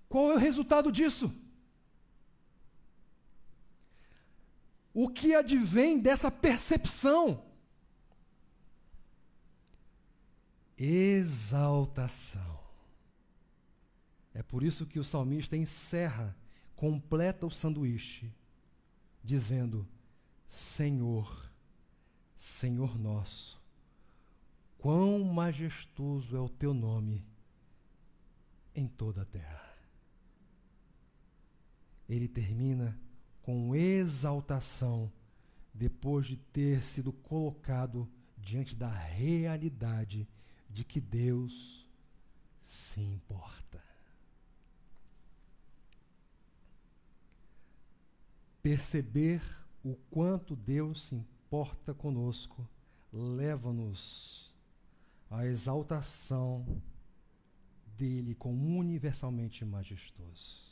Qual 0.07 0.31
é 0.31 0.35
o 0.35 0.37
resultado 0.37 0.91
disso? 0.91 1.33
O 4.93 5.09
que 5.09 5.33
advém 5.33 5.99
dessa 5.99 6.29
percepção? 6.29 7.43
Exaltação. 10.77 12.59
É 14.33 14.43
por 14.43 14.63
isso 14.63 14.85
que 14.85 14.99
o 14.99 15.03
salmista 15.03 15.57
encerra, 15.57 16.35
completa 16.75 17.45
o 17.45 17.51
sanduíche, 17.51 18.33
dizendo: 19.23 19.87
Senhor, 20.47 21.51
Senhor 22.35 22.97
nosso, 22.99 23.63
Quão 24.83 25.23
majestoso 25.23 26.35
é 26.35 26.41
o 26.41 26.49
teu 26.49 26.73
nome 26.73 27.25
em 28.75 28.85
toda 28.85 29.21
a 29.21 29.25
terra. 29.25 29.73
Ele 32.09 32.27
termina 32.27 32.99
com 33.43 33.75
exaltação 33.75 35.11
depois 35.73 36.25
de 36.25 36.37
ter 36.37 36.83
sido 36.83 37.11
colocado 37.11 38.09
diante 38.37 38.75
da 38.75 38.89
realidade 38.89 40.27
de 40.69 40.83
que 40.83 40.99
Deus 40.99 41.87
se 42.61 43.01
importa. 43.01 43.83
Perceber 48.61 49.41
o 49.83 49.95
quanto 50.09 50.55
Deus 50.55 51.03
se 51.03 51.15
importa 51.15 51.93
conosco 51.93 52.67
leva-nos 53.11 54.51
a 55.29 55.45
exaltação 55.45 56.81
dele 57.97 58.33
como 58.35 58.79
universalmente 58.79 59.65
majestoso. 59.65 60.62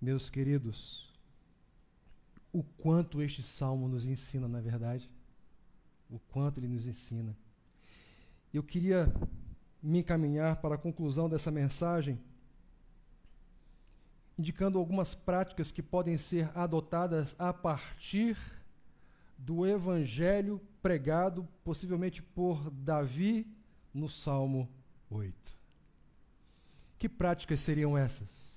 Meus 0.00 0.28
queridos, 0.28 1.10
o 2.52 2.62
quanto 2.62 3.22
este 3.22 3.42
salmo 3.42 3.88
nos 3.88 4.06
ensina, 4.06 4.46
na 4.46 4.58
é 4.58 4.62
verdade, 4.62 5.10
o 6.10 6.18
quanto 6.18 6.58
ele 6.58 6.68
nos 6.68 6.86
ensina. 6.86 7.36
Eu 8.52 8.62
queria 8.62 9.12
me 9.82 10.00
encaminhar 10.00 10.56
para 10.56 10.74
a 10.74 10.78
conclusão 10.78 11.28
dessa 11.28 11.50
mensagem, 11.50 12.18
indicando 14.38 14.78
algumas 14.78 15.14
práticas 15.14 15.70
que 15.70 15.82
podem 15.82 16.16
ser 16.18 16.50
adotadas 16.56 17.34
a 17.38 17.52
partir 17.52 18.36
do 19.38 19.66
evangelho 19.66 20.60
pregado 20.82 21.46
possivelmente 21.64 22.22
por 22.22 22.70
Davi 22.70 23.46
no 23.92 24.08
Salmo 24.08 24.68
8. 25.10 25.56
Que 26.98 27.08
práticas 27.08 27.60
seriam 27.60 27.96
essas? 27.96 28.55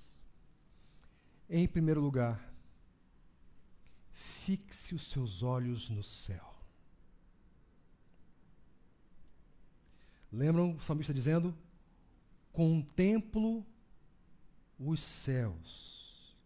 Em 1.52 1.68
primeiro 1.68 2.00
lugar, 2.00 2.54
fixe 4.12 4.94
os 4.94 5.08
seus 5.08 5.42
olhos 5.42 5.90
no 5.90 6.04
céu. 6.04 6.54
Lembram 10.32 10.76
o 10.76 10.80
salmista 10.80 11.12
dizendo: 11.12 11.58
Contemplo 12.52 13.66
os 14.78 15.00
céus, 15.00 16.38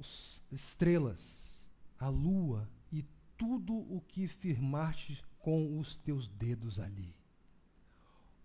as 0.00 0.42
estrelas, 0.50 1.70
a 1.98 2.08
lua 2.08 2.66
e 2.90 3.04
tudo 3.36 3.74
o 3.74 4.00
que 4.00 4.26
firmaste 4.26 5.22
com 5.38 5.78
os 5.78 5.96
teus 5.96 6.28
dedos 6.28 6.80
ali. 6.80 7.14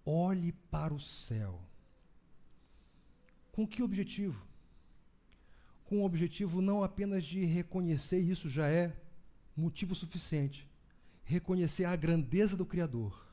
Olhe 0.05 0.51
para 0.51 0.93
o 0.93 0.99
céu. 0.99 1.61
Com 3.53 3.65
que 3.65 3.81
objetivo? 3.81 4.45
Com 5.87 6.01
o 6.01 6.05
objetivo 6.05 6.61
não 6.61 6.83
apenas 6.83 7.23
de 7.23 7.45
reconhecer, 7.45 8.19
isso 8.19 8.49
já 8.49 8.67
é 8.67 8.93
motivo 9.55 9.95
suficiente, 9.95 10.69
reconhecer 11.23 11.85
a 11.85 11.95
grandeza 11.95 12.57
do 12.57 12.65
Criador, 12.65 13.25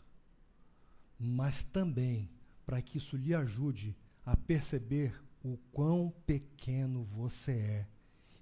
mas 1.19 1.65
também 1.65 2.31
para 2.65 2.81
que 2.81 2.99
isso 2.99 3.17
lhe 3.17 3.35
ajude 3.35 3.97
a 4.25 4.37
perceber 4.37 5.21
o 5.43 5.59
quão 5.73 6.15
pequeno 6.25 7.03
você 7.03 7.53
é 7.53 7.87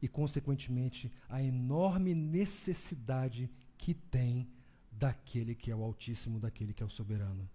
e, 0.03 0.07
consequentemente, 0.07 1.11
a 1.27 1.43
enorme 1.43 2.15
necessidade 2.15 3.51
que 3.79 3.95
tem 3.95 4.47
daquele 4.91 5.55
que 5.55 5.71
é 5.71 5.75
o 5.75 5.83
Altíssimo, 5.83 6.39
daquele 6.39 6.75
que 6.75 6.83
é 6.83 6.87
o 6.87 6.91
soberano. 6.91 7.49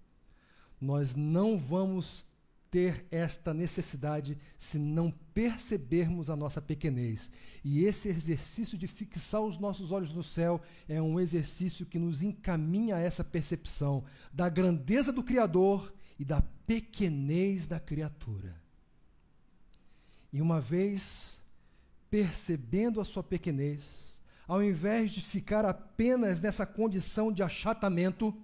Nós 0.81 1.13
não 1.13 1.55
vamos 1.55 2.25
ter 2.69 3.05
esta 3.09 3.53
necessidade 3.53 4.37
se 4.57 4.77
não 4.77 5.11
percebermos 5.33 6.29
a 6.29 6.35
nossa 6.35 6.61
pequenez. 6.61 7.31
E 7.63 7.83
esse 7.83 8.09
exercício 8.09 8.77
de 8.77 8.87
fixar 8.87 9.41
os 9.41 9.57
nossos 9.57 9.91
olhos 9.91 10.13
no 10.13 10.23
céu 10.23 10.61
é 10.87 11.01
um 11.01 11.19
exercício 11.19 11.85
que 11.85 11.99
nos 11.99 12.21
encaminha 12.21 12.95
a 12.95 12.99
essa 12.99 13.23
percepção 13.23 14.03
da 14.31 14.49
grandeza 14.49 15.11
do 15.11 15.23
Criador 15.23 15.93
e 16.19 16.25
da 16.25 16.41
pequenez 16.65 17.67
da 17.67 17.79
criatura. 17.79 18.55
E 20.31 20.41
uma 20.41 20.59
vez 20.59 21.41
percebendo 22.09 22.99
a 22.99 23.05
sua 23.05 23.23
pequenez, 23.23 24.19
ao 24.47 24.63
invés 24.63 25.11
de 25.11 25.21
ficar 25.21 25.65
apenas 25.65 26.39
nessa 26.39 26.65
condição 26.65 27.31
de 27.31 27.43
achatamento, 27.43 28.35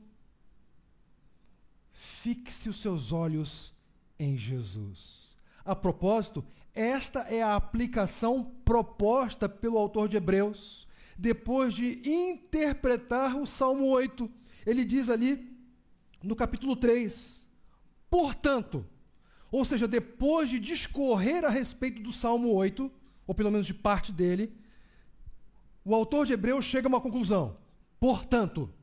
fixe 1.92 2.70
os 2.70 2.82
seus 2.82 3.12
olhos 3.12 3.73
em 4.24 4.38
Jesus. 4.38 5.36
A 5.66 5.76
propósito, 5.76 6.44
esta 6.74 7.22
é 7.22 7.42
a 7.44 7.56
aplicação 7.56 8.44
proposta 8.66 9.48
pelo 9.48 9.78
autor 9.78 10.08
de 10.08 10.18
Hebreus, 10.18 10.88
depois 11.18 11.74
de 11.74 12.02
interpretar 12.10 13.36
o 13.36 13.46
Salmo 13.46 13.88
8. 13.88 14.30
Ele 14.66 14.84
diz 14.84 15.10
ali, 15.10 15.56
no 16.22 16.36
capítulo 16.36 16.76
3, 16.76 17.48
portanto, 18.10 18.86
ou 19.52 19.64
seja, 19.64 19.88
depois 19.88 20.50
de 20.50 20.60
discorrer 20.60 21.46
a 21.46 21.50
respeito 21.50 22.02
do 22.02 22.12
Salmo 22.12 22.52
8, 22.54 22.92
ou 23.28 23.36
pelo 23.36 23.52
menos 23.52 23.68
de 23.68 23.74
parte 23.74 24.12
dele, 24.12 24.52
o 25.86 25.94
autor 25.94 26.26
de 26.26 26.34
Hebreus 26.34 26.66
chega 26.66 26.88
a 26.88 26.90
uma 26.90 27.02
conclusão. 27.02 27.58
Portanto, 28.00 28.74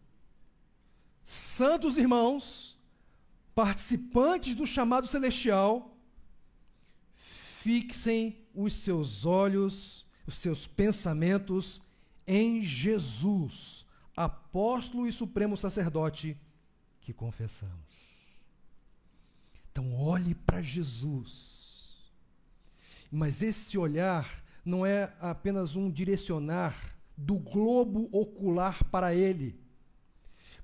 santos 1.25 1.99
irmãos, 1.99 2.70
participantes 3.61 4.55
do 4.55 4.67
chamado 4.67 5.07
celestial, 5.07 5.95
fixem 7.63 8.39
os 8.55 8.73
seus 8.73 9.27
olhos, 9.27 10.07
os 10.27 10.39
seus 10.39 10.67
pensamentos 10.67 11.81
em 12.27 12.63
Jesus, 12.63 13.87
apóstolo 14.17 15.07
e 15.07 15.13
supremo 15.13 15.57
sacerdote 15.57 16.39
que 17.01 17.13
confessamos. 17.13 18.17
Então, 19.71 19.95
olhe 20.01 20.35
para 20.35 20.63
Jesus 20.63 21.61
mas 23.11 23.43
esse 23.43 23.77
olhar 23.77 24.45
não 24.65 24.87
é 24.87 25.13
apenas 25.21 25.75
um 25.75 25.91
direcionar 25.91 26.77
do 27.17 27.37
globo 27.37 28.09
ocular 28.13 28.85
para 28.85 29.13
ele, 29.15 29.60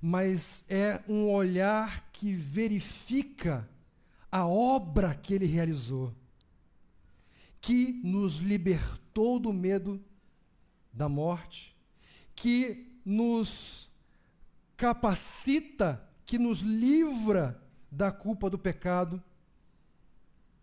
mas 0.01 0.65
é 0.69 1.01
um 1.07 1.29
olhar 1.29 2.09
que 2.11 2.33
verifica 2.33 3.67
a 4.31 4.45
obra 4.45 5.15
que 5.15 5.33
ele 5.33 5.45
realizou, 5.45 6.13
que 7.59 7.99
nos 8.03 8.37
libertou 8.37 9.39
do 9.39 9.51
medo 9.51 10.03
da 10.93 11.09
morte, 11.09 11.75
que 12.35 12.99
nos 13.03 13.89
capacita, 14.75 16.03
que 16.25 16.37
nos 16.37 16.59
livra 16.59 17.61
da 17.91 18.11
culpa 18.11 18.49
do 18.49 18.59
pecado 18.59 19.21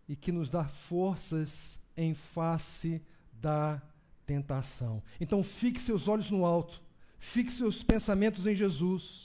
e 0.07 0.15
que 0.15 0.31
nos 0.31 0.49
dá 0.49 0.65
forças 0.65 1.81
em 1.97 2.13
face 2.13 3.01
da 3.33 3.81
tentação. 4.25 5.01
Então, 5.19 5.43
fixe 5.43 5.85
seus 5.85 6.07
olhos 6.07 6.29
no 6.29 6.45
alto, 6.45 6.81
fixe 7.17 7.57
seus 7.57 7.83
pensamentos 7.83 8.45
em 8.45 8.55
Jesus 8.55 9.24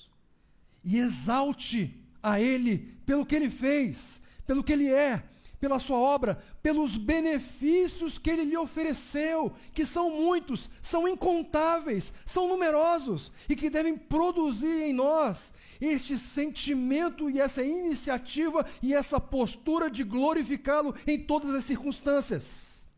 e 0.84 0.98
exalte 0.98 1.94
a 2.22 2.40
Ele 2.40 2.78
pelo 3.06 3.26
que 3.26 3.34
Ele 3.34 3.50
fez, 3.50 4.20
pelo 4.46 4.62
que 4.62 4.72
Ele 4.72 4.88
é, 4.88 5.22
pela 5.60 5.78
sua 5.78 5.98
obra, 5.98 6.42
pelos 6.62 6.96
benefícios 6.96 8.18
que 8.18 8.30
ele 8.30 8.44
lhe 8.44 8.56
ofereceu, 8.56 9.54
que 9.74 9.84
são 9.84 10.10
muitos, 10.10 10.70
são 10.80 11.06
incontáveis, 11.06 12.14
são 12.24 12.48
numerosos 12.48 13.30
e 13.46 13.54
que 13.54 13.68
devem 13.68 13.96
produzir 13.96 14.84
em 14.84 14.94
nós 14.94 15.52
este 15.78 16.18
sentimento 16.18 17.30
e 17.30 17.38
essa 17.38 17.62
iniciativa 17.62 18.64
e 18.82 18.94
essa 18.94 19.20
postura 19.20 19.90
de 19.90 20.02
glorificá-lo 20.02 20.94
em 21.06 21.22
todas 21.22 21.54
as 21.54 21.64
circunstâncias. 21.64 22.88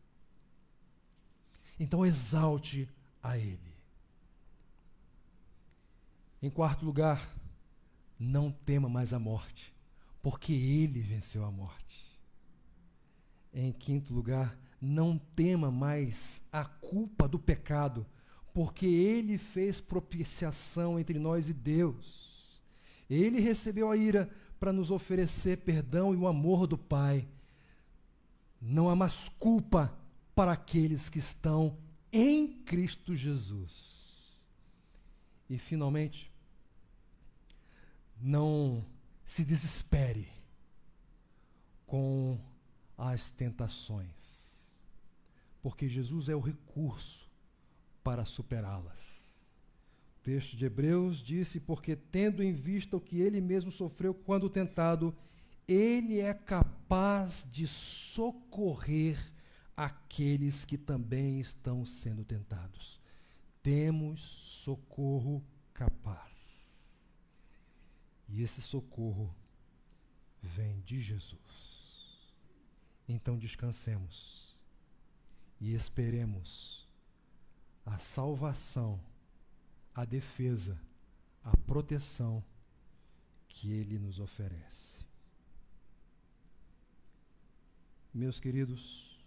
Então 1.77 2.05
exalte 2.05 2.89
a 3.21 3.37
ele. 3.37 3.59
Em 6.41 6.49
quarto 6.49 6.85
lugar, 6.85 7.21
não 8.19 8.51
tema 8.51 8.87
mais 8.87 9.13
a 9.13 9.19
morte, 9.19 9.73
porque 10.21 10.53
ele 10.53 11.01
venceu 11.01 11.43
a 11.43 11.51
morte. 11.51 11.83
Em 13.53 13.71
quinto 13.71 14.13
lugar, 14.13 14.57
não 14.81 15.17
tema 15.17 15.71
mais 15.71 16.41
a 16.51 16.65
culpa 16.65 17.27
do 17.27 17.39
pecado, 17.39 18.05
porque 18.53 18.85
ele 18.85 19.37
fez 19.37 19.79
propiciação 19.79 20.99
entre 20.99 21.17
nós 21.19 21.49
e 21.49 21.53
Deus. 21.53 22.61
Ele 23.09 23.39
recebeu 23.39 23.91
a 23.91 23.97
ira 23.97 24.29
para 24.59 24.73
nos 24.73 24.91
oferecer 24.91 25.57
perdão 25.59 26.13
e 26.13 26.17
o 26.17 26.27
amor 26.27 26.67
do 26.67 26.77
Pai. 26.77 27.27
Não 28.61 28.89
há 28.89 28.95
mais 28.95 29.29
culpa 29.39 29.97
para 30.33 30.51
aqueles 30.53 31.09
que 31.09 31.19
estão 31.19 31.77
em 32.11 32.47
Cristo 32.63 33.15
Jesus. 33.15 33.93
E, 35.49 35.57
finalmente, 35.57 36.32
não 38.23 38.85
se 39.25 39.43
desespere 39.43 40.31
com 41.85 42.39
às 42.97 43.29
tentações, 43.29 44.71
porque 45.61 45.89
Jesus 45.89 46.29
é 46.29 46.35
o 46.35 46.39
recurso 46.39 47.29
para 48.01 48.23
superá-las. 48.23 49.57
O 50.17 50.23
texto 50.23 50.55
de 50.55 50.65
Hebreus 50.65 51.17
disse: 51.17 51.59
Porque, 51.59 51.95
tendo 51.95 52.41
em 52.41 52.53
vista 52.53 52.95
o 52.95 53.01
que 53.01 53.19
ele 53.19 53.41
mesmo 53.41 53.69
sofreu 53.69 54.13
quando 54.13 54.49
tentado, 54.49 55.13
ele 55.67 56.19
é 56.19 56.33
capaz 56.33 57.45
de 57.49 57.67
socorrer 57.67 59.17
aqueles 59.75 60.63
que 60.63 60.77
também 60.77 61.39
estão 61.39 61.85
sendo 61.85 62.23
tentados. 62.23 63.01
Temos 63.61 64.21
socorro 64.21 65.43
capaz. 65.73 66.32
E 68.33 68.41
esse 68.41 68.63
socorro 68.63 69.33
vem 70.41 70.81
de 70.81 70.99
Jesus. 70.99 72.33
Então 73.07 73.37
descansemos 73.37 74.57
e 75.61 75.75
esperemos 75.75 76.87
a 77.85 77.99
salvação, 77.99 78.99
a 79.93 80.03
defesa, 80.03 80.81
a 81.43 81.55
proteção 81.55 82.43
que 83.47 83.71
Ele 83.71 83.99
nos 83.99 84.19
oferece. 84.19 85.05
Meus 88.11 88.39
queridos, 88.39 89.23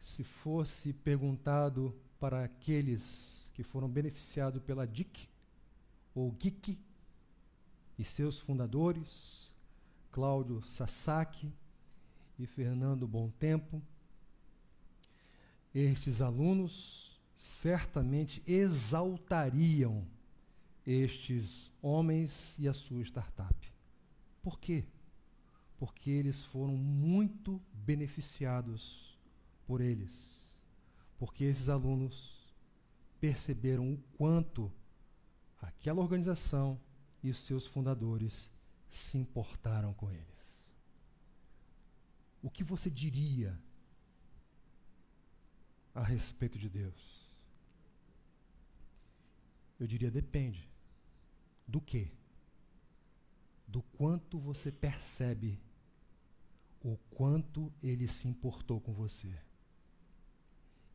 se 0.00 0.24
fosse 0.24 0.92
perguntado 0.92 1.96
para 2.18 2.42
aqueles 2.42 3.52
que 3.54 3.62
foram 3.62 3.88
beneficiados 3.88 4.60
pela 4.64 4.84
DIC 4.84 5.28
ou 6.12 6.36
GIC 6.36 6.76
e 7.98 8.04
seus 8.04 8.38
fundadores, 8.38 9.52
Cláudio 10.10 10.62
Sasaki, 10.62 11.52
e 12.38 12.46
Fernando 12.46 13.06
Bom 13.06 13.30
Tempo. 13.30 13.82
Estes 15.74 16.20
alunos 16.20 17.20
certamente 17.36 18.42
exaltariam 18.46 20.06
estes 20.86 21.70
homens 21.80 22.58
e 22.58 22.68
a 22.68 22.72
sua 22.72 23.02
startup. 23.02 23.72
Por 24.42 24.58
quê? 24.58 24.84
Porque 25.78 26.10
eles 26.10 26.42
foram 26.42 26.76
muito 26.76 27.60
beneficiados 27.72 29.18
por 29.66 29.80
eles. 29.80 30.44
Porque 31.18 31.44
esses 31.44 31.68
alunos 31.68 32.52
perceberam 33.18 33.94
o 33.94 33.98
quanto 34.16 34.70
aquela 35.60 36.00
organização 36.00 36.78
e 37.24 37.30
os 37.30 37.38
seus 37.38 37.66
fundadores 37.66 38.52
se 38.88 39.18
importaram 39.18 39.92
com 39.94 40.12
eles 40.12 40.54
o 42.44 42.50
que 42.50 42.62
você 42.62 42.90
diria 42.90 43.58
a 45.94 46.02
respeito 46.02 46.58
de 46.58 46.68
Deus? 46.68 47.26
Eu 49.80 49.86
diria 49.86 50.10
depende. 50.10 50.68
Do 51.66 51.80
que? 51.80 52.12
Do 53.66 53.80
quanto 53.82 54.38
você 54.38 54.70
percebe 54.70 55.58
o 56.82 56.98
quanto 57.12 57.72
ele 57.82 58.06
se 58.06 58.28
importou 58.28 58.78
com 58.78 58.92
você. 58.92 59.34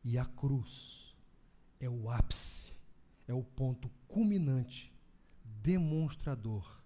E 0.04 0.16
a 0.16 0.24
cruz 0.24 1.16
é 1.80 1.90
o 1.90 2.08
ápice, 2.08 2.74
é 3.26 3.34
o 3.34 3.42
ponto 3.42 3.90
culminante, 4.06 4.94
demonstrador 5.62 6.82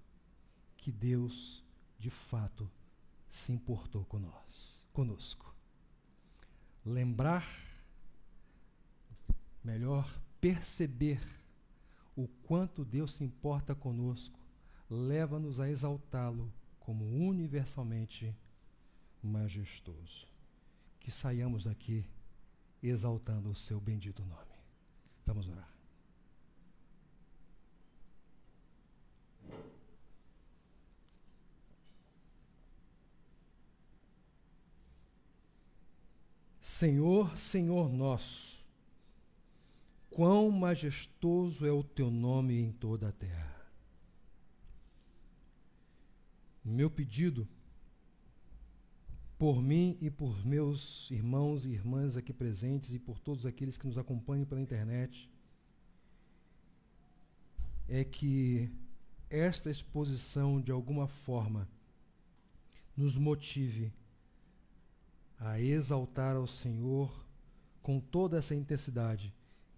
que 0.77 0.93
Deus, 0.93 1.64
de 1.99 2.11
fato, 2.11 2.70
se 3.29 3.53
importou 3.53 4.05
conosco. 4.93 5.55
Lembrar, 6.85 7.45
melhor, 9.62 10.07
perceber 10.41 11.20
o 12.14 12.29
quanto 12.29 12.85
Deus 12.85 13.14
se 13.14 13.25
importa 13.25 13.75
conosco, 13.75 14.39
leva-nos 14.89 15.59
a 15.59 15.68
exaltá-lo 15.68 16.53
como 16.79 17.05
universalmente 17.05 18.37
majestoso. 19.22 20.29
Que 21.01 21.11
saiamos 21.11 21.64
daqui 21.64 22.05
exaltando 22.83 23.51
o 23.51 23.55
seu 23.55 23.81
bendito 23.81 24.25
nome. 24.25 24.55
Vamos 25.27 25.49
orar. 25.49 25.74
Senhor, 36.75 37.38
Senhor 37.38 37.88
nosso, 37.88 38.59
quão 40.11 40.51
majestoso 40.51 41.64
é 41.64 41.71
o 41.71 41.84
teu 41.84 42.11
nome 42.11 42.59
em 42.59 42.72
toda 42.72 43.11
a 43.11 43.13
terra. 43.13 43.71
Meu 46.64 46.91
pedido 46.91 47.46
por 49.38 49.63
mim 49.63 49.96
e 50.01 50.11
por 50.11 50.45
meus 50.45 51.09
irmãos 51.13 51.64
e 51.64 51.71
irmãs 51.71 52.17
aqui 52.17 52.33
presentes 52.33 52.92
e 52.92 52.99
por 52.99 53.21
todos 53.21 53.46
aqueles 53.46 53.79
que 53.79 53.87
nos 53.87 53.96
acompanham 53.96 54.45
pela 54.45 54.61
internet 54.61 55.30
é 57.88 58.03
que 58.03 58.68
esta 59.30 59.71
exposição 59.71 60.61
de 60.61 60.72
alguma 60.72 61.07
forma 61.07 61.68
nos 62.96 63.17
motive 63.17 63.92
a 65.39 65.61
exaltar 65.61 66.37
ao 66.37 66.47
Senhor 66.47 67.25
com 67.83 68.01
toda 68.01 68.39
essa 68.39 68.55
intensidade, 68.55 69.35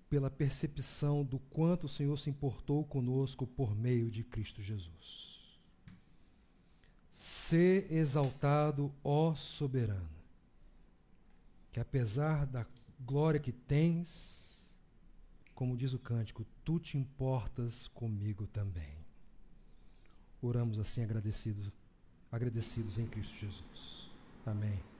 pela 0.08 0.30
percepção 0.30 1.24
do 1.24 1.38
quanto 1.38 1.84
o 1.84 1.88
Senhor 1.88 2.16
se 2.16 2.30
importou 2.30 2.84
conosco 2.84 3.46
por 3.46 3.74
meio 3.74 4.10
de 4.10 4.22
Cristo 4.22 4.62
Jesus. 4.62 5.58
Ser 7.10 7.90
exaltado, 7.92 8.94
ó 9.02 9.34
soberano, 9.34 10.08
que 11.72 11.80
apesar 11.80 12.46
da 12.46 12.64
glória 13.00 13.40
que 13.40 13.52
tens, 13.52 14.76
como 15.54 15.76
diz 15.76 15.92
o 15.92 15.98
cântico, 15.98 16.46
tu 16.64 16.78
te 16.78 16.96
importas 16.96 17.88
comigo 17.88 18.46
também. 18.46 18.96
Oramos 20.40 20.78
assim 20.78 21.02
agradecidos, 21.02 21.72
agradecidos 22.30 22.98
em 22.98 23.06
Cristo 23.06 23.34
Jesus. 23.34 24.10
Amém. 24.44 24.95